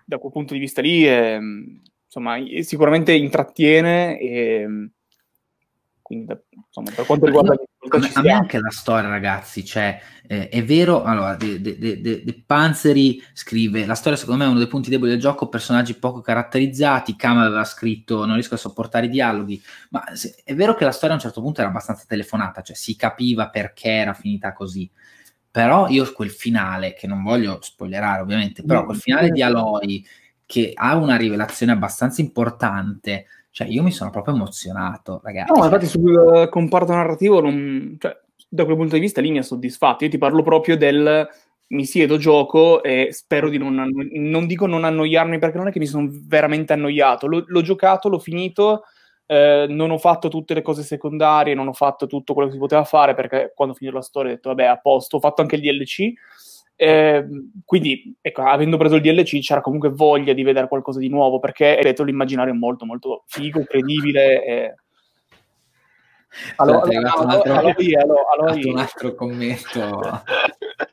da 0.05 0.19
quel 0.19 0.33
punto 0.33 0.55
di 0.55 0.61
vista 0.61 0.81
lì 0.81 1.03
è, 1.05 1.39
insomma, 2.05 2.37
sicuramente 2.61 3.13
intrattiene 3.13 4.19
e 4.19 4.91
quindi 6.13 6.35
insomma, 6.67 6.91
per 6.95 7.07
quanto 7.07 7.25
riguarda 7.25 7.55
a 7.55 7.99
me, 7.99 8.11
a 8.13 8.21
me 8.21 8.33
anche 8.33 8.61
la 8.61 8.71
storia 8.71 9.09
ragazzi 9.09 9.65
cioè 9.65 9.99
eh, 10.27 10.49
è 10.49 10.63
vero 10.63 11.03
allora 11.03 11.35
De, 11.37 11.61
De, 11.61 11.79
De, 11.79 12.01
De, 12.01 12.43
Panzeri 12.45 13.23
scrive 13.33 13.87
la 13.87 13.95
storia 13.95 14.19
secondo 14.19 14.41
me 14.43 14.47
è 14.47 14.51
uno 14.51 14.59
dei 14.59 14.69
punti 14.69 14.91
deboli 14.91 15.11
del 15.11 15.21
gioco 15.21 15.49
personaggi 15.49 15.95
poco 15.95 16.21
caratterizzati 16.21 17.17
Kama 17.17 17.47
aveva 17.47 17.65
scritto 17.65 18.27
non 18.27 18.35
riesco 18.35 18.55
a 18.55 18.59
sopportare 18.59 19.07
i 19.07 19.11
dialoghi 19.11 19.61
ma 19.91 20.05
se, 20.13 20.43
è 20.45 20.55
vero 20.55 20.75
che 20.75 20.85
la 20.85 20.93
storia 20.93 21.15
a 21.15 21.19
un 21.19 21.23
certo 21.23 21.41
punto 21.41 21.61
era 21.61 21.71
abbastanza 21.71 22.05
telefonata 22.07 22.61
cioè 22.61 22.77
si 22.77 22.95
capiva 22.95 23.49
perché 23.49 23.89
era 23.89 24.13
finita 24.13 24.53
così 24.53 24.91
però 25.51 25.89
io 25.89 26.11
quel 26.13 26.31
finale 26.31 26.93
che 26.95 27.07
non 27.07 27.23
voglio 27.23 27.59
spoilerare 27.63 28.21
ovviamente 28.21 28.63
però 28.63 28.85
quel 28.85 28.97
finale 28.99 29.31
di 29.31 29.43
Aloy 29.43 30.05
che 30.53 30.73
ha 30.75 30.97
una 30.97 31.17
rivelazione 31.17 31.73
abbastanza 31.73 32.21
importante. 32.21 33.25
Cioè, 33.53 33.69
io 33.69 33.83
mi 33.83 33.91
sono 33.91 34.09
proprio 34.09 34.35
emozionato, 34.35 35.21
ragazzi. 35.23 35.53
No, 35.53 35.65
infatti 35.65 35.87
sul 35.87 36.11
uh, 36.11 36.49
comparto 36.49 36.93
narrativo, 36.93 37.41
non, 37.41 37.97
cioè, 37.99 38.19
da 38.49 38.65
quel 38.65 38.77
punto 38.77 38.95
di 38.95 39.01
vista 39.01 39.21
lì 39.21 39.31
mi 39.31 39.39
ha 39.39 39.43
soddisfatto. 39.43 40.05
Io 40.05 40.11
ti 40.11 40.17
parlo 40.17 40.43
proprio 40.43 40.77
del 40.77 41.29
mi 41.69 41.85
siedo, 41.85 42.17
gioco 42.17 42.83
e 42.83 43.09
spero 43.13 43.49
di 43.49 43.59
non, 43.59 43.79
anno- 43.79 44.07
non 44.13 44.47
dico 44.47 44.67
non 44.67 44.85
annoiarmi 44.85 45.39
perché 45.39 45.57
non 45.57 45.69
è 45.69 45.71
che 45.71 45.79
mi 45.79 45.87
sono 45.87 46.09
veramente 46.11 46.73
annoiato. 46.73 47.27
L- 47.27 47.45
l'ho 47.47 47.61
giocato, 47.61 48.09
l'ho 48.09 48.19
finito, 48.19 48.85
eh, 49.27 49.67
non 49.69 49.91
ho 49.91 49.99
fatto 49.99 50.29
tutte 50.29 50.55
le 50.55 50.63
cose 50.63 50.83
secondarie, 50.83 51.55
non 51.55 51.69
ho 51.69 51.73
fatto 51.75 52.07
tutto 52.07 52.33
quello 52.33 52.49
che 52.49 52.55
si 52.55 52.61
poteva 52.61 52.85
fare 52.85 53.15
perché 53.15 53.53
quando 53.55 53.75
ho 53.75 53.77
finito 53.77 53.97
la 53.97 54.03
storia 54.03 54.33
ho 54.33 54.35
detto 54.35 54.49
vabbè 54.49 54.65
a 54.65 54.79
posto, 54.79 55.17
ho 55.17 55.21
fatto 55.21 55.43
anche 55.43 55.57
il 55.57 55.63
DLC 55.63 56.13
eh, 56.77 57.27
quindi, 57.65 58.17
ecco, 58.21 58.43
avendo 58.43 58.77
preso 58.77 58.97
il 58.97 59.03
DLC 59.03 59.41
c'era 59.41 59.61
comunque 59.61 59.91
voglia 59.91 60.33
di 60.33 60.43
vedere 60.43 60.69
qualcosa 60.69 60.99
di 60.99 61.09
nuovo, 61.09 61.39
perché, 61.39 61.77
ripeto, 61.77 62.03
l'immaginario 62.03 62.53
è 62.53 62.57
molto, 62.57 62.85
molto 62.85 63.25
figo, 63.27 63.65
credibile. 63.65 64.45
E... 64.45 64.75
Allora, 66.57 66.81
allora, 66.83 67.13
allora, 67.13 67.59
allora, 67.59 67.75
allora, 68.01 68.23
allora, 68.33 68.71
un 68.71 68.79
altro 68.79 69.15
commento. 69.15 70.23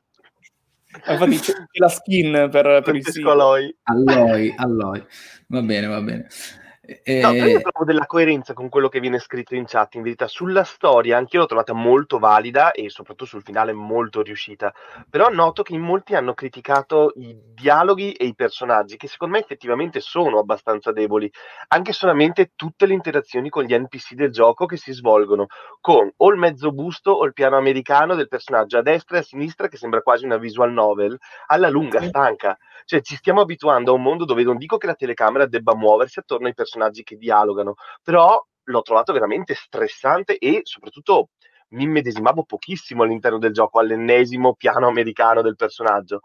Infatti 1.07 1.37
c'è 1.37 1.53
la 1.73 1.87
skin 1.87 2.49
per, 2.51 2.81
per 2.83 2.95
il 2.95 3.05
sito. 3.05 3.31
Alloy. 3.31 3.75
Alloy, 3.83 4.53
Alloy. 4.57 5.05
Va 5.47 5.61
bene, 5.61 5.87
va 5.87 6.01
bene. 6.01 6.27
Eh... 7.03 7.21
No, 7.21 7.31
io 7.33 7.61
trovo 7.61 7.85
della 7.85 8.05
coerenza 8.07 8.53
con 8.53 8.67
quello 8.69 8.89
che 8.89 8.99
viene 8.99 9.19
scritto 9.19 9.53
in 9.53 9.65
chat, 9.65 9.95
in 9.95 10.01
verità. 10.01 10.27
Sulla 10.27 10.63
storia 10.63 11.17
anche 11.17 11.35
io 11.35 11.43
l'ho 11.43 11.47
trovata 11.47 11.73
molto 11.73 12.17
valida 12.17 12.71
e 12.71 12.89
soprattutto 12.89 13.25
sul 13.25 13.43
finale 13.43 13.73
molto 13.73 14.21
riuscita. 14.21 14.73
Però 15.09 15.29
noto 15.29 15.61
che 15.61 15.73
in 15.73 15.81
molti 15.81 16.15
hanno 16.15 16.33
criticato 16.33 17.13
i 17.15 17.37
dialoghi 17.53 18.13
e 18.13 18.25
i 18.25 18.33
personaggi, 18.33 18.97
che 18.97 19.07
secondo 19.07 19.35
me 19.35 19.41
effettivamente 19.41 19.99
sono 19.99 20.39
abbastanza 20.39 20.91
deboli. 20.91 21.31
Anche 21.67 21.93
solamente 21.93 22.51
tutte 22.55 22.85
le 22.87 22.93
interazioni 22.93 23.49
con 23.49 23.63
gli 23.63 23.77
NPC 23.77 24.13
del 24.13 24.31
gioco 24.31 24.65
che 24.65 24.77
si 24.77 24.91
svolgono 24.91 25.47
con 25.79 26.11
o 26.17 26.31
il 26.31 26.37
mezzo 26.37 26.71
busto 26.71 27.11
o 27.11 27.25
il 27.25 27.33
piano 27.33 27.57
americano 27.57 28.15
del 28.15 28.27
personaggio 28.27 28.77
a 28.77 28.81
destra 28.81 29.17
e 29.17 29.19
a 29.19 29.23
sinistra, 29.23 29.67
che 29.67 29.77
sembra 29.77 30.01
quasi 30.01 30.25
una 30.25 30.37
visual 30.37 30.71
novel, 30.71 31.17
alla 31.47 31.69
lunga 31.69 32.01
stanca. 32.01 32.57
Cioè, 32.89 33.01
ci 33.01 33.17
stiamo 33.17 33.41
abituando 33.41 33.91
a 33.91 33.93
un 33.93 34.01
mondo 34.01 34.25
dove 34.25 34.41
non 34.41 34.57
dico 34.57 34.77
che 34.77 34.87
la 34.87 34.95
telecamera 34.95 35.45
debba 35.45 35.75
muoversi 35.75 36.17
attorno 36.17 36.47
ai 36.47 36.55
personaggi 36.55 37.03
che 37.03 37.17
dialogano, 37.17 37.75
però 38.01 38.43
l'ho 38.63 38.81
trovato 38.81 39.13
veramente 39.13 39.53
stressante 39.53 40.39
e 40.39 40.61
soprattutto 40.63 41.29
mi 41.69 41.83
immedesimavo 41.83 42.45
pochissimo 42.45 43.03
all'interno 43.03 43.37
del 43.37 43.53
gioco, 43.53 43.77
all'ennesimo 43.77 44.55
piano 44.55 44.87
americano 44.87 45.43
del 45.43 45.55
personaggio. 45.55 46.21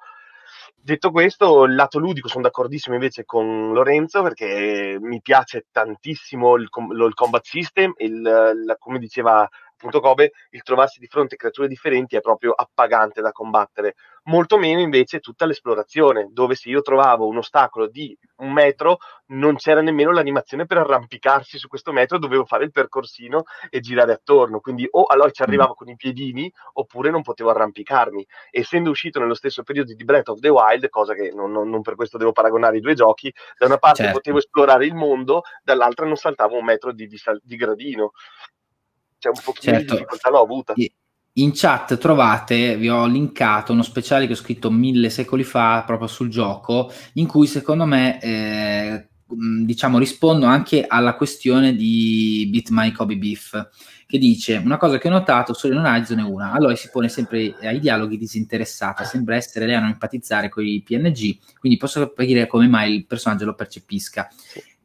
Detto 0.75 1.11
questo, 1.11 1.65
il 1.65 1.75
lato 1.75 1.99
ludico 1.99 2.29
sono 2.29 2.45
d'accordissimo 2.45 2.95
invece 2.95 3.27
con 3.27 3.75
Lorenzo 3.75 4.23
perché 4.23 4.97
mi 4.99 5.21
piace 5.21 5.67
tantissimo 5.71 6.57
il, 6.57 6.63
il 6.63 7.13
combat 7.13 7.45
system, 7.45 7.93
il, 7.99 8.23
la, 8.23 8.77
come 8.79 8.99
diceva 8.99 9.47
appunto 9.85 10.01
Kobe, 10.01 10.33
il 10.51 10.63
trovarsi 10.63 10.99
di 10.99 11.07
fronte 11.07 11.35
a 11.35 11.39
creature 11.39 11.69
differenti 11.69 12.17
è 12.17 12.21
proprio 12.21 12.53
appagante 12.53 13.21
da 13.21 13.33
combattere. 13.33 13.95
Molto 14.25 14.57
meno 14.57 14.81
invece 14.81 15.21
tutta 15.21 15.45
l'esplorazione, 15.45 16.29
dove 16.31 16.55
se 16.55 16.71
io 16.71 16.81
trovavo 16.81 17.27
un 17.27 17.37
ostacolo 17.37 17.87
di 17.89 18.17
un 18.37 18.53
metro, 18.53 18.97
non 19.27 19.57
c'era 19.57 19.83
nemmeno 19.83 20.13
l'animazione 20.13 20.65
per 20.65 20.79
arrampicarsi 20.79 21.59
su 21.59 21.69
questo 21.69 21.93
metro, 21.93 22.19
dovevo 22.19 22.47
fare 22.47 22.65
il 22.65 22.71
percorsino 22.71 23.43
e 23.69 23.81
girare 23.81 24.13
attorno. 24.13 24.61
Quindi 24.61 24.89
o 24.91 25.05
allora 25.05 25.31
ci 25.31 25.43
arrivavo 25.43 25.75
con 25.75 25.89
i 25.89 25.97
piedini, 25.97 26.51
oppure 26.75 27.11
non 27.11 27.21
potevo 27.21 27.51
arrampicarmi. 27.51 28.27
Essendo 28.51 28.89
uscito 28.89 29.21
nello 29.21 29.35
stesso 29.35 29.63
periodo 29.63 29.93
di 29.93 30.05
Breath 30.05 30.31
of 30.31 30.41
the 30.41 30.49
Wild, 30.49 30.89
cosa 30.89 31.13
che 31.13 31.31
non, 31.35 31.53
non, 31.53 31.69
non 31.69 31.83
per 31.83 31.95
questo 31.95 32.17
devo 32.17 32.33
paragonare 32.33 32.79
i 32.79 32.81
due 32.81 32.95
giochi, 32.95 33.33
da 33.59 33.67
una 33.67 33.77
parte 33.77 34.05
certo. 34.05 34.17
potevo 34.17 34.39
esplorare 34.39 34.87
il 34.87 34.95
mondo, 34.95 35.43
dall'altra 35.63 36.07
non 36.07 36.17
saltavo 36.17 36.57
un 36.57 36.65
metro 36.65 36.93
di, 36.93 37.07
di, 37.07 37.21
di 37.43 37.57
gradino 37.57 38.13
cioè 39.25 39.33
un 39.35 39.43
pochino 39.43 39.73
certo. 39.73 39.93
di 39.93 40.01
difficoltà 40.01 40.31
l'ho 40.31 40.41
avuta. 40.41 40.75
In 41.37 41.51
chat 41.53 41.97
trovate, 41.97 42.77
vi 42.77 42.89
ho 42.89 43.07
linkato 43.07 43.73
uno 43.73 43.83
speciale 43.83 44.27
che 44.27 44.35
ho 44.35 44.37
scritto 44.37 44.71
mille 44.71 45.11
secoli 45.11 45.43
fa 45.43 45.83
proprio 45.85 46.07
sul 46.07 46.29
gioco, 46.29 46.93
in 47.15 47.27
cui 47.27 47.47
secondo 47.47 47.87
me 47.87 48.21
eh, 48.21 49.09
diciamo 49.27 49.99
rispondo 49.99 50.47
anche 50.47 50.85
alla 50.87 51.15
questione 51.15 51.75
di 51.75 52.47
Beat 52.51 52.69
My 52.71 52.93
Kobe 52.93 53.17
Beef 53.17 53.71
che 54.07 54.19
dice 54.19 54.61
una 54.63 54.77
cosa 54.77 54.99
che 54.99 55.09
ho 55.09 55.11
notato 55.11 55.55
solo 55.55 55.75
in 55.75 55.81
Horizon 55.81 56.19
è 56.19 56.23
una 56.23 56.53
allora 56.53 56.77
si 56.77 56.91
pone 56.93 57.09
sempre 57.09 57.57
ai 57.63 57.81
dialoghi 57.81 58.19
disinteressata 58.19 59.03
sembra 59.03 59.35
essere 59.35 59.67
lei 59.67 59.75
a 59.77 59.81
non 59.81 59.89
empatizzare 59.89 60.51
con 60.51 60.65
i 60.65 60.83
PNG 60.83 61.39
quindi 61.59 61.79
posso 61.79 62.01
capire 62.01 62.47
come 62.47 62.69
mai 62.69 62.95
il 62.95 63.07
personaggio 63.07 63.47
lo 63.47 63.55
percepisca 63.55 64.29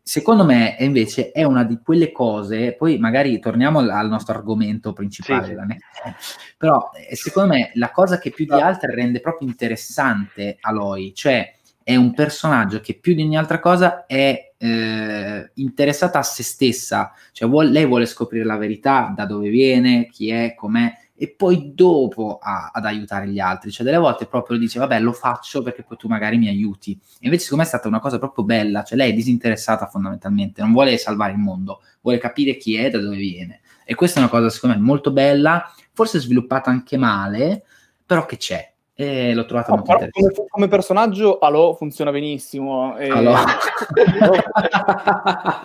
secondo 0.09 0.43
me 0.43 0.75
invece 0.79 1.29
è 1.29 1.43
una 1.43 1.63
di 1.63 1.77
quelle 1.83 2.11
cose, 2.11 2.73
poi 2.73 2.97
magari 2.97 3.37
torniamo 3.39 3.77
al 3.77 4.09
nostro 4.09 4.33
argomento 4.33 4.91
principale, 4.91 5.45
sì, 5.45 5.53
sì. 5.53 6.55
però 6.57 6.89
eh, 6.95 7.15
secondo 7.15 7.53
me 7.53 7.69
la 7.75 7.91
cosa 7.91 8.17
che 8.17 8.31
più 8.31 8.45
di 8.45 8.59
altre 8.59 8.95
rende 8.95 9.19
proprio 9.19 9.47
interessante 9.47 10.57
Aloy, 10.61 11.13
cioè 11.13 11.53
è 11.83 11.95
un 11.95 12.15
personaggio 12.15 12.79
che 12.79 12.95
più 12.95 13.13
di 13.13 13.21
ogni 13.21 13.37
altra 13.37 13.59
cosa 13.59 14.07
è 14.07 14.53
eh, 14.57 15.51
interessata 15.53 16.17
a 16.17 16.23
se 16.23 16.41
stessa, 16.41 17.13
cioè 17.31 17.47
vuole, 17.47 17.69
lei 17.69 17.85
vuole 17.85 18.07
scoprire 18.07 18.45
la 18.45 18.57
verità, 18.57 19.13
da 19.15 19.27
dove 19.27 19.49
viene, 19.49 20.07
chi 20.07 20.31
è, 20.31 20.55
com'è, 20.55 20.91
e 21.21 21.35
poi 21.35 21.73
dopo 21.75 22.39
a, 22.41 22.71
ad 22.73 22.85
aiutare 22.85 23.27
gli 23.27 23.39
altri. 23.39 23.71
Cioè, 23.71 23.85
delle 23.85 23.97
volte 23.97 24.25
proprio 24.25 24.57
dice, 24.57 24.79
vabbè, 24.79 25.01
lo 25.01 25.11
faccio 25.11 25.61
perché 25.61 25.83
poi 25.83 25.97
tu 25.97 26.07
magari 26.07 26.37
mi 26.37 26.47
aiuti. 26.47 26.97
E 27.19 27.25
invece, 27.25 27.43
secondo 27.43 27.63
me, 27.63 27.69
è 27.69 27.73
stata 27.73 27.89
una 27.89 27.99
cosa 27.99 28.19
proprio 28.19 28.45
bella. 28.45 28.83
Cioè, 28.83 28.97
lei 28.97 29.11
è 29.11 29.13
disinteressata 29.13 29.87
fondamentalmente, 29.87 30.61
non 30.61 30.71
vuole 30.71 30.97
salvare 30.97 31.33
il 31.33 31.37
mondo, 31.37 31.81
vuole 31.99 32.19
capire 32.19 32.55
chi 32.55 32.77
è, 32.77 32.89
da 32.89 32.99
dove 32.99 33.17
viene. 33.17 33.59
E 33.83 33.95
questa 33.95 34.19
è 34.19 34.21
una 34.23 34.31
cosa, 34.31 34.49
secondo 34.49 34.77
me, 34.77 34.81
molto 34.81 35.11
bella, 35.11 35.69
forse 35.91 36.19
sviluppata 36.19 36.69
anche 36.69 36.95
male, 36.95 37.65
però 38.05 38.25
che 38.25 38.37
c'è. 38.37 38.71
E 38.93 39.33
l'ho 39.33 39.45
trovata 39.45 39.73
no, 39.73 39.83
molto 39.85 40.07
come, 40.11 40.31
come, 40.47 40.69
personaggio, 40.69 41.39
Alò 41.39 41.73
funziona 41.73 42.11
benissimo. 42.11 42.97
E... 42.97 43.09
Alò. 43.09 43.35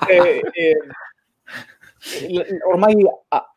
e, 0.08 0.42
e, 0.52 0.76
ormai 2.68 2.96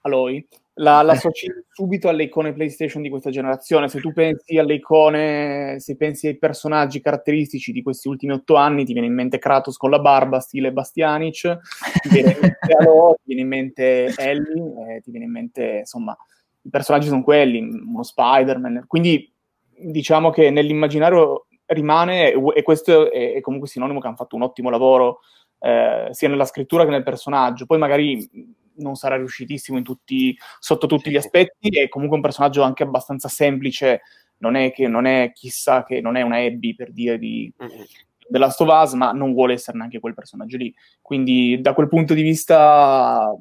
Aloy 0.01 0.47
la, 0.77 1.01
la 1.01 1.13
associ 1.13 1.47
subito 1.71 2.09
alle 2.09 2.23
icone 2.23 2.53
PlayStation 2.53 3.01
di 3.01 3.09
questa 3.09 3.29
generazione. 3.29 3.87
Se 3.87 3.99
tu 3.99 4.11
pensi 4.13 4.57
alle 4.57 4.75
icone, 4.75 5.79
se 5.79 5.95
pensi 5.95 6.27
ai 6.27 6.37
personaggi 6.37 7.01
caratteristici 7.01 7.71
di 7.71 7.81
questi 7.81 8.07
ultimi 8.07 8.33
otto 8.33 8.55
anni, 8.55 8.85
ti 8.85 8.93
viene 8.93 9.07
in 9.07 9.13
mente 9.13 9.39
Kratos 9.39 9.77
con 9.77 9.89
la 9.89 9.99
barba, 9.99 10.39
stile 10.39 10.71
Bastianic, 10.71 11.59
ti 12.01 12.09
viene 12.09 12.31
in 12.31 12.37
mente 12.41 12.73
Halo, 12.77 13.15
ti 13.17 13.23
viene 13.25 13.41
in 13.41 13.47
mente 13.47 14.13
Ellie, 14.17 14.95
eh, 14.95 15.01
ti 15.01 15.11
viene 15.11 15.25
in 15.25 15.31
mente, 15.31 15.77
insomma, 15.79 16.15
i 16.61 16.69
personaggi 16.69 17.07
sono 17.07 17.23
quelli, 17.23 17.59
uno 17.59 18.03
Spider-Man. 18.03 18.85
Quindi 18.87 19.31
diciamo 19.79 20.29
che 20.31 20.49
nell'immaginario 20.49 21.47
rimane, 21.65 22.31
e 22.31 22.63
questo 22.63 23.11
è, 23.11 23.33
è 23.33 23.41
comunque 23.41 23.67
sinonimo 23.67 23.99
che 23.99 24.07
hanno 24.07 24.15
fatto 24.15 24.35
un 24.35 24.43
ottimo 24.43 24.69
lavoro 24.69 25.19
eh, 25.59 26.07
sia 26.11 26.29
nella 26.29 26.45
scrittura 26.45 26.83
che 26.83 26.91
nel 26.91 27.03
personaggio. 27.03 27.65
Poi 27.65 27.77
magari 27.77 28.55
non 28.77 28.95
sarà 28.95 29.15
riuscitissimo 29.17 29.81
tutti, 29.81 30.37
sotto 30.59 30.87
tutti 30.87 31.09
gli 31.09 31.17
aspetti, 31.17 31.69
è 31.69 31.87
comunque 31.87 32.17
un 32.17 32.23
personaggio 32.23 32.61
anche 32.61 32.83
abbastanza 32.83 33.27
semplice, 33.27 34.01
non 34.39 34.55
è 34.55 34.71
che 34.71 34.87
non 34.87 35.05
è 35.05 35.31
chissà 35.33 35.83
che 35.83 36.01
non 36.01 36.15
è 36.15 36.21
una 36.21 36.37
Abby 36.37 36.75
per 36.75 36.91
dire 36.91 37.17
di 37.17 37.51
mm-hmm. 37.61 37.83
The 38.29 38.37
Last 38.37 38.59
of 38.61 38.69
Us, 38.69 38.93
ma 38.93 39.11
non 39.11 39.33
vuole 39.33 39.53
essere 39.53 39.77
neanche 39.77 39.99
quel 39.99 40.13
personaggio 40.13 40.57
lì. 40.57 40.73
Quindi 41.01 41.59
da 41.61 41.73
quel 41.73 41.87
punto 41.87 42.13
di 42.13 42.21
vista 42.21 43.33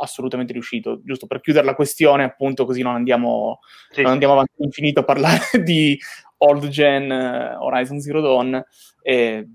assolutamente 0.00 0.52
riuscito, 0.52 1.00
giusto 1.04 1.26
per 1.26 1.40
chiudere 1.40 1.64
la 1.64 1.74
questione, 1.74 2.24
appunto, 2.24 2.64
così 2.64 2.82
non 2.82 2.94
andiamo, 2.94 3.60
sì. 3.90 4.02
non 4.02 4.12
andiamo 4.12 4.34
avanti 4.34 4.52
all'infinito 4.58 5.00
a 5.00 5.04
parlare 5.04 5.40
di 5.62 5.98
old 6.38 6.68
gen 6.68 7.10
uh, 7.10 7.62
Horizon 7.62 8.00
Zero 8.00 8.20
Dawn. 8.20 8.62
E 9.02 9.48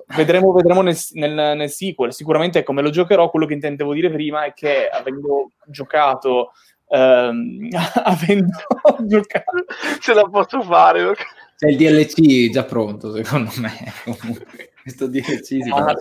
vedremo, 0.16 0.52
vedremo 0.52 0.82
nel, 0.82 0.96
nel, 1.12 1.56
nel, 1.56 1.70
sequel. 1.70 2.12
Sicuramente 2.12 2.62
come 2.62 2.82
lo 2.82 2.90
giocherò, 2.90 3.30
quello 3.30 3.46
che 3.46 3.54
intendevo 3.54 3.92
dire 3.94 4.10
prima 4.10 4.44
è 4.44 4.52
che 4.52 4.88
avendo 4.88 5.52
giocato, 5.66 6.52
ehm, 6.88 7.68
avendo 8.04 8.58
giocato, 9.06 9.64
ce 10.00 10.14
la 10.14 10.24
posso 10.24 10.62
fare. 10.62 11.14
C'è 11.56 11.68
il 11.68 11.76
DLC 11.76 12.50
già 12.50 12.64
pronto, 12.64 13.14
secondo 13.14 13.50
me. 13.58 13.92
Comunque, 14.04 14.72
questo 14.82 15.06
DLC 15.06 15.44
si 15.44 15.70
ah, 15.70 15.94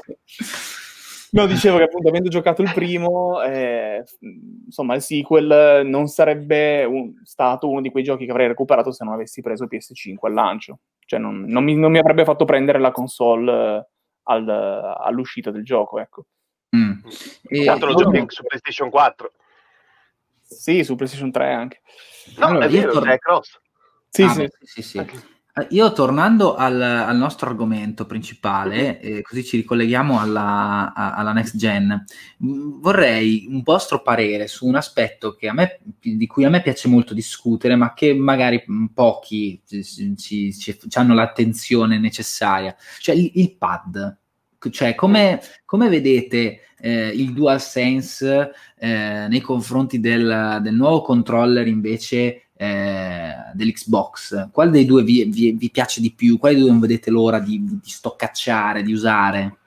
No, 1.33 1.45
dicevo 1.45 1.77
che 1.77 1.83
appunto 1.83 2.09
avendo 2.09 2.27
giocato 2.29 2.61
il 2.61 2.73
primo, 2.73 3.41
eh, 3.41 4.03
insomma, 4.65 4.95
il 4.95 5.01
sequel 5.01 5.85
non 5.85 6.07
sarebbe 6.07 6.83
un, 6.83 7.13
stato 7.23 7.69
uno 7.69 7.79
di 7.79 7.89
quei 7.89 8.03
giochi 8.03 8.25
che 8.25 8.31
avrei 8.31 8.47
recuperato 8.47 8.91
se 8.91 9.05
non 9.05 9.13
avessi 9.13 9.41
preso 9.41 9.65
PS5 9.65 10.15
al 10.23 10.33
lancio. 10.33 10.79
Cioè, 11.05 11.19
non, 11.19 11.45
non, 11.47 11.63
mi, 11.63 11.75
non 11.75 11.91
mi, 11.91 11.99
avrebbe 11.99 12.25
fatto 12.25 12.43
prendere 12.43 12.79
la 12.79 12.91
console 12.91 13.77
eh, 13.77 13.87
al, 14.23 14.49
all'uscita 14.49 15.51
del 15.51 15.63
gioco, 15.63 15.99
ecco. 15.99 16.25
Mm. 16.75 16.99
E, 17.47 17.65
Tanto 17.65 17.85
lo 17.85 17.93
giochi 17.93 18.25
su 18.27 18.43
PlayStation 18.43 18.89
4. 18.89 19.31
Sì, 20.41 20.83
su 20.83 20.95
PlayStation 20.95 21.31
3 21.31 21.53
anche. 21.53 21.81
No, 22.37 22.47
allora, 22.47 22.65
è 22.65 22.69
vero, 22.69 22.91
tor- 22.91 23.07
è 23.07 23.17
cross. 23.17 23.57
Sì, 24.09 24.23
ah, 24.23 24.29
sì. 24.29 24.41
Beh, 24.41 24.51
sì, 24.63 24.81
sì. 24.81 24.97
Okay. 24.97 25.19
Eh, 25.53 25.67
io 25.71 25.91
tornando 25.91 26.55
al, 26.55 26.81
al 26.81 27.17
nostro 27.17 27.49
argomento 27.49 28.05
principale, 28.05 29.01
eh, 29.01 29.21
così 29.21 29.43
ci 29.43 29.57
ricolleghiamo 29.57 30.17
alla, 30.17 30.93
a, 30.93 31.13
alla 31.13 31.33
next 31.33 31.57
gen, 31.57 32.05
mm, 32.43 32.79
vorrei 32.79 33.47
un 33.49 33.61
vostro 33.61 34.01
parere 34.01 34.47
su 34.47 34.65
un 34.65 34.75
aspetto 34.75 35.35
me, 35.51 35.79
di 35.99 36.25
cui 36.27 36.45
a 36.45 36.49
me 36.49 36.61
piace 36.61 36.87
molto 36.87 37.13
discutere, 37.13 37.75
ma 37.75 37.93
che 37.93 38.13
magari 38.13 38.63
pochi 38.93 39.61
ci, 39.67 40.15
ci, 40.15 40.53
ci 40.53 40.77
hanno 40.93 41.13
l'attenzione 41.13 41.99
necessaria, 41.99 42.73
cioè 42.99 43.15
il, 43.15 43.31
il 43.35 43.55
pad. 43.57 44.17
Cioè, 44.69 44.93
come, 44.93 45.41
come 45.65 45.89
vedete 45.89 46.59
eh, 46.77 47.07
il 47.07 47.33
DualSense 47.33 48.51
eh, 48.77 49.25
nei 49.27 49.41
confronti 49.41 49.99
del, 49.99 50.59
del 50.61 50.75
nuovo 50.75 51.01
controller 51.01 51.67
invece 51.67 52.50
eh, 52.61 53.33
dell'Xbox, 53.53 54.51
quale 54.51 54.69
dei 54.69 54.85
due 54.85 55.01
vi, 55.01 55.23
vi, 55.23 55.51
vi, 55.53 55.71
piace 55.71 55.99
di 55.99 56.11
più? 56.11 56.37
Quale 56.37 56.53
dei 56.53 56.63
due 56.63 56.71
non 56.71 56.79
vedete 56.79 57.09
l'ora 57.09 57.39
di, 57.39 57.59
di 57.59 57.89
stoccacciare, 57.89 58.83
di 58.83 58.93
usare? 58.93 59.57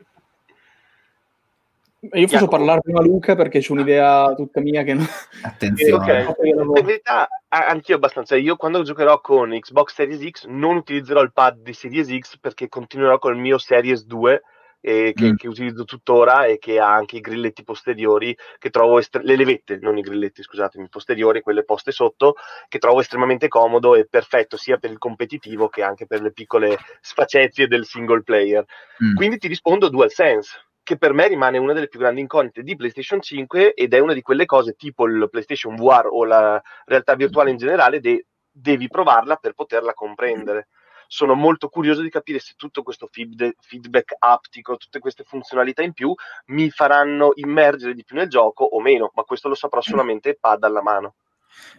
Io 2.13 2.29
faccio 2.29 2.47
parlare 2.47 2.83
prima 2.83 3.01
Luca 3.01 3.35
perché 3.35 3.59
c'è 3.59 3.73
un'idea 3.73 4.35
tutta 4.37 4.61
mia 4.61 4.85
che 4.85 4.95
non... 4.95 5.07
Attenzione. 5.43 6.25
Okay. 6.27 6.51
In 6.51 6.71
verità 6.71 7.27
anch'io 7.49 7.97
abbastanza. 7.97 8.37
Io 8.37 8.55
quando 8.55 8.85
giocherò 8.85 9.21
con 9.21 9.51
Xbox 9.51 9.95
Series 9.95 10.31
X 10.31 10.47
non 10.47 10.77
utilizzerò 10.77 11.21
il 11.21 11.33
pad 11.33 11.63
di 11.63 11.73
Series 11.73 12.17
X 12.17 12.39
perché 12.39 12.69
continuerò 12.69 13.19
con 13.19 13.35
il 13.35 13.41
mio 13.41 13.59
Series 13.59 14.05
2 14.05 14.43
che, 14.85 15.33
mm. 15.33 15.37
che, 15.37 15.49
utilizzo 15.49 15.85
tuttora 15.85 16.45
e 16.45 16.59
che 16.59 16.79
ha 16.79 16.93
anche 16.93 17.17
i 17.17 17.21
grilletti 17.21 17.65
posteriori 17.65 18.37
che 18.59 18.69
trovo 18.69 18.99
estre- 18.99 19.23
le 19.25 19.37
levette, 19.37 19.79
non 19.81 19.97
i 19.97 20.03
grilletti, 20.03 20.43
scusatemi, 20.43 20.89
posteriori, 20.91 21.41
quelle 21.41 21.65
poste 21.65 21.91
sotto, 21.91 22.35
che 22.69 22.79
trovo 22.79 23.01
estremamente 23.01 23.49
comodo 23.49 23.95
e 23.95 24.07
perfetto 24.07 24.59
sia 24.59 24.77
per 24.77 24.91
il 24.91 24.99
competitivo 24.99 25.69
che 25.69 25.83
anche 25.83 26.07
per 26.07 26.21
le 26.21 26.33
piccole 26.33 26.77
sfacezie 27.01 27.67
del 27.67 27.87
single 27.87 28.23
player. 28.23 28.65
Mm. 29.03 29.15
Quindi 29.15 29.39
ti 29.39 29.49
rispondo 29.49 29.89
DualSense 29.89 30.67
che 30.83 30.99
per 30.99 31.15
me 31.15 31.29
rimane 31.29 31.57
una 31.57 31.73
delle 31.73 31.89
più 31.89 31.99
grandi 31.99 32.21
incognite 32.21 32.63
di 32.63 32.77
PlayStation 32.77 33.23
5 33.23 33.73
ed 33.73 33.95
è 33.95 33.99
una 34.01 34.13
di 34.13 34.21
quelle 34.21 34.45
cose 34.45 34.75
tipo 34.75 35.07
il 35.07 35.29
PlayStation 35.31 35.77
VR 35.77 36.09
o 36.11 36.27
la 36.27 36.63
realtà 36.85 37.15
virtuale 37.15 37.51
in 37.51 37.57
generale, 37.57 38.01
de- 38.01 38.27
devi 38.51 38.87
provarla 38.89 39.37
per 39.37 39.55
poterla 39.55 39.95
comprendere. 39.95 40.69
Sono 41.15 41.35
molto 41.35 41.69
curioso 41.69 42.03
di 42.03 42.11
capire 42.11 42.41
se 42.41 42.55
tutto 42.57 42.83
questo 42.83 43.09
feed- 43.09 43.55
feedback 43.61 44.17
aptico, 44.19 44.77
tutte 44.77 44.99
queste 44.99 45.23
funzionalità 45.23 45.81
in 45.81 45.93
più 45.93 46.13
mi 46.47 46.71
faranno 46.71 47.31
immergere 47.37 47.95
di 47.95 48.03
più 48.03 48.17
nel 48.17 48.29
gioco 48.29 48.65
o 48.65 48.81
meno, 48.81 49.13
ma 49.15 49.23
questo 49.23 49.49
lo 49.49 49.55
saprò 49.55 49.81
solamente 49.81 50.37
pad 50.41 50.65
alla 50.65 50.83
mano. 50.83 51.15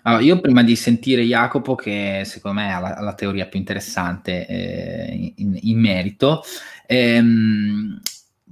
Allora, 0.03 0.23
io 0.23 0.39
prima 0.39 0.63
di 0.63 0.77
sentire 0.77 1.21
Jacopo, 1.23 1.75
che 1.75 2.21
secondo 2.23 2.61
me 2.61 2.73
ha 2.73 2.79
la, 2.79 3.01
la 3.01 3.13
teoria 3.13 3.47
più 3.47 3.59
interessante 3.59 4.47
eh, 4.47 5.33
in, 5.35 5.59
in, 5.63 5.81
merito, 5.81 6.41
ehm, 6.85 7.99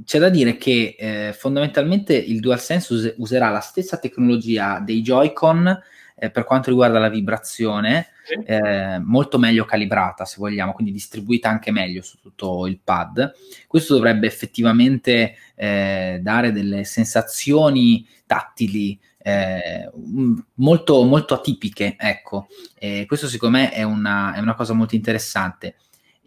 c'è 0.03 0.19
da 0.19 0.27
dire 0.27 0.57
che 0.57 0.97
eh, 0.99 1.31
fondamentalmente 1.31 2.13
il 2.13 2.41
DualSense 2.41 2.93
us- 2.93 3.13
userà 3.19 3.51
la 3.51 3.61
stessa 3.61 3.99
tecnologia 3.99 4.81
dei 4.81 5.01
Joy-Con 5.01 5.81
eh, 6.23 6.31
per 6.31 6.45
quanto 6.45 6.69
riguarda 6.69 6.99
la 6.99 7.09
vibrazione, 7.09 8.07
sì. 8.23 8.35
eh, 8.45 8.97
molto 8.99 9.37
meglio 9.37 9.65
calibrata 9.65 10.23
se 10.23 10.37
vogliamo, 10.39 10.71
quindi 10.71 10.93
distribuita 10.93 11.49
anche 11.49 11.69
meglio 11.71 12.01
su 12.01 12.17
tutto 12.21 12.65
il 12.65 12.79
pad. 12.81 13.33
Questo 13.67 13.95
dovrebbe 13.95 14.25
effettivamente 14.25 15.35
eh, 15.53 16.19
dare 16.21 16.53
delle 16.53 16.85
sensazioni 16.85 18.07
tattili 18.25 18.97
eh, 19.17 19.91
molto, 20.55 21.03
molto 21.03 21.33
atipiche, 21.33 21.95
ecco. 21.99 22.47
questo 23.05 23.27
secondo 23.27 23.57
me 23.57 23.71
è 23.71 23.83
una, 23.83 24.33
è 24.33 24.39
una 24.39 24.55
cosa 24.55 24.71
molto 24.71 24.95
interessante. 24.95 25.75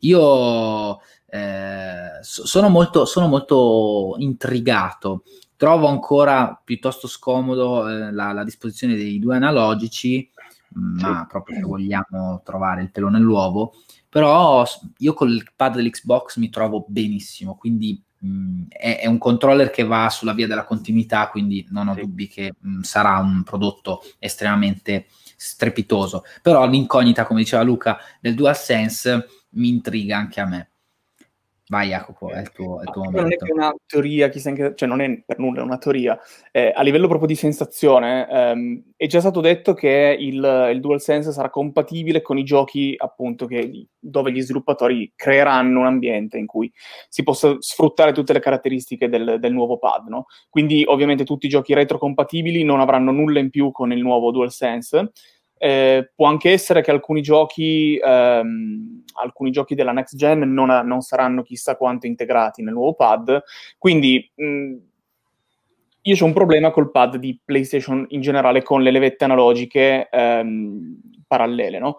Io 0.00 1.00
eh, 1.28 2.18
sono, 2.20 2.68
molto, 2.68 3.06
sono 3.06 3.28
molto 3.28 4.16
intrigato. 4.18 5.22
Trovo 5.56 5.88
ancora 5.88 6.60
piuttosto 6.62 7.08
scomodo 7.08 7.88
eh, 7.88 8.12
la, 8.12 8.32
la, 8.32 8.44
disposizione 8.44 8.94
dei 8.94 9.18
due 9.18 9.36
analogici, 9.36 10.30
ma 10.74 11.20
sì. 11.20 11.26
proprio 11.28 11.56
se 11.56 11.62
vogliamo 11.62 12.42
trovare 12.44 12.82
il 12.82 12.90
pelo 12.90 13.08
nell'uovo. 13.08 13.74
Però 14.08 14.64
io 14.98 15.14
con 15.14 15.28
il 15.28 15.50
pad 15.54 15.76
dell'Xbox 15.76 16.36
mi 16.38 16.50
trovo 16.50 16.84
benissimo, 16.88 17.54
quindi 17.56 18.02
mh, 18.18 18.64
è, 18.68 19.00
è, 19.00 19.06
un 19.06 19.18
controller 19.18 19.70
che 19.70 19.84
va 19.84 20.08
sulla 20.10 20.32
via 20.32 20.46
della 20.46 20.64
continuità, 20.64 21.28
quindi 21.28 21.66
non 21.70 21.88
ho 21.88 21.94
sì. 21.94 22.00
dubbi 22.00 22.28
che 22.28 22.54
mh, 22.58 22.80
sarà 22.80 23.18
un 23.18 23.42
prodotto 23.42 24.02
estremamente 24.18 25.06
strepitoso. 25.36 26.24
Però 26.42 26.66
l'incognita, 26.66 27.26
come 27.26 27.40
diceva 27.40 27.62
Luca, 27.62 27.98
del 28.20 28.34
DualSense 28.34 29.26
mi 29.50 29.68
intriga 29.68 30.16
anche 30.16 30.40
a 30.40 30.46
me. 30.46 30.70
Vai 31.68 31.88
Jacopo, 31.88 32.30
è 32.30 32.38
il 32.38 32.52
tuo, 32.52 32.78
è 32.78 32.84
il 32.84 32.90
tuo 32.92 33.02
momento. 33.02 33.22
Non 33.22 33.32
è 33.32 33.36
che 33.36 33.52
una 33.52 33.74
teoria, 33.86 34.28
che, 34.28 34.40
cioè 34.40 34.88
non 34.88 35.00
è 35.00 35.22
per 35.26 35.40
nulla 35.40 35.64
una 35.64 35.78
teoria, 35.78 36.16
eh, 36.52 36.72
a 36.72 36.80
livello 36.82 37.08
proprio 37.08 37.26
di 37.26 37.34
sensazione 37.34 38.28
ehm, 38.30 38.82
è 38.94 39.06
già 39.06 39.18
stato 39.18 39.40
detto 39.40 39.74
che 39.74 40.16
il, 40.16 40.70
il 40.72 40.80
DualSense 40.80 41.32
sarà 41.32 41.50
compatibile 41.50 42.22
con 42.22 42.38
i 42.38 42.44
giochi 42.44 42.94
appunto 42.96 43.46
che, 43.46 43.88
dove 43.98 44.30
gli 44.30 44.40
sviluppatori 44.40 45.12
creeranno 45.16 45.80
un 45.80 45.86
ambiente 45.86 46.38
in 46.38 46.46
cui 46.46 46.72
si 47.08 47.24
possa 47.24 47.56
sfruttare 47.58 48.12
tutte 48.12 48.32
le 48.32 48.40
caratteristiche 48.40 49.08
del, 49.08 49.38
del 49.40 49.52
nuovo 49.52 49.78
pad, 49.78 50.06
no? 50.06 50.26
Quindi 50.48 50.84
ovviamente 50.86 51.24
tutti 51.24 51.46
i 51.46 51.50
giochi 51.50 51.74
retrocompatibili 51.74 52.62
non 52.62 52.78
avranno 52.78 53.10
nulla 53.10 53.40
in 53.40 53.50
più 53.50 53.72
con 53.72 53.90
il 53.90 54.00
nuovo 54.00 54.30
DualSense, 54.30 55.10
eh, 55.58 56.10
può 56.14 56.26
anche 56.26 56.50
essere 56.50 56.82
che 56.82 56.90
alcuni 56.90 57.22
giochi, 57.22 57.98
ehm, 58.02 59.04
alcuni 59.14 59.50
giochi 59.50 59.74
della 59.74 59.92
next 59.92 60.16
gen 60.16 60.52
non, 60.52 60.70
ha, 60.70 60.82
non, 60.82 61.00
saranno 61.00 61.42
chissà 61.42 61.76
quanto 61.76 62.06
integrati 62.06 62.62
nel 62.62 62.74
nuovo 62.74 62.94
pad, 62.94 63.42
quindi 63.78 64.30
mh, 64.34 64.74
io 66.02 66.16
ho 66.20 66.24
un 66.24 66.32
problema 66.32 66.70
col 66.70 66.90
pad 66.90 67.16
di 67.16 67.38
PlayStation 67.44 68.04
in 68.10 68.20
generale 68.20 68.62
con 68.62 68.82
le 68.82 68.90
levette 68.90 69.24
analogiche 69.24 70.08
ehm, 70.10 71.00
parallele, 71.26 71.78
no? 71.78 71.98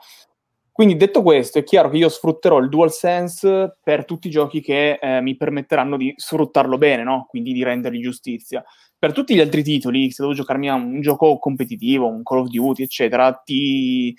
Quindi 0.71 0.95
detto 0.95 1.23
questo, 1.23 1.57
è 1.57 1.63
chiaro 1.63 1.89
che 1.89 1.97
io 1.97 2.07
sfrutterò 2.07 2.59
il 2.59 2.69
DualSense 2.69 3.79
per 3.83 4.05
tutti 4.05 4.27
i 4.27 4.29
giochi 4.29 4.61
che 4.61 4.99
eh, 5.01 5.21
mi 5.21 5.35
permetteranno 5.35 5.97
di 5.97 6.13
sfruttarlo 6.15 6.77
bene, 6.77 7.03
no? 7.03 7.25
Quindi 7.27 7.51
di 7.51 7.63
rendergli 7.63 7.99
giustizia 7.99 8.63
per 8.99 9.13
tutti 9.13 9.35
gli 9.35 9.39
altri 9.39 9.63
titoli, 9.63 10.09
se 10.11 10.23
devo 10.23 10.33
giocarmi 10.33 10.69
a 10.69 10.73
un 10.73 11.01
gioco 11.01 11.37
competitivo, 11.37 12.07
un 12.07 12.23
Call 12.23 12.39
of 12.39 12.47
Duty, 12.47 12.83
eccetera, 12.83 13.31
ti, 13.33 14.15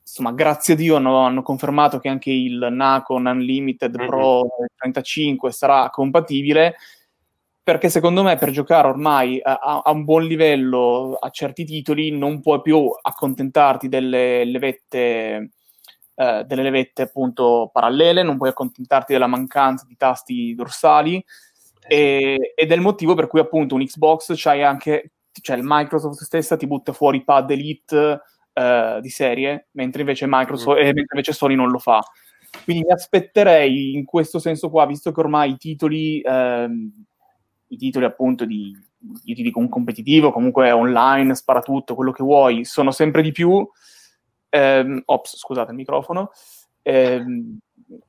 insomma, 0.00 0.32
grazie 0.32 0.74
a 0.74 0.76
Dio 0.76 0.96
hanno, 0.96 1.18
hanno, 1.18 1.42
confermato 1.42 1.98
che 1.98 2.08
anche 2.08 2.30
il 2.30 2.68
Nacon 2.70 3.26
Unlimited 3.26 3.96
mm-hmm. 3.96 4.06
Pro 4.06 4.46
35 4.78 5.52
sarà 5.52 5.90
compatibile, 5.90 6.76
perché 7.62 7.88
secondo 7.88 8.22
me 8.22 8.36
per 8.36 8.50
giocare 8.50 8.88
ormai 8.88 9.40
a, 9.42 9.82
a, 9.82 9.90
un 9.90 10.04
buon 10.04 10.24
livello 10.24 11.16
a 11.18 11.30
certi 11.30 11.64
titoli 11.64 12.10
non 12.10 12.40
puoi 12.40 12.60
più 12.60 12.90
accontentarti 13.00 13.88
delle 13.88 14.44
levette, 14.44 15.50
eh, 16.14 16.44
delle 16.46 16.62
levette 16.62 17.02
appunto 17.02 17.70
parallele, 17.72 18.22
non 18.22 18.36
puoi 18.36 18.50
accontentarti 18.50 19.12
della 19.14 19.26
mancanza 19.26 19.86
di 19.88 19.96
tasti 19.96 20.54
dorsali, 20.54 21.24
e, 21.86 22.52
ed 22.54 22.70
è 22.70 22.74
il 22.74 22.80
motivo 22.80 23.14
per 23.14 23.26
cui 23.26 23.40
appunto 23.40 23.74
un 23.74 23.84
Xbox 23.84 24.32
c'hai 24.36 24.62
anche, 24.62 25.12
cioè 25.40 25.56
il 25.56 25.62
Microsoft 25.64 26.22
stessa 26.22 26.56
ti 26.56 26.66
butta 26.66 26.92
fuori 26.92 27.24
pad 27.24 27.50
Elite 27.50 28.20
uh, 28.52 29.00
di 29.00 29.08
serie, 29.10 29.68
mentre 29.72 30.00
invece, 30.00 30.26
Microsoft, 30.28 30.78
mm. 30.78 30.80
eh, 30.80 30.84
mentre 30.84 31.06
invece 31.10 31.32
Sony 31.32 31.54
non 31.54 31.70
lo 31.70 31.78
fa. 31.78 32.00
Quindi 32.62 32.84
mi 32.84 32.92
aspetterei 32.92 33.94
in 33.94 34.04
questo 34.04 34.38
senso 34.38 34.70
qua, 34.70 34.86
visto 34.86 35.10
che 35.10 35.20
ormai 35.20 35.52
i 35.52 35.56
titoli, 35.56 36.20
ehm, 36.20 36.92
i 37.68 37.76
titoli 37.76 38.04
appunto 38.04 38.44
di, 38.44 38.72
io 39.24 39.34
ti 39.34 39.42
dico 39.42 39.58
un 39.58 39.68
competitivo, 39.68 40.30
comunque 40.30 40.70
online, 40.70 41.34
spara 41.34 41.60
tutto, 41.60 41.96
quello 41.96 42.12
che 42.12 42.22
vuoi, 42.22 42.64
sono 42.64 42.92
sempre 42.92 43.22
di 43.22 43.32
più. 43.32 43.68
Ehm, 44.50 45.02
ops, 45.04 45.36
scusate 45.36 45.72
il 45.72 45.76
microfono. 45.76 46.30
Ehm, 46.82 47.58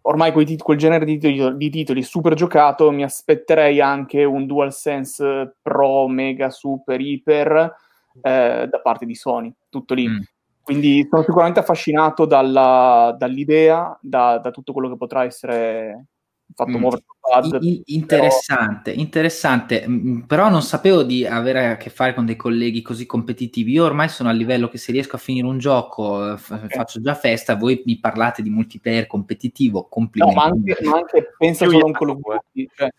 ormai 0.02 0.34
tit- 0.46 0.62
quel 0.62 0.78
genere 0.78 1.06
di 1.06 1.18
titoli, 1.18 1.58
di 1.58 1.70
titoli, 1.70 2.04
super 2.04 2.34
giocato, 2.34 2.92
mi 2.92 3.04
aspetterei 3.04 3.82
anche 3.82 4.24
un 4.24 4.46
DualSense 4.46 5.58
Pro, 5.62 6.08
Mega, 6.08 6.50
Super, 6.50 7.00
Iper 7.00 7.76
eh, 8.22 8.68
da 8.70 8.80
parte 8.82 9.06
di 9.06 9.16
Sony, 9.16 9.54
tutto 9.70 9.94
lì. 9.94 10.08
Mm. 10.08 10.20
Quindi 10.62 11.06
sono 11.08 11.22
sicuramente 11.22 11.60
affascinato 11.60 12.26
dalla, 12.26 13.16
dall'idea, 13.18 13.98
da, 14.02 14.40
da, 14.40 14.50
tutto 14.50 14.74
quello 14.74 14.90
che 14.90 14.98
potrà 14.98 15.24
essere 15.24 16.08
fatto 16.56 16.78
mm. 16.78 16.82
muovere 16.82 17.04
pad, 17.20 17.58
I, 17.62 17.82
interessante, 17.88 18.92
però... 18.92 19.02
interessante, 19.02 19.86
mm, 19.88 20.08
mm, 20.08 20.20
però 20.22 20.50
non 20.50 20.62
sapevo 20.62 21.04
di 21.04 21.26
avere 21.26 21.68
a 21.68 21.78
che 21.78 21.90
fare 21.90 22.14
con 22.14 22.26
dei 22.26 22.36
colleghi 22.36 22.82
così 22.82 23.06
competitivi. 23.06 23.74
Io 23.74 23.84
ormai 23.84 24.10
sono 24.10 24.30
a 24.30 24.32
livello 24.32 24.70
che 24.70 24.78
se 24.78 24.92
riesco 24.92 25.16
a 25.18 25.20
finire 25.20 25.46
un 25.46 25.58
gioco 25.58 26.34
eh, 26.34 26.38
f- 26.38 26.52
okay. 26.52 26.70
faccio 26.70 27.02
già 27.02 27.14
festa, 27.14 27.56
voi 27.56 27.82
mi 27.86 28.00
parlate 28.00 28.42
di 28.42 28.50
multiplayer 28.50 29.06
competitivo, 29.08 29.88
complimenti. 29.90 30.36
No, 30.36 30.42
ma 30.42 30.48
anche, 30.50 30.78
ma 30.84 30.98
anche 30.98 31.34
pensa 31.38 31.66
solo 31.66 31.80
a 31.80 31.86
un 31.86 31.92
Call 31.92 32.10
of 32.10 32.20
Duty, 32.20 32.70
cioè, 32.76 32.90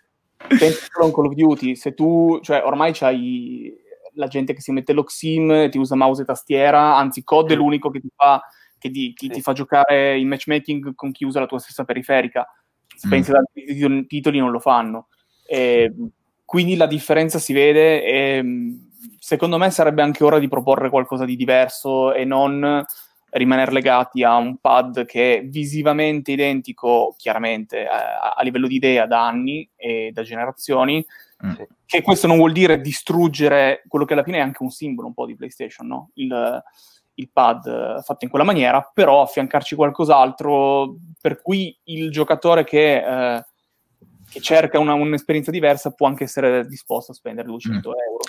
pensa 0.49 0.87
solo 0.91 1.05
a 1.05 1.07
un 1.07 1.13
Call 1.13 1.27
of 1.27 1.35
Duty, 1.35 1.75
se 1.75 1.95
tu, 1.95 2.39
cioè 2.43 2.63
ormai 2.65 2.93
c'hai 2.93 3.85
la 4.15 4.27
gente 4.29 4.55
che 4.55 4.61
si 4.61 4.73
mette 4.73 4.93
l'Oxim, 4.93 5.69
ti 5.71 5.79
usa 5.79 5.95
mouse 5.95 6.23
e 6.23 6.25
tastiera, 6.25 6.97
anzi 6.97 7.23
COD 7.23 7.53
è 7.53 7.55
l'unico 7.55 7.91
che 7.91 8.01
ti 8.01 8.09
fa, 8.15 8.43
che 8.79 8.91
ti, 8.91 9.13
che 9.15 9.29
ti 9.29 9.43
fa 9.43 9.53
giocare 9.53 10.19
in 10.19 10.27
matchmaking 10.29 10.95
con 10.95 11.13
chi 11.13 11.25
usa 11.25 11.41
la 11.41 11.47
tua 11.47 11.59
stessa 11.59 11.85
periferica 11.85 12.47
pensi 13.09 13.31
mm. 13.31 13.35
ad 13.35 13.41
altri 13.41 14.07
titoli 14.07 14.39
non 14.39 14.51
lo 14.51 14.61
fanno. 14.61 15.09
E, 15.47 15.93
quindi 16.45 16.77
la 16.77 16.87
differenza 16.87 17.39
si 17.39 17.53
vede 17.53 18.05
e 18.05 18.45
secondo 19.19 19.59
me 19.59 19.71
sarebbe 19.71 20.03
anche 20.03 20.23
ora 20.25 20.39
di 20.39 20.49
proporre 20.49 20.91
qualcosa 20.91 21.25
di 21.25 21.35
diverso 21.35 22.15
e 22.15 22.25
non 22.25 22.85
rimanere 23.31 23.73
legati 23.73 24.23
a 24.23 24.37
un 24.37 24.57
pad 24.59 25.05
che 25.05 25.39
è 25.39 25.45
visivamente 25.45 26.33
identico, 26.33 27.15
chiaramente, 27.19 27.87
a, 27.87 28.35
a 28.35 28.43
livello 28.43 28.67
di 28.67 28.77
idea 28.77 29.07
da 29.07 29.27
anni 29.27 29.69
e 29.77 30.11
da 30.13 30.23
generazioni, 30.23 31.05
mm. 31.45 31.53
che 31.85 32.03
questo 32.03 32.27
non 32.27 32.37
vuol 32.37 32.53
dire 32.53 32.81
distruggere 32.81 33.83
quello 33.89 34.05
che 34.05 34.13
alla 34.13 34.23
fine 34.23 34.39
è 34.39 34.43
anche 34.43 34.63
un 34.63 34.71
simbolo 34.71 35.09
un 35.09 35.15
po' 35.15 35.27
di 35.27 35.35
PlayStation, 35.35 35.87
no? 35.87 36.11
Il, 36.15 36.63
il 37.17 37.31
pad 37.33 37.67
eh, 37.67 38.03
fatto 38.03 38.25
in 38.25 38.31
quella 38.31 38.45
maniera, 38.45 38.91
però 38.93 39.23
affiancarci 39.23 39.75
qualcos'altro 39.75 40.97
per 41.21 41.41
cui 41.43 41.77
il 41.85 42.11
giocatore 42.11 42.65
che, 42.65 42.97
eh, 42.97 43.45
che 44.31 44.41
cerca 44.41 44.79
una, 44.79 44.95
un'esperienza 44.95 45.51
diversa 45.51 45.93
può 45.93 46.07
anche 46.07 46.25
essere 46.25 46.67
disposto 46.67 47.13
a 47.13 47.15
spendere 47.15 47.47
200 47.49 47.89
mm. 47.89 47.93
euro. 47.93 48.23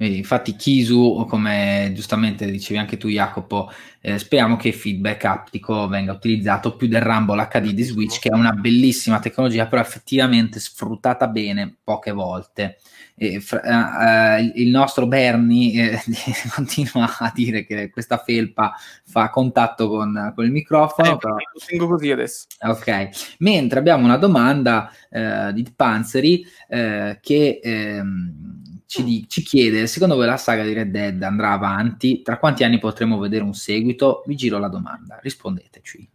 Infatti 0.00 0.54
Kisu, 0.54 1.26
come 1.28 1.90
giustamente 1.92 2.48
dicevi 2.48 2.78
anche 2.78 2.96
tu 2.96 3.08
Jacopo, 3.08 3.68
eh, 4.00 4.16
speriamo 4.16 4.56
che 4.56 4.68
il 4.68 4.74
feedback 4.74 5.24
aptico 5.24 5.88
venga 5.88 6.12
utilizzato 6.12 6.76
più 6.76 6.86
del 6.86 7.02
Rumble 7.02 7.48
HD 7.50 7.72
di 7.72 7.82
Switch, 7.82 8.20
che 8.20 8.28
è 8.28 8.34
una 8.34 8.52
bellissima 8.52 9.18
tecnologia, 9.18 9.66
però 9.66 9.82
effettivamente 9.82 10.60
sfruttata 10.60 11.26
bene 11.26 11.78
poche 11.82 12.12
volte. 12.12 12.78
E, 13.16 13.40
fra, 13.40 14.36
uh, 14.38 14.52
il 14.54 14.68
nostro 14.68 15.08
Bernie 15.08 15.90
eh, 15.90 16.00
continua 16.54 17.12
a 17.18 17.32
dire 17.34 17.66
che 17.66 17.90
questa 17.90 18.18
felpa 18.18 18.74
fa 19.04 19.30
contatto 19.30 19.88
con, 19.88 20.32
con 20.32 20.44
il 20.44 20.52
microfono. 20.52 21.14
Eh, 21.14 21.16
però... 21.16 21.34
Lo 21.34 21.60
tengo 21.66 21.88
così 21.88 22.12
adesso. 22.12 22.46
Ok, 22.60 23.36
mentre 23.38 23.80
abbiamo 23.80 24.04
una 24.04 24.16
domanda 24.16 24.92
uh, 25.10 25.50
di 25.50 25.66
Panzeri 25.74 26.46
che... 26.68 27.60
Um, 27.64 28.57
ci, 28.88 29.04
di, 29.04 29.28
ci, 29.28 29.42
chiede, 29.42 29.86
secondo 29.86 30.14
voi 30.14 30.24
la 30.24 30.38
saga 30.38 30.62
di 30.62 30.72
Red 30.72 30.88
Dead 30.88 31.22
andrà 31.22 31.52
avanti? 31.52 32.22
Tra 32.22 32.38
quanti 32.38 32.64
anni 32.64 32.78
potremo 32.78 33.18
vedere 33.18 33.44
un 33.44 33.52
seguito? 33.52 34.22
Vi 34.24 34.34
giro 34.34 34.58
la 34.58 34.68
domanda, 34.68 35.18
rispondeteci. 35.20 36.08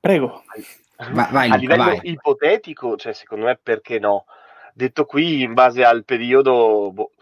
Prego. 0.00 0.42
Vai, 1.12 1.30
vai, 1.30 1.50
a 1.50 1.54
livello 1.54 1.84
vai. 1.84 2.00
ipotetico, 2.02 2.96
cioè, 2.96 3.12
secondo 3.12 3.44
me 3.44 3.56
perché 3.62 4.00
no? 4.00 4.24
Detto 4.74 5.04
qui, 5.04 5.42
in 5.42 5.54
base 5.54 5.84
al 5.84 6.04
periodo, 6.04 6.90
boh, 6.92 7.12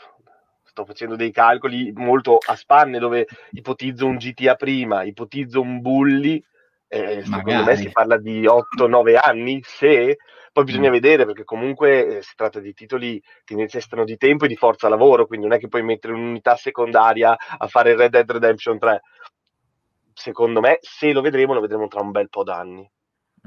sto 0.65 0.87
facendo 0.87 1.15
dei 1.15 1.31
calcoli 1.31 1.93
molto 1.95 2.39
a 2.39 2.57
spanne 2.57 2.99
dove 2.99 3.27
ipotizzo 3.51 4.07
un 4.07 4.17
GTA 4.17 4.55
prima, 4.55 5.03
ipotizzo 5.03 5.61
un 5.61 5.83
Bully, 5.83 6.43
eh, 6.89 7.23
secondo 7.25 7.65
me 7.65 7.77
si 7.77 7.91
parla 7.91 8.17
di 8.17 8.47
8-9 8.47 9.19
anni, 9.23 9.61
se 9.63 10.17
poi 10.57 10.65
bisogna 10.65 10.89
mm. 10.89 10.93
vedere 10.93 11.27
perché 11.27 11.45
comunque 11.45 12.17
eh, 12.17 12.23
si 12.23 12.35
tratta 12.35 12.61
di 12.61 12.73
titoli 12.73 13.23
che 13.45 13.55
necessitano 13.55 14.05
di 14.05 14.17
tempo 14.17 14.47
e 14.47 14.49
di 14.49 14.57
forza 14.57 14.89
lavoro, 14.89 15.27
quindi 15.27 15.47
non 15.47 15.55
è 15.55 15.61
che 15.61 15.69
puoi 15.69 15.83
mettere 15.83 16.15
un'unità 16.15 16.57
secondaria 16.57 17.37
a 17.37 17.67
fare 17.67 17.95
Red 17.95 18.13
Dead 18.13 18.31
Redemption 18.31 18.79
3. 18.79 19.03
Secondo 20.15 20.61
me, 20.61 20.79
se 20.81 21.13
lo 21.13 21.21
vedremo, 21.21 21.53
lo 21.53 21.61
vedremo 21.61 21.89
tra 21.89 22.01
un 22.01 22.11
bel 22.11 22.31
po' 22.31 22.43
d'anni. 22.43 22.91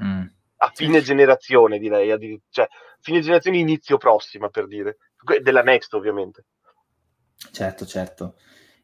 Mm. 0.04 0.22
A 0.58 0.70
fine 0.72 1.00
generazione, 1.00 1.80
direi, 1.80 2.40
cioè 2.48 2.68
fine 3.00 3.18
generazione 3.18 3.58
inizio 3.58 3.96
prossima, 3.96 4.48
per 4.48 4.68
dire, 4.68 4.98
della 5.42 5.62
Next 5.62 5.92
ovviamente. 5.94 6.44
Certo, 7.50 7.86
certo. 7.86 8.36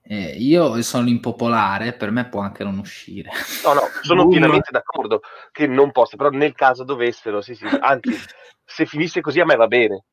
Eh, 0.09 0.37
io 0.39 0.81
sono 0.83 1.09
impopolare, 1.09 1.93
per 1.95 2.13
me 2.13 2.29
può 2.29 2.41
anche 2.41 2.63
non 2.63 2.79
uscire. 2.79 3.31
No, 3.65 3.73
no, 3.73 3.81
sono 4.03 4.23
Boom. 4.23 4.31
pienamente 4.31 4.71
d'accordo 4.71 5.21
che 5.51 5.67
non 5.67 5.91
possa, 5.91 6.17
però 6.17 6.31
nel 6.31 6.55
caso 6.55 6.85
dovessero, 6.85 7.41
sì, 7.41 7.57
sì, 7.57 7.65
anzi, 7.81 8.17
se 8.65 8.87
finisse 8.87 9.21
così 9.21 9.41
a 9.41 9.45
me 9.45 9.57
va 9.57 9.67
bene. 9.67 10.05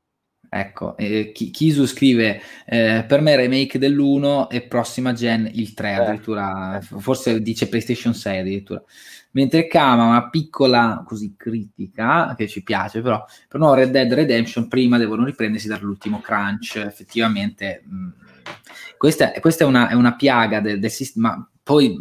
Ecco, 0.50 0.98
eh, 0.98 1.32
Kisu 1.32 1.86
scrive, 1.86 2.42
eh, 2.66 3.06
per 3.08 3.22
me 3.22 3.36
remake 3.36 3.80
dell'1 3.80 4.50
e 4.50 4.62
prossima 4.64 5.14
gen 5.14 5.50
il 5.52 5.74
3, 5.74 5.90
eh. 5.90 5.94
addirittura, 5.94 6.80
forse 6.82 7.42
dice 7.42 7.68
PlayStation 7.68 8.14
6 8.14 8.40
addirittura. 8.40 8.84
Mentre 9.32 9.68
Kama, 9.68 10.06
una 10.06 10.30
piccola 10.30 11.04
così 11.06 11.36
critica, 11.38 12.34
che 12.36 12.48
ci 12.48 12.62
piace 12.62 13.02
però, 13.02 13.24
per 13.48 13.60
no 13.60 13.74
Red 13.74 13.92
Dead 13.92 14.12
Redemption 14.12 14.68
prima 14.68 14.98
devono 14.98 15.24
riprendersi 15.24 15.68
dall'ultimo 15.68 16.20
crunch, 16.20 16.78
effettivamente... 16.78 17.84
Mh, 17.86 18.22
questa, 18.98 19.32
questa 19.40 19.64
è, 19.64 19.68
una, 19.68 19.90
è, 19.90 19.94
una, 19.94 20.16
piaga 20.16 20.60
del, 20.60 20.80
del 20.80 20.92
sistema, 20.92 21.50
poi 21.62 21.98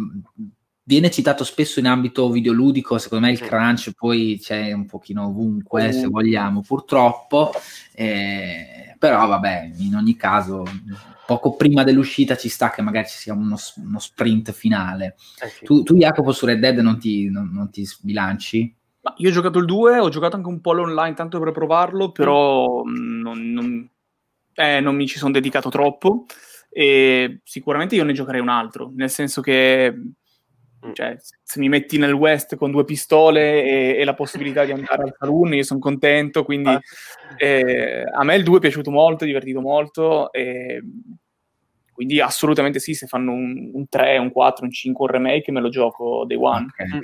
viene 0.84 1.10
citato 1.10 1.44
spesso 1.44 1.78
in 1.78 1.86
ambito 1.86 2.30
videoludico, 2.30 2.98
secondo 2.98 3.26
me 3.26 3.32
il 3.32 3.40
crunch 3.40 3.92
poi 3.92 4.38
c'è 4.40 4.72
un 4.72 4.86
pochino 4.86 5.26
ovunque, 5.26 5.88
uh. 5.88 5.92
se 5.92 6.06
vogliamo, 6.06 6.62
purtroppo, 6.62 7.52
eh, 7.94 8.96
però 8.98 9.26
vabbè, 9.26 9.72
in 9.78 9.94
ogni 9.94 10.16
caso, 10.16 10.64
poco 11.26 11.54
prima 11.54 11.84
dell'uscita 11.84 12.36
ci 12.36 12.48
sta 12.48 12.70
che 12.70 12.82
magari 12.82 13.08
ci 13.08 13.16
sia 13.16 13.32
uno, 13.32 13.56
uno 13.76 13.98
sprint 13.98 14.52
finale. 14.52 15.16
Eh 15.40 15.48
sì. 15.48 15.64
tu, 15.64 15.82
tu, 15.82 15.94
Jacopo, 15.94 16.32
su 16.32 16.46
Red 16.46 16.58
Dead 16.58 16.78
non 16.78 16.98
ti, 16.98 17.30
non, 17.30 17.50
non 17.52 17.70
ti 17.70 17.84
sbilanci? 17.84 18.76
Ma 19.02 19.14
io 19.16 19.30
ho 19.30 19.32
giocato 19.32 19.58
il 19.58 19.66
2, 19.66 19.98
ho 19.98 20.08
giocato 20.08 20.36
anche 20.36 20.48
un 20.48 20.60
po' 20.60 20.72
l'online 20.72 21.14
tanto 21.14 21.40
per 21.40 21.52
provarlo, 21.52 22.12
però 22.12 22.82
mm. 22.84 23.20
non, 23.20 23.52
non, 23.52 23.90
eh, 24.54 24.80
non 24.80 24.94
mi 24.94 25.06
ci 25.06 25.18
sono 25.18 25.32
dedicato 25.32 25.68
troppo 25.70 26.26
e 26.72 27.40
sicuramente 27.44 27.94
io 27.94 28.04
ne 28.04 28.12
giocherei 28.12 28.40
un 28.40 28.48
altro, 28.48 28.90
nel 28.94 29.10
senso 29.10 29.40
che 29.40 29.92
mm. 29.94 30.92
cioè, 30.92 31.16
se 31.42 31.60
mi 31.60 31.68
metti 31.68 31.98
nel 31.98 32.12
West 32.12 32.56
con 32.56 32.70
due 32.70 32.84
pistole 32.84 33.62
e, 33.62 33.96
e 33.98 34.04
la 34.04 34.14
possibilità 34.14 34.64
di 34.64 34.72
andare 34.72 35.02
al 35.02 35.14
saloon, 35.18 35.54
io 35.54 35.62
sono 35.64 35.80
contento, 35.80 36.44
quindi 36.44 36.70
ah. 36.70 36.80
eh, 37.36 38.04
a 38.10 38.24
me 38.24 38.36
il 38.36 38.42
2 38.42 38.56
è 38.56 38.60
piaciuto 38.60 38.90
molto, 38.90 39.24
è 39.24 39.26
divertito 39.26 39.60
molto, 39.60 40.32
e, 40.32 40.82
quindi 41.92 42.20
assolutamente 42.20 42.80
sì, 42.80 42.94
se 42.94 43.06
fanno 43.06 43.32
un, 43.32 43.70
un, 43.74 43.88
3, 43.88 44.16
un 44.18 44.32
4, 44.32 44.64
un 44.64 44.72
5, 44.72 45.04
un 45.04 45.12
remake 45.12 45.52
me 45.52 45.60
lo 45.60 45.68
gioco 45.68 46.24
day 46.26 46.36
one. 46.36 46.66
Okay. 46.70 47.00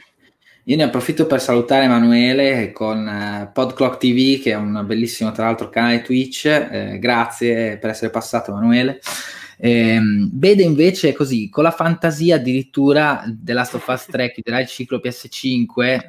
Io 0.64 0.76
ne 0.76 0.82
approfitto 0.82 1.26
per 1.26 1.40
salutare 1.40 1.84
Emanuele 1.84 2.72
con 2.72 3.06
uh, 3.06 3.52
Podclock 3.52 3.96
TV, 3.96 4.42
che 4.42 4.50
è 4.50 4.54
un 4.54 4.82
bellissimo, 4.84 5.32
tra 5.32 5.44
l'altro, 5.44 5.70
canale 5.70 6.02
Twitch. 6.02 6.44
Eh, 6.44 6.98
grazie 6.98 7.78
per 7.78 7.90
essere 7.90 8.10
passato, 8.10 8.50
Emanuele. 8.50 9.00
Eh, 9.61 10.00
vede 10.32 10.62
invece 10.62 11.12
così, 11.12 11.48
con 11.48 11.64
la 11.64 11.72
fantasia 11.72 12.36
addirittura 12.36 13.24
della 13.26 13.61
Last 13.61 13.74
of 13.74 13.86
Us 13.88 14.06
3, 14.06 14.32
chiuderà 14.32 14.61
il 14.61 14.68
ciclo 14.68 15.00
PS5. 15.02 16.09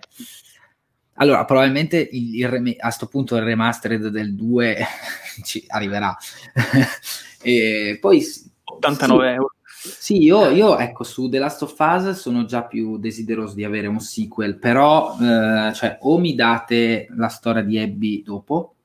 Allora, 1.16 1.43
probabilmente 1.45 1.97
il, 2.12 2.36
il 2.36 2.47
rem- 2.47 2.76
a 2.78 2.84
questo 2.84 3.08
punto 3.08 3.36
il 3.36 3.43
remastered 3.43 4.08
del 4.08 4.36
2 4.36 4.78
ci 5.43 5.64
arriverà. 5.68 6.16
e 7.41 7.97
poi 8.00 8.24
89 8.64 9.28
sì, 9.28 9.34
euro. 9.34 9.54
Sì, 9.82 10.22
io, 10.22 10.50
io, 10.50 10.78
ecco 10.78 11.04
su 11.04 11.30
The 11.30 11.39
Last 11.39 11.64
of 11.64 11.76
Us 11.78 12.12
sono 12.12 12.45
già 12.45 12.64
più 12.64 12.97
desideroso 12.97 13.56
di 13.56 13.64
avere 13.64 13.88
un 13.88 14.00
sequel, 14.00 14.58
però 14.58 15.18
eh, 15.20 15.74
cioè, 15.74 15.97
o 16.02 16.20
mi 16.20 16.36
date 16.36 17.08
la 17.16 17.30
storia 17.30 17.64
di 17.64 17.80
Abby 17.80 18.22
dopo, 18.22 18.76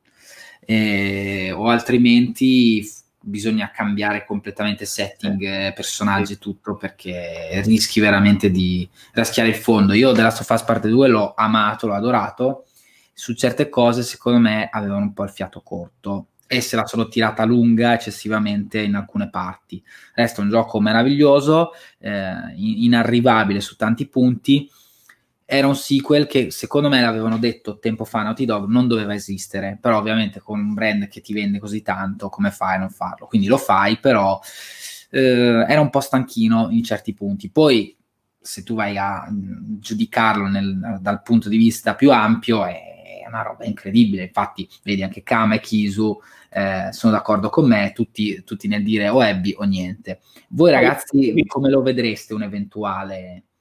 eh, 0.61 1.53
o 1.53 1.69
altrimenti 1.69 2.89
bisogna 3.25 3.71
cambiare 3.71 4.25
completamente 4.25 4.85
setting, 4.85 5.41
eh, 5.43 5.73
personaggi 5.75 6.35
e 6.35 6.39
tutto 6.39 6.77
perché 6.77 7.63
rischi 7.65 8.01
veramente 8.01 8.51
di 8.51 8.89
raschiare 9.13 9.49
il 9.49 9.55
fondo. 9.55 9.93
Io 9.93 10.13
The 10.13 10.23
Last 10.23 10.41
of 10.41 10.51
Us 10.51 10.63
Parte 10.63 10.89
2 10.89 11.09
l'ho 11.09 11.35
amato, 11.35 11.87
l'ho 11.87 11.95
adorato, 11.95 12.67
su 13.13 13.35
certe 13.35 13.69
cose 13.69 14.03
secondo 14.03 14.39
me 14.39 14.69
avevano 14.71 15.03
un 15.03 15.13
po' 15.13 15.25
il 15.25 15.31
fiato 15.31 15.63
corto 15.63 16.29
e 16.47 16.61
se 16.61 16.77
la 16.77 16.87
sono 16.87 17.09
tirata 17.09 17.45
lunga 17.45 17.95
eccessivamente 17.95 18.81
in 18.81 18.95
alcune 18.95 19.31
parti. 19.31 19.83
Resta 20.15 20.41
un 20.41 20.51
gioco 20.51 20.81
meraviglioso, 20.81 21.73
eh, 21.99 22.53
inarrivabile 22.57 23.61
su 23.61 23.77
tanti 23.77 24.07
punti. 24.07 24.71
Era 25.47 25.67
un 25.67 25.77
sequel 25.77 26.27
che 26.27 26.51
secondo 26.51 26.89
me 26.89 27.01
l'avevano 27.01 27.39
detto 27.39 27.79
tempo 27.79 28.05
fa 28.05 28.23
Naughty 28.23 28.47
Dog 28.47 28.69
non 28.69 28.89
doveva 28.89 29.15
esistere, 29.15 29.79
però 29.81 29.99
ovviamente 29.99 30.41
con 30.41 30.59
un 30.59 30.75
brand 30.75 31.07
che 31.09 31.21
ti 31.21 31.35
vende 31.35 31.59
così 31.59 31.83
tanto, 31.83 32.29
come 32.29 32.51
fai 32.51 32.77
a 32.77 32.79
non 32.79 32.91
farlo? 32.91 33.27
Quindi 33.27 33.47
lo 33.47 33.59
fai, 33.59 33.99
però 33.99 34.41
eh, 35.11 35.65
era 35.69 35.81
un 35.81 35.91
po' 35.91 36.01
stanchino 36.01 36.69
in 36.71 36.83
certi 36.83 37.13
punti. 37.13 37.51
Poi 37.51 37.97
se 38.41 38.63
tu 38.63 38.75
vai 38.75 38.97
a 38.99 39.27
giudicarlo 39.31 40.47
nel, 40.47 40.99
dal 41.01 41.23
punto 41.23 41.49
di 41.49 41.57
vista 41.57 41.95
più 41.95 42.11
ampio 42.11 42.65
è 42.65 43.25
una 43.27 43.43
roba 43.43 43.65
incredibile. 43.65 44.25
Infatti, 44.25 44.69
vedi 44.83 45.03
anche 45.03 45.23
Kama 45.23 45.55
e 45.55 45.61
Kisu 45.61 46.21
eh, 46.51 46.89
sono 46.93 47.13
d'accordo 47.13 47.49
con 47.49 47.67
me, 47.67 47.93
tutti, 47.95 48.43
tutti, 48.45 48.69
nel 48.69 48.83
dire 48.83 49.09
o 49.09 49.21
Abby 49.21 49.55
o 49.57 49.65
niente. 49.65 50.21
Voi 50.51 50.71
ragazzi, 50.71 51.35
come 51.47 51.71
lo 51.71 51.83
vedreste 51.83 52.35
un 52.35 52.43
eventuale 52.43 53.43
mm, 53.43 53.54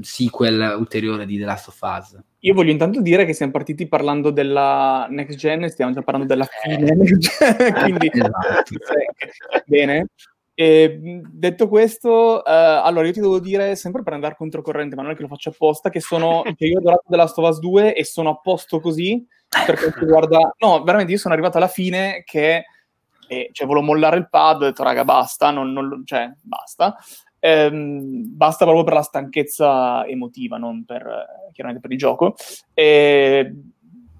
sequel 0.00 0.76
ulteriore 0.78 1.26
di 1.26 1.38
The 1.38 1.44
Last 1.44 1.68
of 1.68 1.78
Us? 1.80 2.18
Io 2.40 2.54
voglio 2.54 2.70
intanto 2.70 3.00
dire 3.00 3.24
che 3.24 3.34
stiamo 3.34 3.52
partiti 3.52 3.86
parlando 3.86 4.30
della 4.30 5.06
next 5.10 5.36
gen 5.36 5.64
e 5.64 5.68
stiamo 5.68 5.92
già 5.92 6.02
parlando 6.02 6.28
della 6.28 6.46
fine 6.46 6.84
gen, 7.18 7.74
quindi 7.82 8.10
esatto. 8.12 8.76
bene. 9.66 10.06
E, 10.54 11.22
detto 11.32 11.68
questo, 11.68 12.44
eh, 12.44 12.52
allora 12.52 13.06
io 13.06 13.12
ti 13.12 13.20
devo 13.20 13.40
dire, 13.40 13.76
sempre 13.76 14.02
per 14.02 14.12
andare 14.12 14.36
controcorrente, 14.36 14.94
ma 14.94 15.02
non 15.02 15.12
è 15.12 15.14
che 15.14 15.22
lo 15.22 15.28
faccio 15.28 15.50
apposta, 15.50 15.88
che, 15.88 16.00
sono, 16.00 16.42
che 16.54 16.66
io 16.66 16.76
ho 16.76 16.80
adorato 16.80 17.04
The 17.08 17.16
Last 17.16 17.38
of 17.38 17.48
Us 17.48 17.58
2 17.60 17.94
e 17.94 18.04
sono 18.04 18.28
a 18.28 18.36
posto 18.36 18.78
così, 18.78 19.26
per 19.48 19.78
quanto 19.78 20.00
riguarda... 20.04 20.54
No, 20.58 20.82
veramente 20.82 21.12
io 21.12 21.18
sono 21.18 21.32
arrivato 21.32 21.56
alla 21.56 21.68
fine 21.68 22.22
che... 22.26 22.64
Eh, 23.26 23.48
cioè, 23.52 23.66
volevo 23.66 23.86
mollare 23.86 24.16
il 24.16 24.28
pad, 24.28 24.60
ho 24.60 24.64
detto, 24.66 24.82
raga, 24.82 25.04
basta, 25.04 25.50
non, 25.50 25.72
non, 25.72 26.02
cioè, 26.04 26.30
basta. 26.42 26.96
Ehm, 27.40 28.36
basta 28.36 28.64
proprio 28.64 28.84
per 28.84 28.94
la 28.94 29.02
stanchezza 29.02 30.06
emotiva, 30.06 30.56
non 30.56 30.84
per, 30.84 31.02
eh, 31.02 31.52
chiaramente 31.52 31.82
per 31.82 31.92
il 31.92 31.98
gioco. 31.98 32.34
E, 32.74 33.54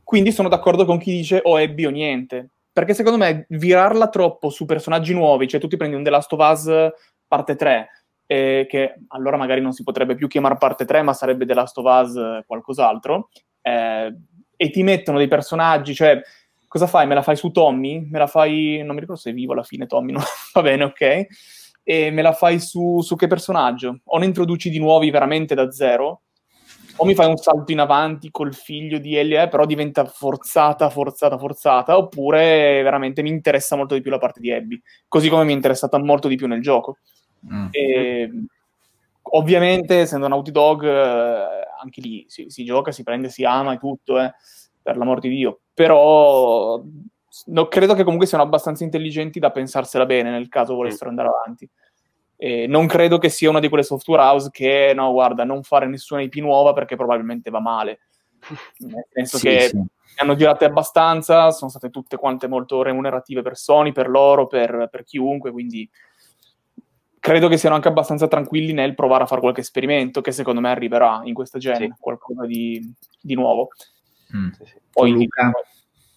quindi 0.02 0.32
sono 0.32 0.48
d'accordo 0.48 0.84
con 0.84 0.98
chi 0.98 1.12
dice 1.12 1.40
o 1.44 1.56
Abby 1.56 1.84
o 1.84 1.90
niente 1.90 2.50
perché 2.72 2.94
secondo 2.94 3.18
me 3.18 3.46
virarla 3.48 4.08
troppo 4.08 4.48
su 4.48 4.64
personaggi 4.64 5.12
nuovi, 5.12 5.48
cioè 5.48 5.60
tu 5.60 5.66
ti 5.68 5.76
prendi 5.76 5.96
un 5.96 6.02
The 6.02 6.10
Last 6.10 6.32
of 6.32 6.50
Us 6.50 6.92
parte 7.26 7.56
3, 7.56 7.88
eh, 8.26 8.66
che 8.68 8.94
allora 9.08 9.36
magari 9.36 9.60
non 9.60 9.72
si 9.72 9.82
potrebbe 9.82 10.14
più 10.14 10.28
chiamare 10.28 10.56
parte 10.56 10.84
3, 10.84 11.02
ma 11.02 11.12
sarebbe 11.12 11.44
The 11.46 11.54
Last 11.54 11.78
of 11.78 11.84
Us 11.84 12.44
qualcos'altro, 12.46 13.28
eh, 13.60 14.14
e 14.56 14.70
ti 14.70 14.82
mettono 14.82 15.18
dei 15.18 15.28
personaggi, 15.28 15.94
cioè 15.94 16.20
cosa 16.68 16.86
fai? 16.86 17.06
Me 17.06 17.14
la 17.14 17.22
fai 17.22 17.36
su 17.36 17.50
Tommy? 17.50 18.06
Me 18.08 18.18
la 18.18 18.26
fai, 18.26 18.82
non 18.84 18.94
mi 18.94 19.00
ricordo 19.00 19.20
se 19.20 19.30
è 19.30 19.34
vivo 19.34 19.52
alla 19.52 19.62
fine 19.62 19.86
Tommy, 19.86 20.12
no? 20.12 20.22
va 20.54 20.62
bene, 20.62 20.84
ok. 20.84 21.26
E 21.90 22.12
me 22.12 22.22
la 22.22 22.32
fai 22.32 22.60
su, 22.60 23.00
su 23.00 23.16
che 23.16 23.26
personaggio? 23.26 24.02
O 24.04 24.18
ne 24.18 24.26
introduci 24.26 24.70
di 24.70 24.78
nuovi 24.78 25.10
veramente 25.10 25.56
da 25.56 25.72
zero, 25.72 26.20
o 26.94 27.04
mi 27.04 27.16
fai 27.16 27.26
un 27.26 27.36
salto 27.36 27.72
in 27.72 27.80
avanti 27.80 28.30
col 28.30 28.54
figlio 28.54 28.98
di 28.98 29.16
Ellie, 29.16 29.42
eh, 29.42 29.48
però 29.48 29.66
diventa 29.66 30.04
forzata, 30.04 30.88
forzata, 30.88 31.36
forzata, 31.36 31.96
oppure 31.96 32.80
veramente 32.84 33.22
mi 33.22 33.30
interessa 33.30 33.74
molto 33.74 33.94
di 33.94 34.02
più 34.02 34.10
la 34.12 34.18
parte 34.18 34.38
di 34.38 34.52
Abby, 34.52 34.80
così 35.08 35.28
come 35.28 35.42
mi 35.42 35.50
è 35.50 35.56
interessata 35.56 35.98
molto 35.98 36.28
di 36.28 36.36
più 36.36 36.46
nel 36.46 36.62
gioco. 36.62 36.98
Mm. 37.52 37.66
E, 37.72 38.30
ovviamente, 39.22 39.96
essendo 39.96 40.28
Naughty 40.28 40.52
Dog, 40.52 40.84
eh, 40.84 41.66
anche 41.82 42.00
lì 42.00 42.24
si, 42.28 42.44
si, 42.50 42.64
gioca, 42.64 42.92
si 42.92 43.02
prende, 43.02 43.30
si 43.30 43.42
ama 43.44 43.72
e 43.72 43.78
tutto, 43.78 44.20
eh, 44.20 44.32
per 44.80 44.96
l'amor 44.96 45.18
di 45.18 45.28
Dio, 45.28 45.62
però 45.74 46.80
no, 47.46 47.68
credo 47.68 47.94
che 47.94 48.04
comunque 48.04 48.26
siano 48.26 48.44
abbastanza 48.44 48.84
intelligenti 48.84 49.38
da 49.38 49.50
pensarsela 49.50 50.06
bene 50.06 50.30
nel 50.30 50.48
caso 50.48 50.74
volessero 50.74 51.06
mm. 51.06 51.18
andare 51.18 51.28
avanti. 51.28 51.68
E 52.36 52.66
non 52.66 52.86
credo 52.86 53.18
che 53.18 53.28
sia 53.28 53.50
una 53.50 53.60
di 53.60 53.68
quelle 53.68 53.84
software 53.84 54.22
house 54.22 54.48
che, 54.50 54.92
no, 54.94 55.12
guarda, 55.12 55.44
non 55.44 55.62
fare 55.62 55.86
nessuna 55.86 56.22
IP 56.22 56.36
nuova 56.36 56.72
perché 56.72 56.96
probabilmente 56.96 57.50
va 57.50 57.60
male. 57.60 58.00
Nel 58.78 59.06
senso 59.12 59.36
sì, 59.36 59.46
che 59.46 59.60
sì. 59.68 59.84
hanno 60.16 60.34
girate 60.36 60.64
abbastanza, 60.64 61.50
sono 61.50 61.70
state 61.70 61.90
tutte 61.90 62.16
quante 62.16 62.46
molto 62.46 62.82
remunerative 62.82 63.42
per 63.42 63.56
Sony, 63.56 63.92
per 63.92 64.08
loro, 64.08 64.46
per, 64.46 64.88
per 64.90 65.04
chiunque, 65.04 65.50
quindi 65.50 65.88
credo 67.18 67.48
che 67.48 67.58
siano 67.58 67.74
anche 67.74 67.88
abbastanza 67.88 68.26
tranquilli 68.26 68.72
nel 68.72 68.94
provare 68.94 69.24
a 69.24 69.26
fare 69.26 69.42
qualche 69.42 69.60
esperimento 69.60 70.22
che 70.22 70.32
secondo 70.32 70.62
me 70.62 70.70
arriverà 70.70 71.20
in 71.24 71.34
questa 71.34 71.58
gen, 71.58 71.76
sì. 71.76 71.94
qualcosa 71.98 72.46
di, 72.46 72.82
di 73.20 73.34
nuovo. 73.34 73.68
Mm. 74.34 74.48
Poi 74.90 75.10
Luca 75.12 75.52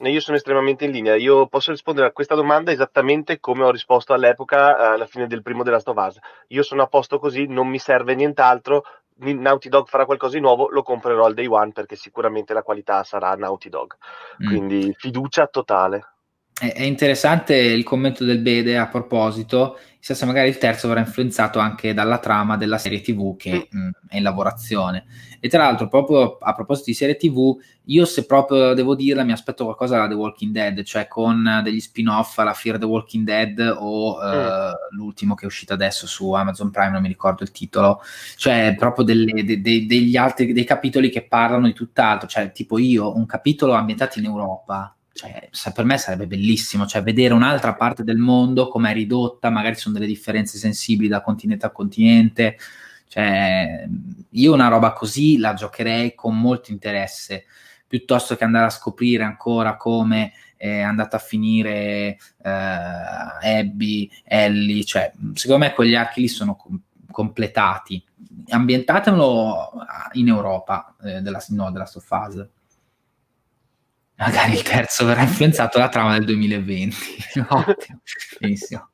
io 0.10 0.20
sono 0.20 0.38
estremamente 0.38 0.86
in 0.86 0.92
linea. 0.92 1.16
Io 1.16 1.48
posso 1.48 1.72
rispondere 1.72 2.08
a 2.08 2.12
questa 2.12 2.36
domanda 2.36 2.72
esattamente 2.72 3.40
come 3.40 3.64
ho 3.64 3.72
risposto 3.72 4.14
all'epoca, 4.14 4.78
eh, 4.78 4.86
alla 4.94 5.06
fine 5.06 5.28
del 5.28 5.42
primo 5.42 5.64
della 5.64 5.80
Stovaz. 5.80 6.18
Io 6.48 6.64
sono 6.64 6.82
a 6.82 6.88
posto 6.88 7.20
così, 7.20 7.46
non 7.46 7.68
mi 7.68 7.80
serve 7.80 8.16
nient'altro. 8.16 8.84
Naughty 9.16 9.70
Dog 9.70 9.88
farà 9.88 10.06
qualcosa 10.06 10.36
di 10.36 10.42
nuovo, 10.42 10.70
lo 10.70 10.82
comprerò 10.82 11.26
al 11.26 11.34
day 11.34 11.46
one 11.46 11.72
perché 11.72 11.96
sicuramente 11.96 12.54
la 12.54 12.64
qualità 12.64 13.04
sarà 13.04 13.34
Naughty 13.36 13.70
Dog. 13.70 13.96
Mm. 14.44 14.48
Quindi 14.48 14.94
fiducia 14.98 15.48
totale. 15.48 16.13
È 16.54 16.84
interessante 16.84 17.56
il 17.56 17.84
commento 17.84 18.24
del 18.24 18.40
Bede 18.40 18.78
a 18.78 18.88
proposito, 18.88 19.78
chissà 20.00 20.14
se 20.14 20.26
magari 20.26 20.50
il 20.50 20.60
terzo 20.60 20.88
verrà 20.88 21.00
influenzato 21.00 21.58
anche 21.58 21.94
dalla 21.94 22.20
trama 22.20 22.58
della 22.58 22.78
serie 22.78 23.02
TV 23.02 23.36
che 23.36 23.70
mm. 23.74 23.80
mh, 23.80 23.92
è 24.10 24.18
in 24.18 24.24
lavorazione. 24.24 25.06
E 25.40 25.50
tra 25.50 25.64
l'altro, 25.64 25.88
proprio 25.88 26.38
a 26.38 26.54
proposito 26.54 26.86
di 26.92 26.94
serie 26.94 27.18
TV, 27.18 27.58
io 27.86 28.06
se 28.06 28.26
proprio 28.26 28.74
devo 28.76 28.96
dirla, 28.96 29.24
mi 29.24 29.32
aspetto 29.32 29.64
qualcosa 29.64 29.98
da 29.98 30.08
The 30.08 30.14
Walking 30.14 30.54
Dead, 30.54 30.84
cioè 30.84 31.08
con 31.08 31.62
degli 31.64 31.80
spin-off 31.80 32.38
alla 32.38 32.54
Fear 32.54 32.78
the 32.78 32.86
Walking 32.86 33.26
Dead 33.26 33.76
o 33.78 34.20
mm. 34.22 34.38
uh, 34.38 34.96
l'ultimo 34.96 35.34
che 35.34 35.44
è 35.44 35.48
uscito 35.48 35.74
adesso 35.74 36.06
su 36.06 36.32
Amazon 36.32 36.70
Prime, 36.70 36.92
non 36.92 37.02
mi 37.02 37.08
ricordo 37.08 37.44
il 37.44 37.52
titolo, 37.52 38.02
cioè 38.38 38.76
proprio 38.78 39.04
delle, 39.04 39.44
de, 39.44 39.60
de, 39.60 39.86
degli 39.86 40.16
altri 40.16 40.54
dei 40.54 40.66
capitoli 40.66 41.10
che 41.10 41.24
parlano 41.24 41.66
di 41.66 41.74
tutt'altro, 41.74 42.28
cioè 42.28 42.52
tipo 42.52 42.78
io, 42.78 43.18
un 43.18 43.26
capitolo 43.26 43.74
ambientato 43.74 44.20
in 44.20 44.26
Europa 44.26 44.96
cioè, 45.14 45.72
per 45.74 45.86
me 45.86 45.98
sarebbe 46.00 46.26
bellissimo, 46.26 46.88
cioè 46.88 47.04
vedere 47.04 47.36
un'altra 47.36 47.76
parte 47.76 48.04
del 48.04 48.18
mondo, 48.18 48.68
come 48.68 48.90
è 48.90 48.94
ridotta, 48.94 49.52
magari 49.52 49.76
sono 49.76 49.94
delle 49.94 50.08
differenze 50.08 50.58
sensibili 50.58 51.08
da 51.08 51.22
continente 51.22 51.68
a 51.68 51.72
continente, 51.72 52.58
cioè, 53.08 53.88
io 54.32 54.54
una 54.54 54.70
roba 54.70 54.92
così 54.92 55.38
la 55.38 55.54
giocherei 55.54 56.16
con 56.16 56.40
molto 56.40 56.72
interesse, 56.72 57.46
piuttosto 57.88 58.36
che 58.36 58.44
andare 58.44 58.66
a 58.66 58.72
scoprire 58.72 59.24
ancora 59.24 59.78
come 59.78 60.34
è 60.58 60.80
andata 60.80 61.18
a 61.18 61.20
finire 61.20 62.18
eh, 62.42 62.50
Abby, 62.50 64.10
Ellie, 64.24 64.84
cioè, 64.84 65.12
secondo 65.34 65.66
me 65.66 65.74
quegli 65.74 65.94
archi 65.94 66.22
lì 66.22 66.28
sono 66.28 66.56
com- 66.56 66.82
completati. 67.12 68.04
Ambientatemelo 68.50 69.74
in 70.14 70.30
Europa, 70.30 70.96
eh, 71.04 71.22
della, 71.22 71.44
no, 71.50 71.70
della 71.72 71.86
Stofase 71.86 72.50
magari 74.18 74.54
il 74.54 74.62
terzo 74.62 75.06
verrà 75.06 75.22
influenzato 75.24 75.78
dalla 75.78 75.90
trama 75.90 76.14
del 76.14 76.26
2020. 76.26 76.96
Ottimo, 77.50 78.02
benissimo. 78.40 78.88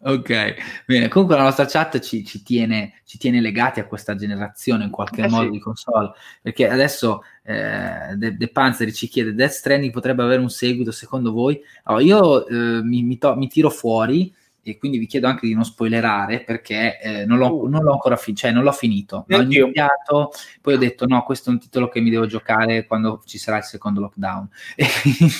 Ok, 0.00 0.54
bene. 0.86 1.08
Comunque 1.08 1.36
la 1.36 1.42
nostra 1.42 1.66
chat 1.66 1.98
ci, 1.98 2.24
ci, 2.24 2.42
tiene, 2.42 3.02
ci, 3.04 3.18
tiene, 3.18 3.40
legati 3.40 3.80
a 3.80 3.86
questa 3.86 4.14
generazione 4.14 4.84
in 4.84 4.90
qualche 4.90 5.22
eh 5.22 5.28
modo 5.28 5.44
sì. 5.46 5.50
di 5.50 5.58
console, 5.58 6.12
perché 6.40 6.68
adesso 6.68 7.22
eh, 7.42 8.14
De, 8.14 8.36
De 8.36 8.48
Panzeri 8.48 8.94
ci 8.94 9.08
chiede 9.08 9.34
Death 9.34 9.50
Stranding 9.50 9.92
potrebbe 9.92 10.22
avere 10.22 10.40
un 10.40 10.48
seguito 10.48 10.90
secondo 10.90 11.32
voi? 11.32 11.60
Allora, 11.82 12.02
io 12.02 12.46
eh, 12.46 12.82
mi, 12.82 13.02
mi, 13.02 13.18
to- 13.18 13.36
mi 13.36 13.48
tiro 13.48 13.68
fuori 13.68 14.32
e 14.70 14.78
quindi 14.78 14.98
vi 14.98 15.06
chiedo 15.06 15.28
anche 15.28 15.46
di 15.46 15.54
non 15.54 15.64
spoilerare 15.64 16.40
perché 16.40 16.98
eh, 17.00 17.24
non, 17.24 17.38
l'ho, 17.38 17.62
uh. 17.62 17.68
non, 17.68 17.82
l'ho, 17.82 17.92
ancora 17.92 18.16
finito, 18.16 18.40
cioè 18.40 18.52
non 18.52 18.64
l'ho 18.64 18.72
finito, 18.72 19.24
l'ho 19.28 19.40
iniziato, 19.42 20.32
poi 20.60 20.74
ho 20.74 20.78
detto 20.78 21.06
no, 21.06 21.22
questo 21.22 21.50
è 21.50 21.52
un 21.52 21.60
titolo 21.60 21.88
che 21.88 22.00
mi 22.00 22.10
devo 22.10 22.26
giocare 22.26 22.86
quando 22.86 23.22
ci 23.24 23.38
sarà 23.38 23.58
il 23.58 23.64
secondo 23.64 24.00
lockdown. 24.00 24.48
E 24.74 24.86
quindi, 25.02 25.32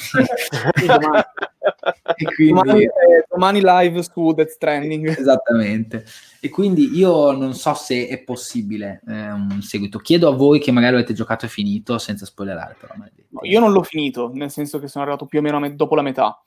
e 2.17 2.25
quindi 2.35 2.53
domani, 2.53 2.83
eh, 2.85 3.27
domani, 3.29 3.61
live 3.63 4.03
su 4.03 4.33
Death 4.33 4.51
Stranding. 4.51 5.09
Esattamente. 5.09 6.05
E 6.41 6.49
quindi 6.49 6.97
io 6.97 7.33
non 7.33 7.55
so 7.55 7.75
se 7.75 8.07
è 8.07 8.19
possibile 8.19 9.03
eh, 9.09 9.31
un 9.33 9.61
seguito. 9.63 9.99
Chiedo 9.99 10.29
a 10.29 10.37
voi 10.37 10.61
che 10.61 10.71
magari 10.71 10.95
avete 10.95 11.13
giocato 11.13 11.47
e 11.47 11.49
finito 11.49 11.99
senza 11.99 12.25
spoilerare. 12.25 12.77
Però, 12.79 12.95
no, 12.97 13.41
io 13.43 13.61
non 13.61 13.73
l'ho 13.73 13.83
finito, 13.83 14.31
nel 14.33 14.51
senso 14.51 14.79
che 14.79 14.89
sono 14.89 15.05
arrivato 15.05 15.27
più 15.27 15.41
o 15.41 15.43
meno 15.43 15.59
me- 15.59 15.75
dopo 15.75 15.95
la 15.95 16.03
metà. 16.03 16.41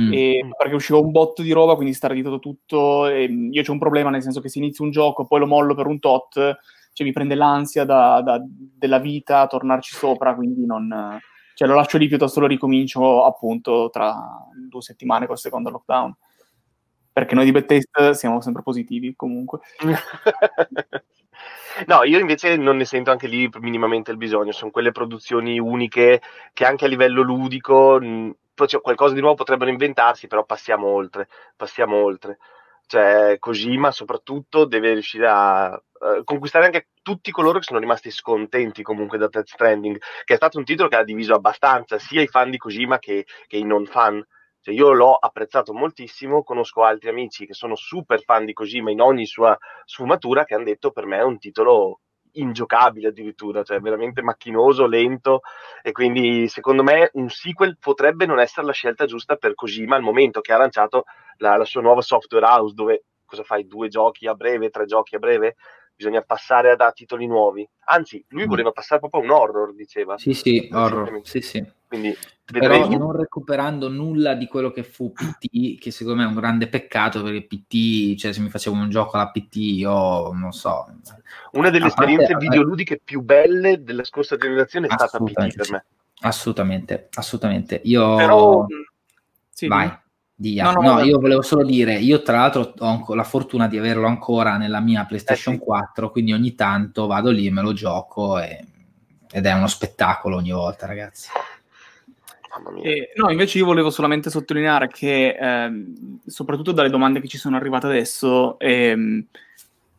Mm. 0.00 0.12
E, 0.12 0.48
perché 0.56 0.74
usciva 0.74 0.98
un 0.98 1.10
botto 1.10 1.42
di 1.42 1.52
roba, 1.52 1.74
quindi 1.74 1.94
sta 1.94 2.10
editato 2.10 2.38
tutto. 2.38 3.06
E 3.06 3.24
io 3.24 3.62
c'ho 3.62 3.72
un 3.72 3.78
problema, 3.78 4.10
nel 4.10 4.22
senso 4.22 4.40
che 4.40 4.48
se 4.48 4.58
inizio 4.58 4.84
un 4.84 4.90
gioco, 4.90 5.26
poi 5.26 5.40
lo 5.40 5.46
mollo 5.46 5.74
per 5.74 5.86
un 5.86 5.98
tot, 5.98 6.32
cioè 6.92 7.06
mi 7.06 7.12
prende 7.12 7.34
l'ansia 7.34 7.84
da, 7.84 8.20
da, 8.22 8.40
della 8.42 8.98
vita 8.98 9.40
a 9.40 9.46
tornarci 9.46 9.94
sopra, 9.94 10.34
quindi 10.34 10.64
non, 10.66 11.18
cioè 11.54 11.68
lo 11.68 11.74
lascio 11.74 11.98
lì 11.98 12.08
piuttosto 12.08 12.40
lo 12.40 12.46
ricomincio 12.46 13.24
appunto 13.24 13.88
tra 13.90 14.14
due 14.68 14.82
settimane 14.82 15.26
col 15.26 15.38
secondo 15.38 15.70
lockdown. 15.70 16.14
Perché 17.12 17.34
noi 17.34 17.46
di 17.46 17.52
Bethesda 17.52 18.12
siamo 18.12 18.40
sempre 18.42 18.62
positivi 18.62 19.14
comunque. 19.16 19.60
No, 21.86 22.04
io 22.04 22.18
invece 22.18 22.56
non 22.56 22.78
ne 22.78 22.86
sento 22.86 23.10
anche 23.10 23.26
lì 23.26 23.50
minimamente 23.60 24.10
il 24.10 24.16
bisogno, 24.16 24.52
sono 24.52 24.70
quelle 24.70 24.92
produzioni 24.92 25.58
uniche 25.58 26.22
che 26.54 26.64
anche 26.64 26.86
a 26.86 26.88
livello 26.88 27.20
ludico 27.20 27.98
cioè, 28.64 28.80
qualcosa 28.80 29.14
di 29.14 29.20
nuovo 29.20 29.36
potrebbero 29.36 29.70
inventarsi, 29.70 30.26
però 30.26 30.44
passiamo 30.44 30.86
oltre, 30.86 31.28
passiamo 31.56 31.96
oltre. 32.02 32.38
Cioè, 32.86 33.36
Kojima 33.38 33.90
soprattutto 33.90 34.64
deve 34.64 34.92
riuscire 34.92 35.26
a 35.28 35.72
uh, 35.72 36.24
conquistare 36.24 36.66
anche 36.66 36.88
tutti 37.02 37.30
coloro 37.32 37.58
che 37.58 37.64
sono 37.64 37.80
rimasti 37.80 38.10
scontenti 38.10 38.82
comunque 38.82 39.18
da 39.18 39.28
Death 39.28 39.48
Stranding, 39.48 39.98
che 40.24 40.34
è 40.34 40.36
stato 40.36 40.58
un 40.58 40.64
titolo 40.64 40.88
che 40.88 40.96
ha 40.96 41.04
diviso 41.04 41.34
abbastanza 41.34 41.98
sia 41.98 42.22
i 42.22 42.28
fan 42.28 42.50
di 42.50 42.58
Kojima 42.58 42.98
che, 42.98 43.26
che 43.46 43.56
i 43.56 43.64
non 43.64 43.86
fan. 43.86 44.24
Cioè, 44.60 44.74
io 44.74 44.92
l'ho 44.92 45.14
apprezzato 45.14 45.72
moltissimo, 45.72 46.42
conosco 46.42 46.82
altri 46.82 47.08
amici 47.08 47.46
che 47.46 47.54
sono 47.54 47.74
super 47.76 48.22
fan 48.22 48.44
di 48.44 48.52
Kojima 48.52 48.90
in 48.90 49.00
ogni 49.00 49.26
sua 49.26 49.56
sfumatura 49.84 50.44
che 50.44 50.54
hanno 50.54 50.64
detto 50.64 50.90
per 50.92 51.06
me 51.06 51.18
è 51.18 51.22
un 51.22 51.38
titolo 51.38 52.00
ingiocabile 52.36 53.08
addirittura, 53.08 53.62
cioè 53.62 53.80
veramente 53.80 54.22
macchinoso, 54.22 54.86
lento 54.86 55.40
e 55.82 55.92
quindi 55.92 56.48
secondo 56.48 56.82
me 56.82 57.10
un 57.14 57.28
sequel 57.28 57.78
potrebbe 57.78 58.26
non 58.26 58.38
essere 58.38 58.66
la 58.66 58.72
scelta 58.72 59.06
giusta 59.06 59.36
per 59.36 59.54
Kojima 59.54 59.96
al 59.96 60.02
momento 60.02 60.40
che 60.40 60.52
ha 60.52 60.58
lanciato 60.58 61.04
la, 61.38 61.56
la 61.56 61.64
sua 61.64 61.82
nuova 61.82 62.00
software 62.00 62.46
house 62.46 62.74
dove 62.74 63.04
cosa 63.24 63.42
fai 63.42 63.66
due 63.66 63.88
giochi 63.88 64.26
a 64.26 64.34
breve, 64.34 64.70
tre 64.70 64.86
giochi 64.86 65.16
a 65.16 65.18
breve, 65.18 65.56
bisogna 65.96 66.22
passare 66.22 66.70
a, 66.70 66.86
a 66.86 66.92
titoli 66.92 67.26
nuovi. 67.26 67.68
Anzi, 67.86 68.22
lui 68.28 68.44
mm. 68.44 68.48
voleva 68.48 68.70
passare 68.72 69.00
proprio 69.00 69.22
a 69.22 69.24
un 69.24 69.30
horror, 69.30 69.74
diceva. 69.74 70.18
Sì, 70.18 70.34
sì, 70.34 70.68
horror, 70.72 71.20
sì, 71.24 71.40
sì. 71.40 71.64
Quindi, 71.88 72.16
Però 72.44 72.88
non 72.88 73.16
recuperando 73.16 73.88
nulla 73.88 74.34
di 74.34 74.46
quello 74.46 74.70
che 74.72 74.82
fu 74.82 75.12
PT, 75.12 75.78
che 75.78 75.90
secondo 75.90 76.20
me 76.20 76.26
è 76.26 76.28
un 76.28 76.34
grande 76.34 76.68
peccato 76.68 77.22
perché 77.22 77.46
PT, 77.46 78.18
cioè 78.18 78.32
se 78.32 78.40
mi 78.40 78.50
facevo 78.50 78.74
un 78.74 78.90
gioco 78.90 79.16
alla 79.16 79.30
PT, 79.30 79.56
io 79.56 80.32
non 80.32 80.52
so. 80.52 80.86
Una 81.52 81.70
delle 81.70 81.86
esperienze 81.86 82.32
parte, 82.32 82.46
videoludiche 82.46 83.00
più 83.02 83.22
belle 83.22 83.82
della 83.82 84.04
scorsa 84.04 84.36
generazione 84.36 84.88
è 84.88 84.92
stata 84.92 85.18
PT 85.18 85.54
per 85.54 85.70
me. 85.70 85.84
Assolutamente, 86.20 87.08
assolutamente. 87.14 87.80
Io... 87.84 88.16
Però... 88.16 88.66
Sì, 89.50 89.68
Vai. 89.68 90.04
Dia. 90.38 90.64
No, 90.64 90.82
no, 90.82 90.92
no 90.92 91.00
io 91.00 91.18
volevo 91.18 91.40
solo 91.40 91.64
dire, 91.64 91.94
io 91.94 92.20
tra 92.20 92.36
l'altro 92.36 92.74
ho 92.76 93.14
la 93.14 93.24
fortuna 93.24 93.68
di 93.68 93.78
averlo 93.78 94.06
ancora 94.06 94.58
nella 94.58 94.80
mia 94.80 95.06
PlayStation 95.06 95.54
eh 95.54 95.56
sì. 95.56 95.64
4, 95.64 96.10
quindi 96.10 96.34
ogni 96.34 96.54
tanto 96.54 97.06
vado 97.06 97.30
lì, 97.30 97.50
me 97.50 97.62
lo 97.62 97.72
gioco 97.72 98.38
e, 98.38 98.62
ed 99.30 99.46
è 99.46 99.52
uno 99.54 99.66
spettacolo 99.66 100.36
ogni 100.36 100.50
volta, 100.50 100.84
ragazzi. 100.84 101.30
Eh, 102.82 103.12
no, 103.16 103.30
invece 103.30 103.58
io 103.58 103.64
volevo 103.64 103.90
solamente 103.90 104.28
sottolineare 104.28 104.88
che, 104.88 105.36
ehm, 105.38 106.20
soprattutto 106.26 106.72
dalle 106.72 106.90
domande 106.90 107.20
che 107.20 107.28
ci 107.28 107.38
sono 107.38 107.56
arrivate 107.56 107.86
adesso, 107.86 108.58
ehm, 108.58 109.26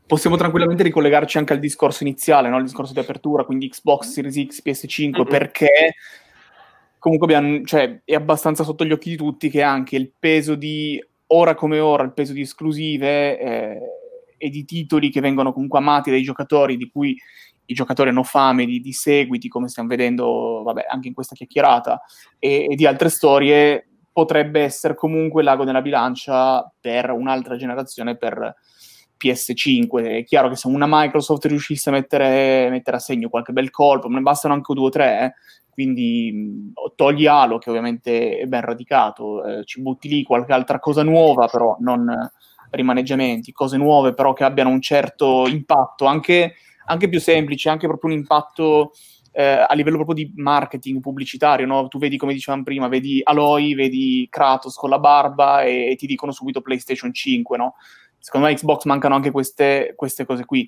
possiamo 0.05 0.37
tranquillamente 0.37 0.83
ricollegarci 0.83 1.37
anche 1.37 1.53
al 1.53 1.59
discorso 1.59 2.03
iniziale, 2.03 2.49
no? 2.49 2.57
il 2.57 2.63
discorso 2.63 2.93
di 2.93 2.99
apertura, 2.99 3.43
quindi 3.43 3.69
Xbox 3.69 4.07
Series 4.07 4.47
X, 4.47 4.61
PS5, 4.63 5.09
mm-hmm. 5.09 5.27
perché 5.27 5.95
comunque 7.07 7.33
abbiamo, 7.33 7.63
cioè, 7.63 8.01
è 8.03 8.15
abbastanza 8.15 8.65
sotto 8.65 8.83
gli 8.83 8.91
occhi 8.91 9.11
di 9.11 9.15
tutti 9.15 9.49
che 9.49 9.61
anche 9.61 9.95
il 9.95 10.11
peso 10.19 10.55
di 10.55 11.01
ora 11.27 11.55
come 11.55 11.79
ora, 11.79 12.03
il 12.03 12.11
peso 12.11 12.33
di 12.33 12.41
esclusive 12.41 13.39
eh, 13.39 13.79
e 14.37 14.49
di 14.49 14.65
titoli 14.65 15.09
che 15.09 15.21
vengono 15.21 15.53
comunque 15.53 15.79
amati 15.79 16.09
dai 16.09 16.21
giocatori, 16.21 16.75
di 16.75 16.89
cui 16.91 17.17
i 17.67 17.73
giocatori 17.73 18.09
hanno 18.09 18.23
fame 18.23 18.65
di, 18.65 18.81
di 18.81 18.91
seguiti, 18.91 19.47
come 19.47 19.69
stiamo 19.69 19.87
vedendo 19.87 20.63
vabbè, 20.65 20.85
anche 20.89 21.07
in 21.07 21.13
questa 21.13 21.33
chiacchierata, 21.33 22.01
e, 22.39 22.67
e 22.69 22.75
di 22.75 22.85
altre 22.85 23.07
storie, 23.07 23.87
potrebbe 24.11 24.61
essere 24.61 24.93
comunque 24.93 25.43
l'ago 25.43 25.63
nella 25.63 25.81
bilancia 25.81 26.69
per 26.77 27.11
un'altra 27.11 27.55
generazione, 27.55 28.17
per 28.17 28.53
PS5. 29.17 30.17
È 30.17 30.23
chiaro 30.25 30.49
che 30.49 30.57
se 30.57 30.67
una 30.67 30.87
Microsoft 30.89 31.45
riuscisse 31.45 31.87
a 31.87 31.93
mettere, 31.93 32.69
mettere 32.69 32.97
a 32.97 32.99
segno 32.99 33.29
qualche 33.29 33.53
bel 33.53 33.69
colpo, 33.69 34.09
ne 34.09 34.19
bastano 34.19 34.53
anche 34.53 34.73
due 34.73 34.87
o 34.87 34.89
tre, 34.89 35.21
eh, 35.21 35.33
quindi 35.77 36.73
togli 36.95 37.27
Halo, 37.27 37.59
che 37.59 37.69
ovviamente 37.69 38.39
è 38.39 38.45
ben 38.47 38.61
radicato, 38.61 39.45
eh, 39.45 39.63
ci 39.63 39.79
butti 39.79 40.07
lì 40.07 40.23
qualche 40.23 40.51
altra 40.51 40.79
cosa 40.79 41.03
nuova, 41.03 41.45
però 41.45 41.77
non 41.81 42.11
rimaneggiamenti, 42.71 43.51
cose 43.51 43.77
nuove 43.77 44.15
però 44.15 44.33
che 44.33 44.43
abbiano 44.43 44.71
un 44.71 44.81
certo 44.81 45.45
impatto, 45.47 46.05
anche, 46.05 46.55
anche 46.85 47.09
più 47.09 47.19
semplice, 47.19 47.69
anche 47.69 47.85
proprio 47.85 48.11
un 48.11 48.17
impatto 48.17 48.93
eh, 49.31 49.43
a 49.43 49.71
livello 49.75 49.97
proprio 49.97 50.15
di 50.15 50.33
marketing 50.35 50.99
pubblicitario, 50.99 51.67
no? 51.67 51.87
Tu 51.89 51.99
vedi, 51.99 52.17
come 52.17 52.33
dicevamo 52.33 52.63
prima, 52.63 52.87
vedi 52.87 53.21
Aloy, 53.23 53.75
vedi 53.75 54.25
Kratos 54.31 54.73
con 54.73 54.89
la 54.89 54.97
barba 54.97 55.61
e, 55.61 55.91
e 55.91 55.95
ti 55.95 56.07
dicono 56.07 56.31
subito 56.31 56.61
PlayStation 56.61 57.13
5, 57.13 57.55
no? 57.55 57.75
Secondo 58.17 58.47
me 58.47 58.55
Xbox 58.55 58.85
mancano 58.85 59.13
anche 59.13 59.29
queste, 59.29 59.93
queste 59.95 60.25
cose 60.25 60.43
qui. 60.43 60.67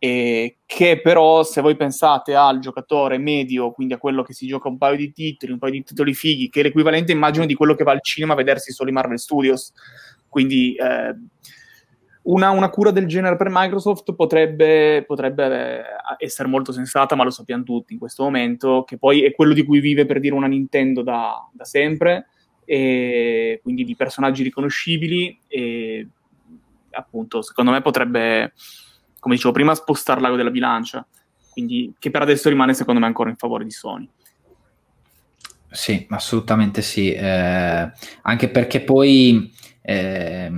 E 0.00 0.58
che 0.64 1.00
però 1.00 1.42
se 1.42 1.60
voi 1.60 1.76
pensate 1.76 2.34
al 2.34 2.60
giocatore 2.60 3.18
medio, 3.18 3.72
quindi 3.72 3.94
a 3.94 3.98
quello 3.98 4.22
che 4.22 4.32
si 4.32 4.46
gioca 4.46 4.68
un 4.68 4.78
paio 4.78 4.96
di 4.96 5.12
titoli, 5.12 5.52
un 5.52 5.58
paio 5.58 5.72
di 5.72 5.82
titoli 5.82 6.14
fighi, 6.14 6.48
che 6.48 6.60
è 6.60 6.62
l'equivalente 6.62 7.10
immagino 7.10 7.46
di 7.46 7.54
quello 7.54 7.74
che 7.74 7.84
va 7.84 7.92
al 7.92 8.02
cinema 8.02 8.34
a 8.34 8.36
vedersi 8.36 8.72
solo 8.72 8.90
i 8.90 8.92
Marvel 8.92 9.18
Studios, 9.18 9.72
quindi 10.28 10.74
eh, 10.74 11.14
una, 12.28 12.50
una, 12.50 12.68
cura 12.68 12.90
del 12.90 13.06
genere 13.06 13.36
per 13.36 13.48
Microsoft 13.50 14.14
potrebbe, 14.14 15.02
potrebbe, 15.06 15.82
essere 16.18 16.48
molto 16.48 16.72
sensata, 16.72 17.14
ma 17.14 17.24
lo 17.24 17.30
sappiamo 17.30 17.62
tutti 17.62 17.94
in 17.94 17.98
questo 17.98 18.22
momento, 18.22 18.84
che 18.84 18.98
poi 18.98 19.24
è 19.24 19.32
quello 19.32 19.54
di 19.54 19.64
cui 19.64 19.80
vive 19.80 20.04
per 20.04 20.20
dire 20.20 20.34
una 20.34 20.46
Nintendo 20.46 21.02
da, 21.02 21.48
da 21.52 21.64
sempre, 21.64 22.26
e 22.64 23.60
quindi 23.62 23.82
di 23.84 23.96
personaggi 23.96 24.42
riconoscibili 24.42 25.40
e 25.48 26.06
appunto 26.90 27.40
secondo 27.40 27.70
me 27.70 27.80
potrebbe, 27.80 28.52
come 29.18 29.34
dicevo 29.34 29.52
prima, 29.52 29.74
spostare 29.74 30.20
l'ago 30.20 30.36
della 30.36 30.50
bilancia, 30.50 31.06
quindi 31.50 31.92
che 31.98 32.10
per 32.10 32.22
adesso 32.22 32.48
rimane 32.48 32.74
secondo 32.74 33.00
me 33.00 33.06
ancora 33.06 33.30
in 33.30 33.36
favore 33.36 33.64
di 33.64 33.70
Sony. 33.70 34.08
Sì, 35.70 36.06
assolutamente 36.10 36.80
sì, 36.80 37.12
eh, 37.12 37.92
anche 38.22 38.48
perché 38.48 38.80
poi 38.80 39.52
eh, 39.82 40.50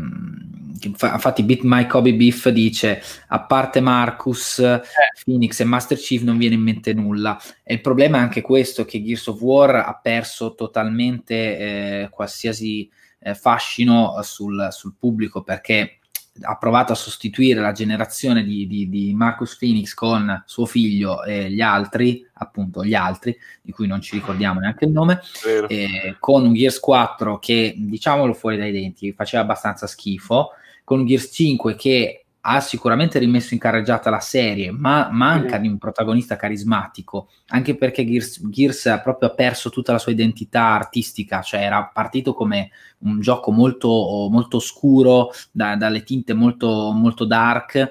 infatti 0.82 1.42
Beat 1.42 1.60
My 1.62 1.86
Kobe 1.86 2.14
Beef 2.14 2.48
dice 2.48 3.02
a 3.28 3.40
parte 3.40 3.80
Marcus, 3.80 4.58
eh. 4.60 4.80
Phoenix 5.24 5.60
e 5.60 5.64
Master 5.64 5.98
Chief 5.98 6.22
non 6.22 6.38
viene 6.38 6.54
in 6.54 6.62
mente 6.62 6.94
nulla 6.94 7.40
e 7.62 7.74
il 7.74 7.80
problema 7.80 8.18
è 8.18 8.20
anche 8.20 8.40
questo 8.40 8.84
che 8.84 9.02
Gears 9.02 9.26
of 9.28 9.40
War 9.40 9.74
ha 9.76 9.98
perso 10.00 10.54
totalmente 10.54 11.58
eh, 11.58 12.08
qualsiasi 12.10 12.88
eh, 13.20 13.34
fascino 13.34 14.20
sul, 14.22 14.68
sul, 14.70 14.94
pubblico 14.98 15.42
perché 15.42 15.99
ha 16.42 16.56
provato 16.56 16.92
a 16.92 16.96
sostituire 16.96 17.60
la 17.60 17.72
generazione 17.72 18.44
di, 18.44 18.66
di, 18.66 18.88
di, 18.88 19.14
Marcus 19.14 19.56
Phoenix 19.56 19.94
con 19.94 20.42
suo 20.46 20.66
figlio 20.66 21.22
e 21.24 21.50
gli 21.50 21.60
altri, 21.60 22.26
appunto 22.34 22.84
gli 22.84 22.94
altri, 22.94 23.36
di 23.60 23.72
cui 23.72 23.86
non 23.86 24.00
ci 24.00 24.16
ricordiamo 24.16 24.60
neanche 24.60 24.84
il 24.84 24.90
nome, 24.90 25.20
eh, 25.68 26.16
con 26.18 26.44
un 26.44 26.54
Gears 26.54 26.80
4 26.80 27.38
che, 27.38 27.74
diciamolo 27.76 28.32
fuori 28.32 28.56
dai 28.56 28.72
denti, 28.72 29.12
faceva 29.12 29.42
abbastanza 29.42 29.86
schifo, 29.86 30.50
con 30.84 31.00
un 31.00 31.06
Gears 31.06 31.30
5 31.32 31.74
che 31.74 32.24
ha 32.42 32.60
sicuramente 32.60 33.18
rimesso 33.18 33.52
in 33.52 33.60
carreggiata 33.60 34.08
la 34.08 34.20
serie, 34.20 34.70
ma 34.70 35.08
manca 35.10 35.58
di 35.58 35.68
un 35.68 35.76
protagonista 35.76 36.36
carismatico, 36.36 37.28
anche 37.48 37.76
perché 37.76 38.04
Gears, 38.06 38.48
Gears 38.48 38.86
ha 38.86 39.00
proprio 39.00 39.34
perso 39.34 39.68
tutta 39.68 39.92
la 39.92 39.98
sua 39.98 40.12
identità 40.12 40.62
artistica, 40.72 41.42
cioè 41.42 41.60
era 41.60 41.90
partito 41.92 42.32
come 42.32 42.70
un 43.00 43.20
gioco 43.20 43.50
molto, 43.50 44.28
molto 44.30 44.56
oscuro, 44.56 45.30
da, 45.50 45.76
dalle 45.76 46.02
tinte 46.02 46.32
molto, 46.32 46.92
molto 46.92 47.26
dark, 47.26 47.90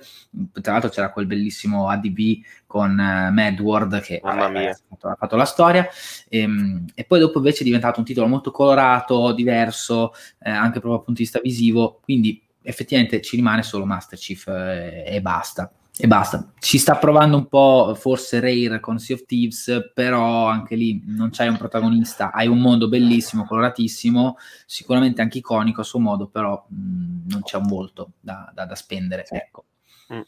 tra 0.62 0.72
l'altro 0.72 0.90
c'era 0.90 1.12
quel 1.12 1.28
bellissimo 1.28 1.88
ADV 1.88 2.40
con 2.66 2.92
uh, 2.92 3.32
Madward 3.32 4.02
che 4.02 4.20
ha, 4.24 4.52
fatto, 4.88 5.16
fatto, 5.18 5.36
la 5.36 5.46
storia, 5.46 5.88
e, 6.28 6.40
ehm, 6.40 6.86
e, 6.96 7.04
poi 7.04 7.20
dopo 7.20 7.38
invece 7.38 7.62
è 7.62 7.66
diventato 7.66 8.00
un 8.00 8.06
titolo 8.06 8.28
molto 8.28 8.52
colorato, 8.52 9.32
diverso, 9.32 10.12
eh, 10.40 10.50
anche 10.50 10.80
proprio 10.80 10.96
dal 10.96 11.04
punto 11.06 11.20
di 11.20 11.24
vista 11.24 11.40
visivo, 11.40 12.00
quindi 12.04 12.42
effettivamente 12.62 13.22
ci 13.22 13.36
rimane 13.36 13.64
solo 13.64 13.86
Master 13.86 14.18
Chief 14.18 14.48
eh, 14.48 15.04
e 15.06 15.22
basta. 15.22 15.72
E 16.02 16.08
basta. 16.08 16.54
Ci 16.58 16.78
sta 16.78 16.96
provando 16.96 17.36
un 17.36 17.48
po' 17.48 17.94
forse 17.94 18.40
Rare 18.40 18.80
con 18.80 19.00
Sea 19.00 19.18
of 19.18 19.26
Thieves, 19.26 19.92
però 19.94 20.48
anche 20.48 20.76
lì 20.76 21.04
non 21.06 21.30
c'hai 21.30 21.50
un 21.50 21.58
protagonista, 21.58 22.32
hai 22.32 22.48
un 22.48 22.60
mondo 22.60 22.88
bellissimo, 22.88 23.44
coloratissimo, 23.44 24.38
sicuramente 24.66 25.22
anche 25.22 25.40
iconico 25.40 25.82
a 25.82 25.84
suo 25.84 26.00
modo, 26.00 26.28
però 26.28 26.66
mh, 26.70 26.76
mm, 26.76 27.20
non 27.28 27.42
c'è 27.42 27.58
un 27.58 27.68
volto 27.68 28.12
da, 28.22 28.50
da, 28.56 28.66
da 28.66 28.76
spendere. 28.76 29.26
Ecco. 29.30 29.66
Mm. 30.14 30.22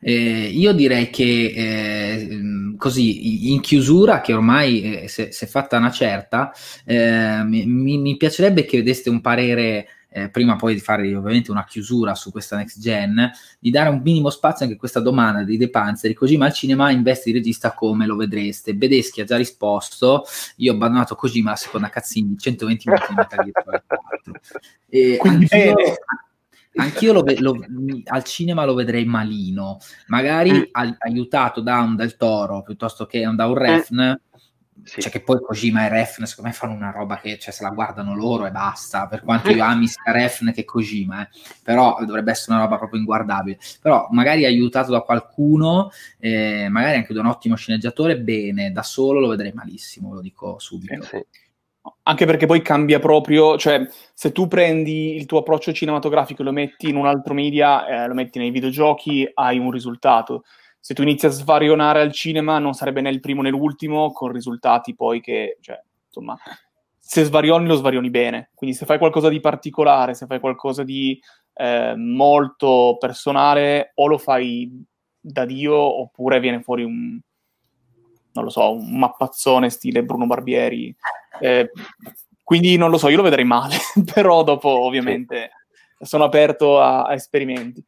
Eh, 0.00 0.48
io 0.48 0.72
direi 0.72 1.08
che 1.10 1.52
eh, 1.54 2.74
così 2.76 3.52
in 3.52 3.60
chiusura, 3.60 4.20
che 4.20 4.32
ormai 4.32 5.02
eh, 5.02 5.08
si 5.08 5.22
è 5.22 5.46
fatta 5.46 5.76
una 5.76 5.92
certa, 5.92 6.52
eh, 6.84 7.44
mi, 7.44 7.64
mi, 7.66 8.16
piacerebbe 8.16 8.64
che 8.64 8.78
vedeste 8.78 9.08
un 9.08 9.20
parere 9.20 9.86
eh, 10.12 10.28
prima 10.28 10.56
poi 10.56 10.74
di 10.74 10.80
fare 10.80 11.14
ovviamente 11.14 11.50
una 11.50 11.64
chiusura 11.64 12.14
su 12.14 12.30
questa 12.30 12.56
next 12.56 12.78
gen, 12.78 13.30
di 13.58 13.70
dare 13.70 13.88
un 13.88 14.00
minimo 14.02 14.30
spazio 14.30 14.64
anche 14.64 14.76
a 14.76 14.78
questa 14.78 15.00
domanda 15.00 15.42
di 15.42 15.56
De 15.56 15.70
Panzeri, 15.70 16.14
Kojima 16.14 16.46
al 16.46 16.52
cinema 16.52 16.90
investe 16.90 17.30
di 17.30 17.38
regista 17.38 17.72
come 17.72 18.06
lo 18.06 18.16
vedreste? 18.16 18.74
Bedeschi 18.74 19.20
ha 19.20 19.24
già 19.24 19.36
risposto, 19.36 20.24
io 20.56 20.72
ho 20.72 20.74
abbandonato 20.74 21.14
Kojima 21.14 21.50
la 21.50 21.56
seconda 21.56 21.88
cazzina 21.88 22.28
di 22.28 22.38
120 22.38 22.88
minuti 22.88 23.06
di 23.08 23.14
Metal 23.14 23.44
Gear 23.44 23.64
4. 23.64 24.40
E 24.88 25.18
anch'io, 25.24 25.74
anch'io 26.74 27.12
lo, 27.12 27.24
lo, 27.38 27.58
al 28.04 28.24
cinema 28.24 28.64
lo 28.64 28.74
vedrei 28.74 29.04
malino, 29.04 29.78
magari 30.08 30.52
mm. 30.52 30.92
aiutato 30.98 31.60
da 31.60 31.80
un 31.80 31.96
Del 31.96 32.16
Toro 32.16 32.62
piuttosto 32.62 33.06
che 33.06 33.28
da 33.34 33.46
un 33.46 33.54
Refn, 33.54 34.20
sì. 34.84 35.00
Cioè 35.00 35.12
che 35.12 35.20
poi 35.20 35.40
Kojima 35.40 35.84
e 35.84 35.88
Refn 35.88 36.24
secondo 36.24 36.50
me 36.50 36.56
fanno 36.56 36.74
una 36.74 36.90
roba 36.90 37.18
che 37.18 37.38
cioè, 37.38 37.52
se 37.52 37.62
la 37.62 37.70
guardano 37.70 38.14
loro 38.14 38.46
e 38.46 38.50
basta, 38.50 39.06
per 39.06 39.22
quanto 39.22 39.50
io 39.52 39.64
ami 39.64 39.86
sia 39.86 40.02
Refn 40.06 40.52
che 40.52 40.64
Kojima, 40.64 41.22
eh. 41.22 41.28
però 41.62 41.96
dovrebbe 42.04 42.32
essere 42.32 42.54
una 42.54 42.64
roba 42.64 42.78
proprio 42.78 42.98
inguardabile. 42.98 43.58
Però 43.80 44.08
magari 44.10 44.44
aiutato 44.44 44.90
da 44.90 45.00
qualcuno, 45.00 45.90
eh, 46.18 46.68
magari 46.68 46.96
anche 46.96 47.14
da 47.14 47.20
un 47.20 47.26
ottimo 47.26 47.54
sceneggiatore, 47.54 48.18
bene, 48.18 48.72
da 48.72 48.82
solo 48.82 49.20
lo 49.20 49.28
vedrei 49.28 49.52
malissimo, 49.54 50.14
lo 50.14 50.20
dico 50.20 50.58
subito. 50.58 51.02
Sì. 51.02 51.24
Anche 52.04 52.26
perché 52.26 52.46
poi 52.46 52.62
cambia 52.62 52.98
proprio, 53.00 53.56
cioè 53.56 53.86
se 54.14 54.32
tu 54.32 54.46
prendi 54.46 55.16
il 55.16 55.26
tuo 55.26 55.40
approccio 55.40 55.72
cinematografico 55.72 56.42
e 56.42 56.44
lo 56.44 56.52
metti 56.52 56.88
in 56.88 56.96
un 56.96 57.06
altro 57.06 57.34
media, 57.34 57.86
eh, 57.86 58.06
lo 58.06 58.14
metti 58.14 58.38
nei 58.38 58.50
videogiochi, 58.50 59.28
hai 59.34 59.58
un 59.58 59.70
risultato 59.70 60.44
se 60.84 60.94
tu 60.94 61.02
inizi 61.02 61.26
a 61.26 61.30
svarionare 61.30 62.00
al 62.00 62.10
cinema 62.10 62.58
non 62.58 62.72
sarebbe 62.72 63.00
né 63.00 63.08
il 63.08 63.20
primo 63.20 63.40
né 63.40 63.50
l'ultimo, 63.50 64.10
con 64.10 64.32
risultati 64.32 64.96
poi 64.96 65.20
che, 65.20 65.58
cioè, 65.60 65.80
insomma, 66.06 66.36
se 66.98 67.22
svarioni 67.22 67.68
lo 67.68 67.76
svarioni 67.76 68.10
bene. 68.10 68.50
Quindi 68.52 68.74
se 68.74 68.84
fai 68.84 68.98
qualcosa 68.98 69.28
di 69.28 69.38
particolare, 69.38 70.14
se 70.14 70.26
fai 70.26 70.40
qualcosa 70.40 70.82
di 70.82 71.16
eh, 71.54 71.94
molto 71.94 72.96
personale, 72.98 73.92
o 73.94 74.08
lo 74.08 74.18
fai 74.18 74.84
da 75.20 75.44
Dio, 75.44 75.76
oppure 75.76 76.40
viene 76.40 76.62
fuori 76.62 76.82
un, 76.82 77.16
non 78.32 78.44
lo 78.44 78.50
so, 78.50 78.72
un 78.72 78.98
mappazzone 78.98 79.70
stile 79.70 80.02
Bruno 80.02 80.26
Barbieri. 80.26 80.92
Eh, 81.38 81.70
quindi 82.42 82.76
non 82.76 82.90
lo 82.90 82.98
so, 82.98 83.08
io 83.08 83.18
lo 83.18 83.22
vedrei 83.22 83.44
male, 83.44 83.76
però 84.12 84.42
dopo 84.42 84.68
ovviamente 84.68 85.50
sono 86.00 86.24
aperto 86.24 86.80
a, 86.80 87.04
a 87.04 87.14
esperimenti. 87.14 87.84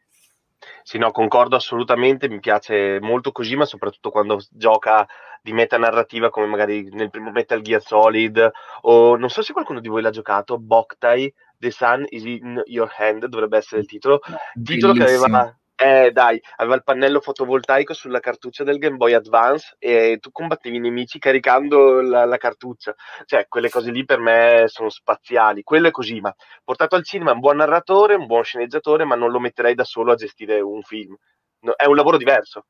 Sì, 0.87 0.99
no, 0.99 1.13
concordo 1.13 1.57
assolutamente, 1.57 2.29
mi 2.29 2.41
piace 2.41 2.99
molto 3.01 3.33
Kojima, 3.33 3.65
soprattutto 3.65 4.11
quando 4.11 4.39
gioca 4.51 5.09
di 5.41 5.55
metanarrativa 5.55 6.29
come 6.29 6.45
magari 6.45 6.91
nel 6.93 7.09
primo 7.09 7.31
Metal 7.31 7.63
Gear 7.63 7.81
Solid 7.81 8.51
o 8.83 9.17
non 9.17 9.31
so 9.31 9.41
se 9.41 9.55
qualcuno 9.55 9.81
di 9.81 9.89
voi 9.89 10.03
l'ha 10.03 10.11
giocato, 10.11 10.59
Boktai, 10.59 11.33
The 11.57 11.71
Sun 11.71 12.05
is 12.11 12.25
in 12.25 12.63
Your 12.67 12.93
Hand, 12.99 13.25
dovrebbe 13.29 13.57
essere 13.57 13.81
il 13.81 13.87
titolo, 13.87 14.21
titolo 14.63 14.93
che 14.93 15.05
aveva 15.05 15.57
eh, 15.77 16.11
dai, 16.13 16.41
aveva 16.57 16.77
il 16.77 16.85
pannello 16.85 17.21
fotovoltaico 17.21 17.95
sulla 17.95 18.21
cartuccia 18.21 18.65
del 18.65 18.79
Game 18.79 18.97
Boy 18.97 19.13
Advance 19.13 19.75
e 19.79 20.19
tu 20.21 20.31
combattevi 20.31 20.77
i 20.77 20.81
nemici 20.81 21.19
caricando 21.19 22.01
la, 22.01 22.25
la 22.25 22.37
cartuccia. 22.37 22.95
Cioè, 23.25 23.47
quelle 23.49 23.69
cose 23.71 23.91
lì 23.91 24.05
per 24.05 24.19
me 24.21 24.65
sono 24.67 24.89
spaziali. 24.89 25.63
Quello 25.63 25.89
è 25.89 25.91
così, 25.91 26.21
ma 26.21 26.33
portato 26.63 26.95
al 26.97 27.05
cinema 27.05 27.33
un 27.33 27.41
buon 27.41 27.57
narratore, 27.57 28.15
un 28.15 28.27
buon 28.27 28.45
sceneggiatore, 28.45 29.05
ma 29.05 29.17
non 29.17 29.31
lo 29.31 29.41
metterei 29.41 29.75
da 29.75 29.85
solo 29.85 30.13
a 30.13 30.17
gestire 30.17 30.61
un 30.61 30.83
film. 30.83 31.17
No, 31.61 31.75
è 31.77 31.87
un 31.87 31.97
lavoro 31.97 32.17
diverso. 32.19 32.67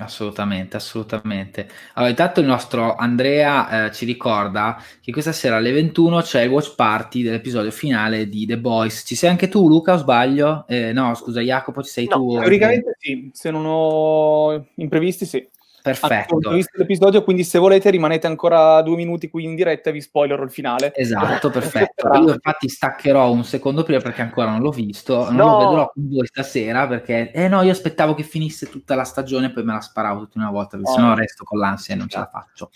Assolutamente, 0.00 0.76
assolutamente. 0.76 1.68
Allora, 1.94 2.10
intanto 2.10 2.40
il 2.40 2.46
nostro 2.46 2.96
Andrea 2.96 3.86
eh, 3.86 3.92
ci 3.92 4.06
ricorda 4.06 4.82
che 5.00 5.12
questa 5.12 5.32
sera 5.32 5.56
alle 5.56 5.72
21 5.72 6.22
c'è 6.22 6.42
il 6.42 6.50
watch 6.50 6.74
party 6.74 7.22
dell'episodio 7.22 7.70
finale 7.70 8.28
di 8.28 8.46
The 8.46 8.58
Boys. 8.58 9.02
Ci 9.04 9.14
sei 9.14 9.28
anche 9.28 9.48
tu, 9.48 9.68
Luca, 9.68 9.92
o 9.92 9.96
sbaglio? 9.98 10.64
Eh, 10.68 10.92
no, 10.92 11.14
scusa, 11.14 11.40
Jacopo, 11.40 11.82
ci 11.82 11.90
sei 11.90 12.06
no, 12.06 12.16
tu? 12.16 12.38
Teoricamente 12.38 12.96
sì, 12.98 13.30
se 13.32 13.50
non 13.50 13.64
ho 13.66 14.66
imprevisti 14.76 15.26
sì. 15.26 15.46
Perfetto. 15.82 16.38
Ho 16.42 16.52
visto 16.52 16.78
l'episodio, 16.78 17.22
quindi 17.22 17.44
se 17.44 17.58
volete 17.58 17.90
rimanete 17.90 18.26
ancora 18.26 18.82
due 18.82 18.96
minuti 18.96 19.28
qui 19.28 19.44
in 19.44 19.54
diretta 19.54 19.90
e 19.90 19.92
vi 19.92 20.00
spoilerò 20.00 20.42
il 20.42 20.50
finale. 20.50 20.92
Esatto, 20.94 21.48
perfetto. 21.50 22.08
Io 22.14 22.32
infatti 22.32 22.68
staccherò 22.68 23.32
un 23.32 23.44
secondo 23.44 23.82
prima 23.82 24.00
perché 24.00 24.22
ancora 24.22 24.50
non 24.50 24.60
l'ho 24.60 24.70
visto, 24.70 25.24
non 25.24 25.34
no. 25.34 25.46
lo 25.46 25.68
vedrò 25.68 25.92
con 25.92 26.08
voi 26.08 26.26
stasera 26.26 26.86
perché, 26.86 27.32
eh 27.32 27.48
no, 27.48 27.62
io 27.62 27.72
aspettavo 27.72 28.14
che 28.14 28.22
finisse 28.22 28.68
tutta 28.68 28.94
la 28.94 29.04
stagione 29.04 29.46
e 29.46 29.50
poi 29.50 29.64
me 29.64 29.72
la 29.72 29.80
sparavo 29.80 30.20
tutta 30.20 30.38
una 30.38 30.50
volta, 30.50 30.76
perché 30.76 30.90
oh. 30.90 30.94
sennò 30.94 31.14
resto 31.14 31.44
con 31.44 31.58
l'ansia 31.58 31.94
e 31.94 31.96
non 31.96 32.08
ce 32.08 32.18
la 32.18 32.28
faccio. 32.30 32.70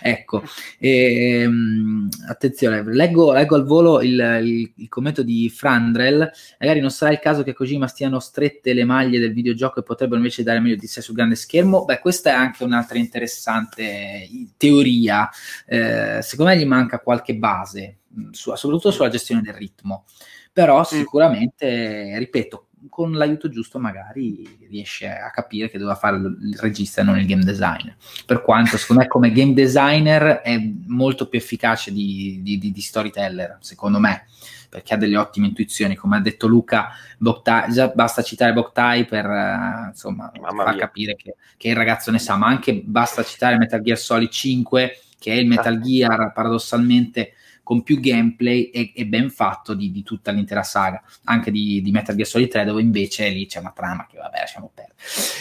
Ecco, 0.00 0.42
e, 0.78 1.44
um, 1.46 2.08
attenzione, 2.28 2.82
leggo, 2.86 3.32
leggo, 3.32 3.54
al 3.54 3.64
volo 3.64 4.00
il, 4.00 4.40
il, 4.42 4.72
il, 4.76 4.88
commento 4.88 5.22
di 5.22 5.48
Frandrel, 5.48 6.30
magari 6.58 6.80
non 6.80 6.90
sarà 6.90 7.12
il 7.12 7.18
caso 7.18 7.42
che 7.42 7.52
Kojima 7.52 7.86
stiano 7.86 8.18
strette 8.18 8.72
le 8.72 8.84
maglie 8.84 9.18
del 9.18 9.32
videogioco 9.32 9.80
e 9.80 9.82
potrebbero 9.82 10.16
invece 10.16 10.42
dare 10.42 10.60
meglio 10.60 10.76
di 10.76 10.86
sé 10.86 11.00
sul 11.00 11.14
grande 11.14 11.34
schermo. 11.34 11.84
Beh, 11.84 11.98
questa 12.00 12.30
è 12.30 12.32
anche 12.32 12.45
un'altra 12.60 12.98
interessante 12.98 14.28
teoria. 14.56 15.28
Eh, 15.66 16.20
secondo 16.22 16.52
me 16.52 16.58
gli 16.58 16.66
manca 16.66 17.00
qualche 17.00 17.34
base, 17.34 17.98
su, 18.30 18.54
soprattutto 18.54 18.90
sulla 18.90 19.08
gestione 19.08 19.42
del 19.42 19.54
ritmo. 19.54 20.04
Però 20.52 20.80
mm. 20.80 20.84
sicuramente, 20.84 22.18
ripeto, 22.18 22.65
con 22.88 23.12
l'aiuto 23.12 23.48
giusto 23.48 23.78
magari 23.78 24.66
riesce 24.68 25.08
a 25.08 25.30
capire 25.30 25.68
che 25.68 25.78
doveva 25.78 25.96
fare 25.96 26.16
il 26.16 26.56
regista 26.60 27.00
e 27.00 27.04
non 27.04 27.18
il 27.18 27.26
game 27.26 27.44
designer. 27.44 27.96
Per 28.24 28.42
quanto 28.42 28.76
secondo 28.76 29.02
me 29.02 29.08
come 29.08 29.32
game 29.32 29.54
designer 29.54 30.40
è 30.40 30.58
molto 30.86 31.28
più 31.28 31.38
efficace 31.38 31.92
di, 31.92 32.40
di, 32.42 32.58
di, 32.58 32.72
di 32.72 32.80
storyteller, 32.80 33.58
secondo 33.60 33.98
me 33.98 34.26
perché 34.68 34.94
ha 34.94 34.96
delle 34.98 35.16
ottime 35.16 35.46
intuizioni, 35.46 35.94
come 35.94 36.16
ha 36.16 36.20
detto 36.20 36.46
Luca, 36.46 36.90
Boktai, 37.16 37.72
già 37.72 37.88
basta 37.88 38.22
citare 38.22 38.52
Boktai 38.52 39.06
per 39.06 39.24
uh, 39.24 39.86
insomma, 39.88 40.30
far 40.34 40.76
capire 40.76 41.16
che, 41.16 41.36
che, 41.56 41.68
il 41.68 41.76
ragazzo 41.76 42.10
ne 42.10 42.18
sa, 42.18 42.36
ma 42.36 42.48
anche 42.48 42.82
basta 42.84 43.22
citare 43.22 43.56
Metal 43.56 43.80
Gear 43.80 43.96
Solid 43.96 44.28
5, 44.28 45.00
che 45.18 45.32
è 45.32 45.36
il 45.36 45.46
Metal 45.46 45.80
Gear 45.80 46.32
paradossalmente 46.32 47.32
con 47.66 47.82
più 47.82 47.98
gameplay 47.98 48.66
e, 48.66 48.92
e 48.94 49.06
ben 49.06 49.28
fatto 49.28 49.74
di, 49.74 49.90
di, 49.90 50.04
tutta 50.04 50.30
l'intera 50.30 50.62
saga, 50.62 51.02
anche 51.24 51.50
di, 51.50 51.82
di, 51.82 51.90
Metal 51.90 52.14
Gear 52.14 52.28
Solid 52.28 52.48
3, 52.48 52.64
dove 52.64 52.80
invece 52.80 53.28
lì 53.30 53.46
c'è 53.46 53.58
una 53.58 53.72
trama 53.74 54.06
che 54.08 54.18
vabbè 54.18 54.38
lasciamo 54.38 54.70
perdere. 54.72 54.94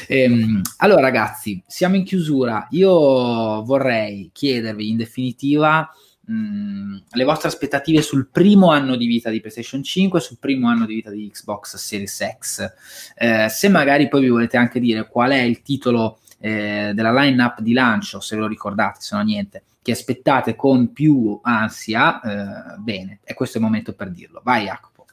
Ehm, 0.08 0.62
allora 0.78 1.02
ragazzi, 1.02 1.62
siamo 1.68 1.98
in 1.98 2.04
chiusura, 2.04 2.66
io 2.72 3.64
vorrei 3.64 4.32
chiedervi 4.34 4.90
in 4.90 4.98
definitiva 4.98 5.88
Mm, 6.32 6.96
le 7.12 7.24
vostre 7.24 7.50
aspettative 7.50 8.02
sul 8.02 8.30
primo 8.32 8.72
anno 8.72 8.96
di 8.96 9.06
vita 9.06 9.30
di 9.30 9.40
PlayStation 9.42 9.84
5 9.84 10.20
sul 10.20 10.40
primo 10.40 10.68
anno 10.68 10.88
di 10.88 10.96
vita 10.96 11.12
di 11.12 11.30
Xbox 11.30 11.76
Series 11.76 12.38
X. 12.40 12.74
Eh, 13.16 13.48
se 13.48 13.70
magari 13.70 14.08
poi 14.08 14.22
vi 14.22 14.30
volete 14.30 14.58
anche 14.58 14.80
dire 14.80 15.08
qual 15.08 15.30
è 15.30 15.42
il 15.42 15.62
titolo 15.62 16.22
eh, 16.40 16.94
della 16.96 17.14
line-up 17.14 17.60
di 17.62 17.74
lancio, 17.74 18.20
se 18.20 18.36
ve 18.36 18.42
lo 18.42 18.48
ricordate, 18.48 19.02
se 19.02 19.16
no 19.16 19.22
niente, 19.22 19.64
che 19.86 19.92
aspettate 19.92 20.56
con 20.56 20.94
più 20.94 21.40
ansia, 21.44 22.20
eh, 22.20 22.78
bene, 22.80 23.20
e 23.24 23.36
questo 23.36 23.60
è 23.60 23.62
il 23.62 23.68
momento 23.68 23.94
per 23.94 24.10
dirlo. 24.10 24.42
Vai 24.44 24.64
Jacopo 24.64 25.06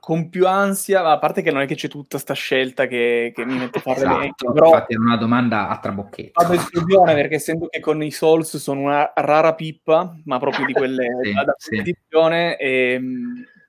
con 0.00 0.28
più 0.28 0.48
ansia, 0.48 1.08
a 1.08 1.20
parte 1.20 1.40
che 1.40 1.52
non 1.52 1.62
è 1.62 1.66
che 1.66 1.76
c'è 1.76 1.86
tutta 1.86 2.18
sta 2.18 2.34
scelta 2.34 2.88
che, 2.88 3.30
che 3.32 3.44
mi 3.44 3.56
mette 3.56 3.78
a 3.78 3.80
fare 3.80 3.98
esatto, 3.98 4.16
l'elenco, 4.16 4.52
però 4.52 4.66
infatti 4.66 4.94
è 4.94 4.98
una 4.98 5.16
domanda 5.16 5.68
a 5.68 5.78
trabocchetto. 5.78 6.42
Vado 6.42 6.54
esclusione 6.54 7.14
perché 7.14 7.36
essendo 7.36 7.68
che 7.68 7.78
con 7.78 8.02
i 8.02 8.10
Souls 8.10 8.56
sono 8.56 8.80
una 8.80 9.12
rara 9.14 9.54
pippa, 9.54 10.16
ma 10.24 10.40
proprio 10.40 10.66
di 10.66 10.72
quelle 10.72 11.06
sì, 11.22 11.32
da 11.32 11.54
competizione, 11.56 12.56
sì. 12.58 12.64
e, 12.64 13.00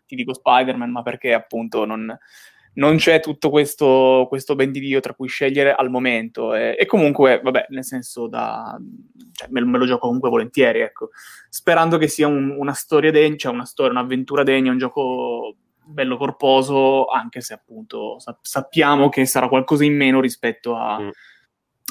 ti 0.07 0.15
dico 0.15 0.33
Spider-Man, 0.33 0.89
ma 0.89 1.03
perché 1.03 1.31
appunto 1.31 1.85
non, 1.85 2.17
non 2.77 2.97
c'è 2.97 3.19
tutto 3.19 3.49
questo, 3.49 4.25
questo, 4.27 4.55
ben 4.55 4.71
di 4.71 4.79
Dio 4.79 4.99
tra 4.99 5.13
cui 5.13 5.27
scegliere 5.27 5.73
al 5.73 5.89
momento. 5.89 6.53
E, 6.53 6.75
e 6.77 6.85
comunque, 6.85 7.39
vabbè, 7.43 7.67
nel 7.69 7.83
senso, 7.83 8.27
da, 8.27 8.77
cioè, 9.33 9.47
me, 9.51 9.63
me, 9.65 9.77
lo 9.77 9.85
gioco 9.85 10.05
comunque 10.07 10.29
volentieri, 10.29 10.81
ecco. 10.81 11.09
Sperando 11.49 11.97
che 11.97 12.07
sia 12.07 12.27
un, 12.27 12.55
una 12.57 12.73
storia 12.73 13.11
degna, 13.11 13.35
cioè 13.35 13.53
una 13.53 13.65
storia, 13.65 13.91
un'avventura 13.91 14.43
degna, 14.43 14.71
un 14.71 14.77
gioco 14.77 15.55
bello 15.83 16.17
corposo, 16.17 17.05
anche 17.05 17.41
se 17.41 17.53
appunto 17.53 18.19
sa- 18.19 18.37
sappiamo 18.41 19.09
che 19.09 19.25
sarà 19.25 19.47
qualcosa 19.47 19.85
in 19.85 19.95
meno 19.95 20.19
rispetto 20.19 20.75
a, 20.75 20.99
mm. 20.99 21.09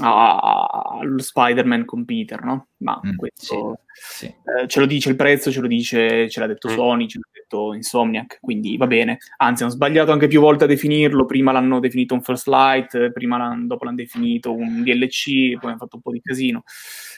Allo 0.02 1.18
Spider-Man 1.18 1.84
con 1.84 2.04
Peter, 2.04 2.42
no? 2.42 2.68
Ma 2.78 3.00
mm, 3.04 3.16
questo 3.16 3.80
sì, 3.92 4.26
sì. 4.26 4.26
Eh, 4.26 4.66
ce 4.66 4.80
lo 4.80 4.86
dice 4.86 5.08
il 5.08 5.16
prezzo, 5.16 5.50
ce 5.50 5.60
lo 5.60 5.66
dice, 5.66 6.28
ce 6.28 6.40
l'ha 6.40 6.46
detto 6.46 6.68
mm. 6.68 6.74
Sony, 6.74 7.06
ce 7.06 7.18
l'ha 7.18 7.30
detto 7.32 7.72
Insomniac, 7.72 8.38
quindi 8.40 8.76
va 8.76 8.86
bene. 8.86 9.18
Anzi, 9.38 9.62
hanno 9.62 9.72
sbagliato 9.72 10.12
anche 10.12 10.26
più 10.26 10.40
volte 10.40 10.64
a 10.64 10.66
definirlo, 10.66 11.24
prima 11.24 11.52
l'hanno 11.52 11.80
definito 11.80 12.14
un 12.14 12.22
First 12.22 12.46
Light, 12.48 13.10
prima 13.12 13.38
l'hanno, 13.38 13.66
dopo 13.66 13.84
l'hanno 13.84 13.96
definito 13.96 14.52
un 14.52 14.82
DLC, 14.82 15.58
poi 15.58 15.70
hanno 15.70 15.78
fatto 15.78 15.96
un 15.96 16.02
po' 16.02 16.12
di 16.12 16.20
casino. 16.20 16.62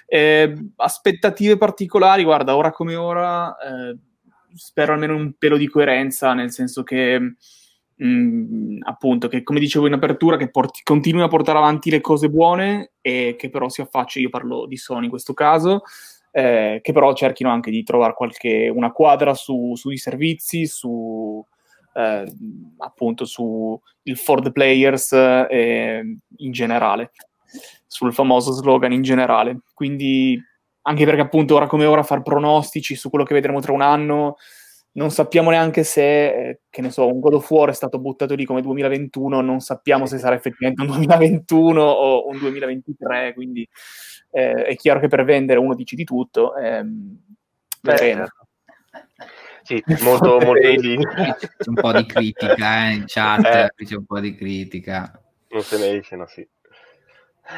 Eh, 0.06 0.54
aspettative 0.76 1.56
particolari, 1.56 2.22
guarda, 2.22 2.56
ora 2.56 2.70
come 2.70 2.94
ora... 2.94 3.56
Eh, 3.56 3.96
spero 4.54 4.92
almeno 4.92 5.14
un 5.14 5.34
pelo 5.38 5.56
di 5.56 5.68
coerenza, 5.68 6.32
nel 6.34 6.50
senso 6.50 6.82
che, 6.82 7.34
mh, 7.98 8.06
mm, 8.06 8.78
appunto, 8.82 9.28
che 9.28 9.42
come 9.42 9.60
dicevo 9.60 9.86
in 9.86 9.92
apertura, 9.94 10.36
che 10.36 10.50
porti, 10.50 10.80
continui 10.82 11.22
a 11.22 11.28
portare 11.28 11.58
avanti 11.58 11.90
le 11.90 12.00
cose 12.00 12.28
buone 12.28 12.92
e 13.00 13.36
che 13.38 13.50
però 13.50 13.68
si 13.68 13.80
affacci, 13.80 14.20
io 14.20 14.28
parlo 14.30 14.66
di 14.66 14.76
Sony 14.76 15.04
in 15.04 15.10
questo 15.10 15.34
caso, 15.34 15.82
eh, 16.30 16.80
che 16.82 16.92
però 16.92 17.12
cerchino 17.14 17.50
anche 17.50 17.70
di 17.70 17.82
trovare 17.82 18.14
qualche, 18.14 18.70
una 18.74 18.92
quadra 18.92 19.34
su, 19.34 19.74
sui 19.74 19.96
servizi, 19.96 20.66
su... 20.66 21.44
Eh, 21.94 22.32
appunto 22.76 23.24
su 23.24 23.80
il 24.02 24.16
for 24.16 24.40
the 24.40 24.52
players 24.52 25.10
eh, 25.12 26.00
in 26.36 26.52
generale, 26.52 27.10
sul 27.86 28.12
famoso 28.12 28.52
slogan 28.52 28.92
in 28.92 29.02
generale. 29.02 29.62
Quindi 29.74 30.40
anche 30.82 31.04
perché 31.04 31.20
appunto 31.20 31.54
ora 31.54 31.66
come 31.66 31.84
ora 31.84 32.02
far 32.02 32.22
pronostici 32.22 32.94
su 32.94 33.10
quello 33.10 33.24
che 33.24 33.34
vedremo 33.34 33.60
tra 33.60 33.72
un 33.72 33.82
anno, 33.82 34.36
non 34.98 35.12
sappiamo 35.12 35.50
neanche 35.50 35.84
se, 35.84 36.26
eh, 36.26 36.60
che 36.68 36.82
ne 36.82 36.90
so, 36.90 37.06
un 37.06 37.20
God 37.20 37.34
of 37.34 37.50
War 37.50 37.70
è 37.70 37.72
stato 37.72 38.00
buttato 38.00 38.34
lì 38.34 38.44
come 38.44 38.62
2021, 38.62 39.40
non 39.40 39.60
sappiamo 39.60 40.06
se 40.06 40.18
sarà 40.18 40.34
effettivamente 40.34 40.82
un 40.82 40.88
2021 40.88 41.80
o 41.80 42.28
un 42.28 42.36
2023, 42.36 43.32
quindi 43.32 43.66
eh, 44.32 44.64
è 44.64 44.74
chiaro 44.74 44.98
che 44.98 45.06
per 45.06 45.24
vendere 45.24 45.60
uno 45.60 45.76
dice 45.76 45.94
di 45.94 46.02
tutto. 46.02 46.56
Ehm, 46.56 47.16
vedremo. 47.80 48.26
Sì, 49.62 49.82
molto, 50.02 50.38
molto 50.44 50.60
C'è 50.60 51.68
un 51.68 51.74
po' 51.74 51.92
di 51.92 52.04
critica 52.04 52.88
eh, 52.88 52.94
in 52.94 53.04
chat, 53.06 53.44
eh, 53.44 53.84
c'è 53.84 53.94
un 53.94 54.04
po' 54.04 54.18
di 54.18 54.34
critica. 54.34 55.22
Non 55.50 55.62
se 55.62 55.78
ne 55.78 55.96
esce, 55.96 56.16
no, 56.16 56.26
sì. 56.26 56.46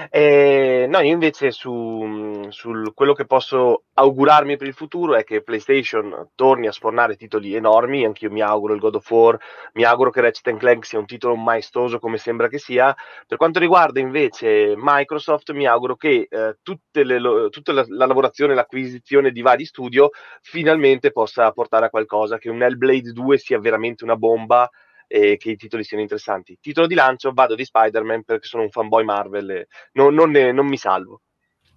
Eh, 0.08 0.86
no, 0.88 1.00
io 1.00 1.12
invece 1.12 1.50
su, 1.50 2.46
su, 2.50 2.92
quello 2.94 3.12
che 3.12 3.26
posso 3.26 3.86
augurarmi 3.94 4.56
per 4.56 4.68
il 4.68 4.72
futuro 4.72 5.16
è 5.16 5.24
che 5.24 5.42
PlayStation 5.42 6.28
torni 6.36 6.68
a 6.68 6.72
sfornare 6.72 7.16
titoli 7.16 7.56
enormi, 7.56 8.04
anch'io 8.04 8.30
mi 8.30 8.40
auguro 8.40 8.74
il 8.74 8.78
God 8.80 8.94
of 8.94 9.10
War, 9.10 9.36
mi 9.72 9.82
auguro 9.82 10.10
che 10.10 10.20
Ratchet 10.20 10.56
Clank 10.56 10.86
sia 10.86 11.00
un 11.00 11.06
titolo 11.06 11.34
maestoso 11.34 11.98
come 11.98 12.18
sembra 12.18 12.46
che 12.46 12.58
sia. 12.58 12.94
Per 13.26 13.36
quanto 13.36 13.58
riguarda 13.58 13.98
invece 13.98 14.74
Microsoft, 14.76 15.50
mi 15.50 15.66
auguro 15.66 15.96
che 15.96 16.28
eh, 16.30 16.56
le, 16.92 17.48
tutta 17.50 17.72
la, 17.72 17.84
la 17.88 18.06
lavorazione, 18.06 18.54
l'acquisizione 18.54 19.32
di 19.32 19.42
vari 19.42 19.64
studio 19.64 20.10
finalmente 20.40 21.10
possa 21.10 21.50
portare 21.50 21.86
a 21.86 21.90
qualcosa, 21.90 22.38
che 22.38 22.48
un 22.48 22.62
Hellblade 22.62 23.10
2 23.10 23.38
sia 23.38 23.58
veramente 23.58 24.04
una 24.04 24.16
bomba 24.16 24.70
e 25.12 25.36
che 25.38 25.50
i 25.50 25.56
titoli 25.56 25.82
siano 25.82 26.04
interessanti. 26.04 26.56
Titolo 26.60 26.86
di 26.86 26.94
lancio, 26.94 27.32
vado 27.32 27.56
di 27.56 27.64
Spider-Man 27.64 28.22
perché 28.22 28.46
sono 28.46 28.62
un 28.62 28.70
fanboy 28.70 29.02
Marvel 29.02 29.50
e 29.50 29.66
non, 29.94 30.14
non, 30.14 30.30
ne, 30.30 30.52
non 30.52 30.68
mi 30.68 30.76
salvo. 30.76 31.22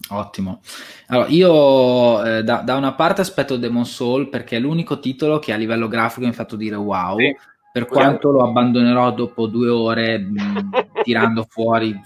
Ottimo. 0.09 0.61
Allora, 1.07 1.27
io 1.29 2.23
eh, 2.23 2.43
da, 2.43 2.57
da, 2.57 2.75
una 2.75 2.93
parte 2.93 3.21
aspetto 3.21 3.57
Demon 3.57 3.85
Soul 3.85 4.29
perché 4.29 4.57
è 4.57 4.59
l'unico 4.59 4.99
titolo 4.99 5.39
che 5.39 5.51
a 5.51 5.55
livello 5.55 5.87
grafico 5.87 6.25
mi 6.25 6.31
ha 6.31 6.35
fatto 6.35 6.55
dire 6.55 6.75
wow. 6.75 7.17
Sì. 7.17 7.35
Per 7.71 7.87
quanto 7.87 8.29
lo 8.29 8.43
abbandonerò 8.43 9.11
dopo 9.13 9.47
due 9.47 9.69
ore 9.69 10.19
mh, 10.19 10.69
tirando 11.01 11.43
fuori 11.49 11.99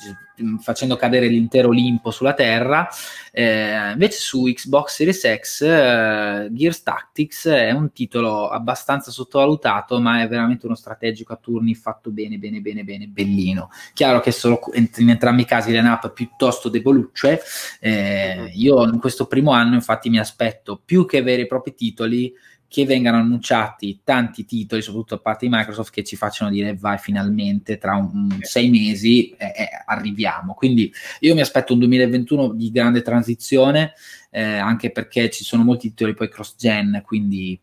facendo 0.59 0.95
cadere 0.95 1.27
l'intero 1.27 1.69
Olimpo 1.69 2.11
sulla 2.11 2.33
Terra. 2.33 2.88
Eh, 3.31 3.91
invece 3.91 4.19
su 4.19 4.43
Xbox 4.43 4.95
Series 4.95 5.39
X 5.39 5.61
eh, 5.61 6.47
Gears 6.51 6.83
Tactics 6.83 7.47
è 7.47 7.71
un 7.71 7.91
titolo 7.91 8.49
abbastanza 8.49 9.11
sottovalutato, 9.11 9.99
ma 9.99 10.21
è 10.21 10.27
veramente 10.27 10.65
uno 10.65 10.75
strategico 10.75 11.33
a 11.33 11.38
turni 11.38 11.75
fatto 11.75 12.09
bene, 12.09 12.38
bene, 12.38 12.59
bene, 12.61 12.83
bene, 12.83 13.07
bellino. 13.07 13.69
Chiaro 13.93 14.19
che 14.19 14.31
solo 14.31 14.59
in 14.73 15.09
entrambi 15.09 15.41
i 15.41 15.45
casi 15.45 15.71
l'ENAP 15.71 16.11
piuttosto 16.13 16.69
debolucce. 16.69 17.41
Eh, 17.79 18.51
io 18.53 18.83
in 18.83 18.99
questo 18.99 19.27
primo 19.27 19.51
anno 19.51 19.75
infatti 19.75 20.09
mi 20.09 20.19
aspetto 20.19 20.81
più 20.83 21.05
che 21.05 21.21
veri 21.21 21.43
e 21.43 21.47
propri 21.47 21.73
titoli 21.73 22.33
che 22.68 22.86
vengano 22.86 23.18
annunciati 23.18 24.01
tanti 24.03 24.45
titoli, 24.45 24.82
soprattutto 24.82 25.15
da 25.15 25.22
parte 25.22 25.47
di 25.47 25.55
Microsoft, 25.55 25.91
che 25.91 26.03
ci 26.03 26.15
facciano 26.15 26.49
dire 26.49 26.76
vai 26.76 26.97
finalmente 26.97 27.78
tra 27.78 27.95
un, 27.95 28.09
un 28.13 28.38
sei 28.41 28.70
mesi 28.70 29.30
eh, 29.32 29.45
eh, 29.45 29.70
arriviamo. 29.86 30.53
Quindi 30.53 30.91
io 31.22 31.34
mi 31.34 31.41
aspetto 31.41 31.74
un 31.74 31.80
2021 31.80 32.53
di 32.53 32.72
grande 32.72 33.01
transizione, 33.01 33.93
eh, 34.30 34.43
anche 34.43 34.91
perché 34.91 35.30
ci 35.30 35.43
sono 35.43 35.63
molti 35.63 35.89
titoli 35.89 36.13
poi 36.13 36.30
cross-gen, 36.30 37.01
quindi 37.05 37.59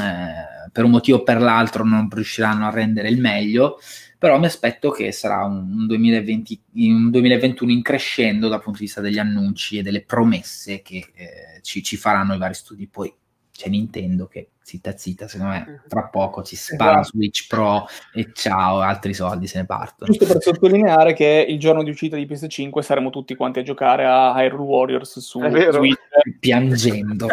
eh, 0.00 0.70
per 0.72 0.84
un 0.84 0.90
motivo 0.90 1.18
o 1.18 1.22
per 1.22 1.40
l'altro 1.40 1.84
non 1.84 2.08
riusciranno 2.10 2.66
a 2.66 2.70
rendere 2.70 3.08
il 3.08 3.20
meglio 3.20 3.78
però 4.24 4.38
mi 4.38 4.46
aspetto 4.46 4.90
che 4.90 5.12
sarà 5.12 5.44
un, 5.44 5.86
2020, 5.86 6.62
un 6.76 7.10
2021 7.10 7.70
in 7.70 7.82
crescendo 7.82 8.48
dal 8.48 8.62
punto 8.62 8.78
di 8.78 8.86
vista 8.86 9.02
degli 9.02 9.18
annunci 9.18 9.76
e 9.76 9.82
delle 9.82 10.00
promesse 10.00 10.80
che 10.80 11.10
eh, 11.14 11.60
ci, 11.60 11.82
ci, 11.82 11.98
faranno 11.98 12.32
i 12.32 12.38
vari 12.38 12.54
studi. 12.54 12.86
Poi 12.86 13.12
c'è 13.56 13.68
Nintendo 13.68 14.26
che 14.26 14.48
zitta 14.60 14.96
zitta, 14.96 15.28
secondo 15.28 15.52
me 15.52 15.82
tra 15.86 16.08
poco 16.08 16.42
ci 16.42 16.56
spara 16.56 17.00
esatto. 17.00 17.16
Switch 17.16 17.46
Pro 17.46 17.86
e 18.12 18.30
ciao, 18.32 18.80
altri 18.80 19.14
soldi 19.14 19.46
se 19.46 19.58
ne 19.58 19.66
partono. 19.66 20.10
Giusto 20.10 20.26
per 20.26 20.42
sottolineare 20.42 21.12
che 21.12 21.46
il 21.48 21.58
giorno 21.60 21.84
di 21.84 21.90
uscita 21.90 22.16
di 22.16 22.26
PS5 22.26 22.80
saremo 22.80 23.10
tutti 23.10 23.36
quanti 23.36 23.60
a 23.60 23.62
giocare 23.62 24.06
a 24.06 24.34
Hyrule 24.36 24.64
Warriors 24.64 25.20
su 25.20 25.40
Switch. 25.40 25.98
Piangendo. 26.40 27.28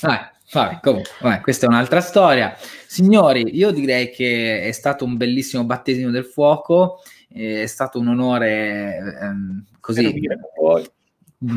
Vabbè, 0.00 0.30
vabbè, 0.52 0.80
comunque, 0.80 1.10
vabbè, 1.20 1.40
questa 1.40 1.66
è 1.66 1.68
un'altra 1.68 2.00
storia. 2.00 2.56
Signori, 2.86 3.56
io 3.56 3.70
direi 3.70 4.10
che 4.10 4.62
è 4.62 4.72
stato 4.72 5.04
un 5.04 5.16
bellissimo 5.16 5.64
battesimo 5.64 6.10
del 6.10 6.24
fuoco, 6.24 7.02
è 7.28 7.66
stato 7.66 7.98
un 7.98 8.08
onore 8.08 9.18
ehm, 9.20 9.64
così 9.80 10.14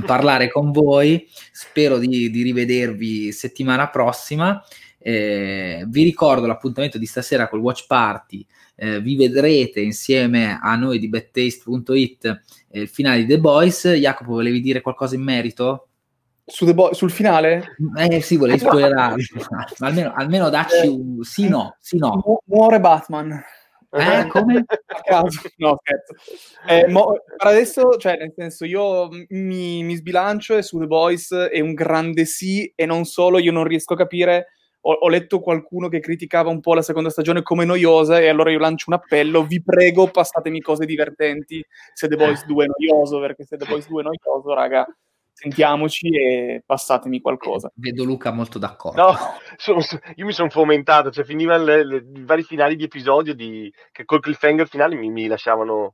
parlare 0.05 0.49
con 0.49 0.71
voi, 0.71 1.27
spero 1.51 1.97
di, 1.97 2.29
di 2.29 2.41
rivedervi 2.41 3.31
settimana 3.31 3.89
prossima. 3.89 4.63
Eh, 4.99 5.85
vi 5.87 6.03
ricordo 6.03 6.47
l'appuntamento 6.47 6.97
di 6.97 7.05
stasera 7.05 7.47
col 7.47 7.59
Watch 7.59 7.85
Party. 7.87 8.45
Eh, 8.75 9.01
vi 9.01 9.15
vedrete 9.15 9.79
insieme 9.79 10.59
a 10.61 10.75
noi 10.75 10.99
di 10.99 11.09
bettaste.it 11.09 12.41
eh, 12.69 12.81
il 12.81 12.87
finale 12.87 13.19
di 13.19 13.27
The 13.27 13.39
Boys. 13.39 13.87
Jacopo, 13.87 14.31
volevi 14.31 14.59
dire 14.59 14.81
qualcosa 14.81 15.15
in 15.15 15.23
merito? 15.23 15.87
Su 16.45 16.71
Bo- 16.73 16.93
sul 16.93 17.11
finale? 17.11 17.75
Eh 17.97 18.21
sì, 18.21 18.37
volevi 18.37 18.59
spoilerare. 18.59 19.15
almeno, 19.79 20.13
almeno 20.15 20.49
dacci 20.49 20.87
un 20.87 21.23
sì 21.23 21.47
no, 21.47 21.75
sì 21.79 21.97
no. 21.97 22.21
Mu- 22.25 22.39
muore 22.45 22.79
Batman. 22.79 23.43
Eh, 23.97 24.27
come? 24.27 24.63
A 24.85 25.01
caso. 25.01 25.41
No, 25.57 25.77
scherzo. 25.81 26.13
Eh, 26.67 26.87
mo- 26.87 27.13
per 27.37 27.47
adesso, 27.47 27.97
cioè, 27.97 28.17
nel 28.17 28.33
senso, 28.35 28.65
io 28.65 29.09
mi, 29.29 29.83
mi, 29.83 29.95
sbilancio 29.95 30.55
e 30.55 30.61
su 30.61 30.79
The 30.79 30.87
Boys 30.87 31.33
è 31.33 31.59
un 31.59 31.73
grande 31.73 32.25
sì 32.25 32.71
e 32.75 32.85
non 32.85 33.05
solo, 33.05 33.39
io 33.39 33.51
non 33.51 33.63
riesco 33.63 33.93
a 33.93 33.97
capire... 33.97 34.47
Ho, 34.81 34.91
ho 34.93 35.09
letto 35.09 35.41
qualcuno 35.41 35.89
che 35.89 35.99
criticava 35.99 36.49
un 36.49 36.61
po' 36.61 36.73
la 36.73 36.83
seconda 36.83 37.09
stagione 37.09 37.41
come 37.41 37.65
noiosa 37.65 38.19
e 38.19 38.29
allora 38.29 38.51
io 38.51 38.59
lancio 38.59 38.85
un 38.87 38.93
appello, 38.93 39.43
vi 39.43 39.61
prego, 39.61 40.07
passatemi 40.07 40.61
cose 40.61 40.85
divertenti 40.85 41.65
se 41.93 42.07
The 42.07 42.15
Boys 42.15 42.45
2 42.45 42.65
è 42.65 42.67
noioso, 42.67 43.19
perché 43.19 43.43
se 43.43 43.57
The 43.57 43.65
Boys 43.65 43.87
2 43.87 44.01
è 44.01 44.05
noioso, 44.05 44.53
raga, 44.53 44.87
sentiamoci 45.37 46.07
e 46.07 46.63
passatemi 46.65 47.21
qualcosa. 47.21 47.71
Vedo 47.75 48.03
Luca 48.03 48.31
molto 48.31 48.57
d'accordo. 48.57 48.99
No, 48.99 49.15
sono, 49.55 49.81
io 50.15 50.25
mi 50.25 50.33
sono 50.33 50.49
fomentato, 50.49 51.11
cioè 51.11 51.23
finivano 51.23 51.63
le, 51.63 51.85
le, 51.85 51.97
i 51.97 52.23
vari 52.23 52.41
finali 52.41 52.75
di 52.75 52.83
episodio 52.83 53.35
di, 53.35 53.71
che 53.91 54.03
col 54.03 54.19
cliffhanger 54.19 54.67
finale 54.67 54.95
mi, 54.95 55.11
mi 55.11 55.27
lasciavano 55.27 55.93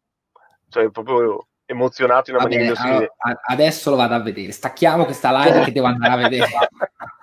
cioè, 0.69 0.89
proprio 0.91 1.47
emozionato 1.65 2.29
in 2.29 2.37
una 2.37 2.45
Vabbè, 2.45 2.55
maniera 2.55 2.81
allora, 2.81 3.11
adesso 3.47 3.89
lo 3.89 3.95
vado 3.97 4.13
a 4.13 4.21
vedere, 4.21 4.51
stacchiamo 4.53 5.03
questa 5.03 5.31
live 5.43 5.65
che 5.65 5.71
devo 5.73 5.87
andare 5.87 6.13
a 6.13 6.29
vedere. 6.29 6.47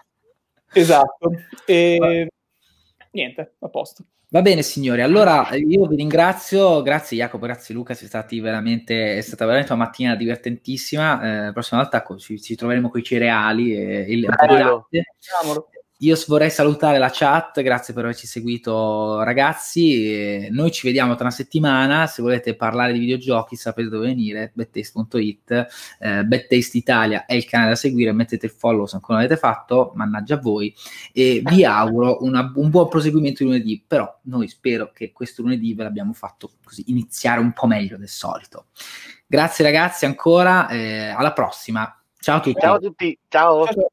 esatto. 0.74 1.30
E... 1.64 2.28
Niente, 3.12 3.54
a 3.60 3.68
posto. 3.68 4.04
Va 4.32 4.42
bene, 4.42 4.62
signori. 4.62 5.02
Allora 5.02 5.48
io 5.54 5.86
vi 5.86 5.96
ringrazio. 5.96 6.82
Grazie, 6.82 7.16
Jacopo. 7.16 7.46
Grazie, 7.46 7.74
Luca. 7.74 7.94
Siete 7.94 8.06
stati 8.06 8.38
veramente, 8.38 9.16
è 9.16 9.20
stata 9.22 9.44
veramente 9.44 9.72
una 9.72 9.82
mattina 9.82 10.14
divertentissima. 10.14 11.20
Eh, 11.20 11.44
la 11.46 11.52
prossima 11.52 11.80
volta 11.80 12.04
ci, 12.16 12.40
ci 12.40 12.54
troveremo 12.54 12.90
con 12.90 13.00
i 13.00 13.02
cereali 13.02 13.74
e 13.74 14.04
il 14.08 14.20
latte. 14.20 15.02
Io 16.02 16.16
vorrei 16.28 16.48
salutare 16.48 16.96
la 16.96 17.10
chat, 17.12 17.60
grazie 17.60 17.92
per 17.92 18.04
averci 18.04 18.26
seguito 18.26 19.22
ragazzi, 19.22 20.48
noi 20.50 20.70
ci 20.70 20.86
vediamo 20.86 21.14
tra 21.14 21.24
una 21.24 21.32
settimana, 21.32 22.06
se 22.06 22.22
volete 22.22 22.56
parlare 22.56 22.94
di 22.94 23.00
videogiochi 23.00 23.54
sapete 23.54 23.90
dove 23.90 24.06
venire, 24.06 24.50
bettaste.it, 24.54 25.66
eh, 25.98 26.24
Bettaste 26.24 26.78
Italia 26.78 27.26
è 27.26 27.34
il 27.34 27.44
canale 27.44 27.70
da 27.70 27.76
seguire, 27.76 28.12
mettete 28.12 28.46
il 28.46 28.52
follow 28.52 28.86
se 28.86 28.94
ancora 28.94 29.18
non 29.18 29.26
l'avete 29.26 29.38
fatto, 29.38 29.92
mannaggia 29.94 30.36
a 30.36 30.40
voi, 30.40 30.74
e 31.12 31.42
vi 31.44 31.66
auguro 31.66 32.22
una, 32.22 32.50
un 32.54 32.70
buon 32.70 32.88
proseguimento 32.88 33.42
di 33.42 33.50
lunedì, 33.50 33.84
però 33.86 34.20
noi 34.22 34.48
spero 34.48 34.92
che 34.94 35.12
questo 35.12 35.42
lunedì 35.42 35.74
ve 35.74 35.82
l'abbiamo 35.82 36.14
fatto 36.14 36.52
così 36.64 36.84
iniziare 36.86 37.40
un 37.40 37.52
po' 37.52 37.66
meglio 37.66 37.98
del 37.98 38.08
solito. 38.08 38.68
Grazie 39.26 39.66
ragazzi 39.66 40.06
ancora, 40.06 40.66
eh, 40.68 41.08
alla 41.08 41.34
prossima, 41.34 41.94
ciao 42.18 42.38
a 42.38 42.40
tutti. 42.40 42.58
Ciao 42.58 42.74
a 42.76 42.78
tutti, 42.78 43.18
ciao. 43.28 43.66
ciao. 43.66 43.90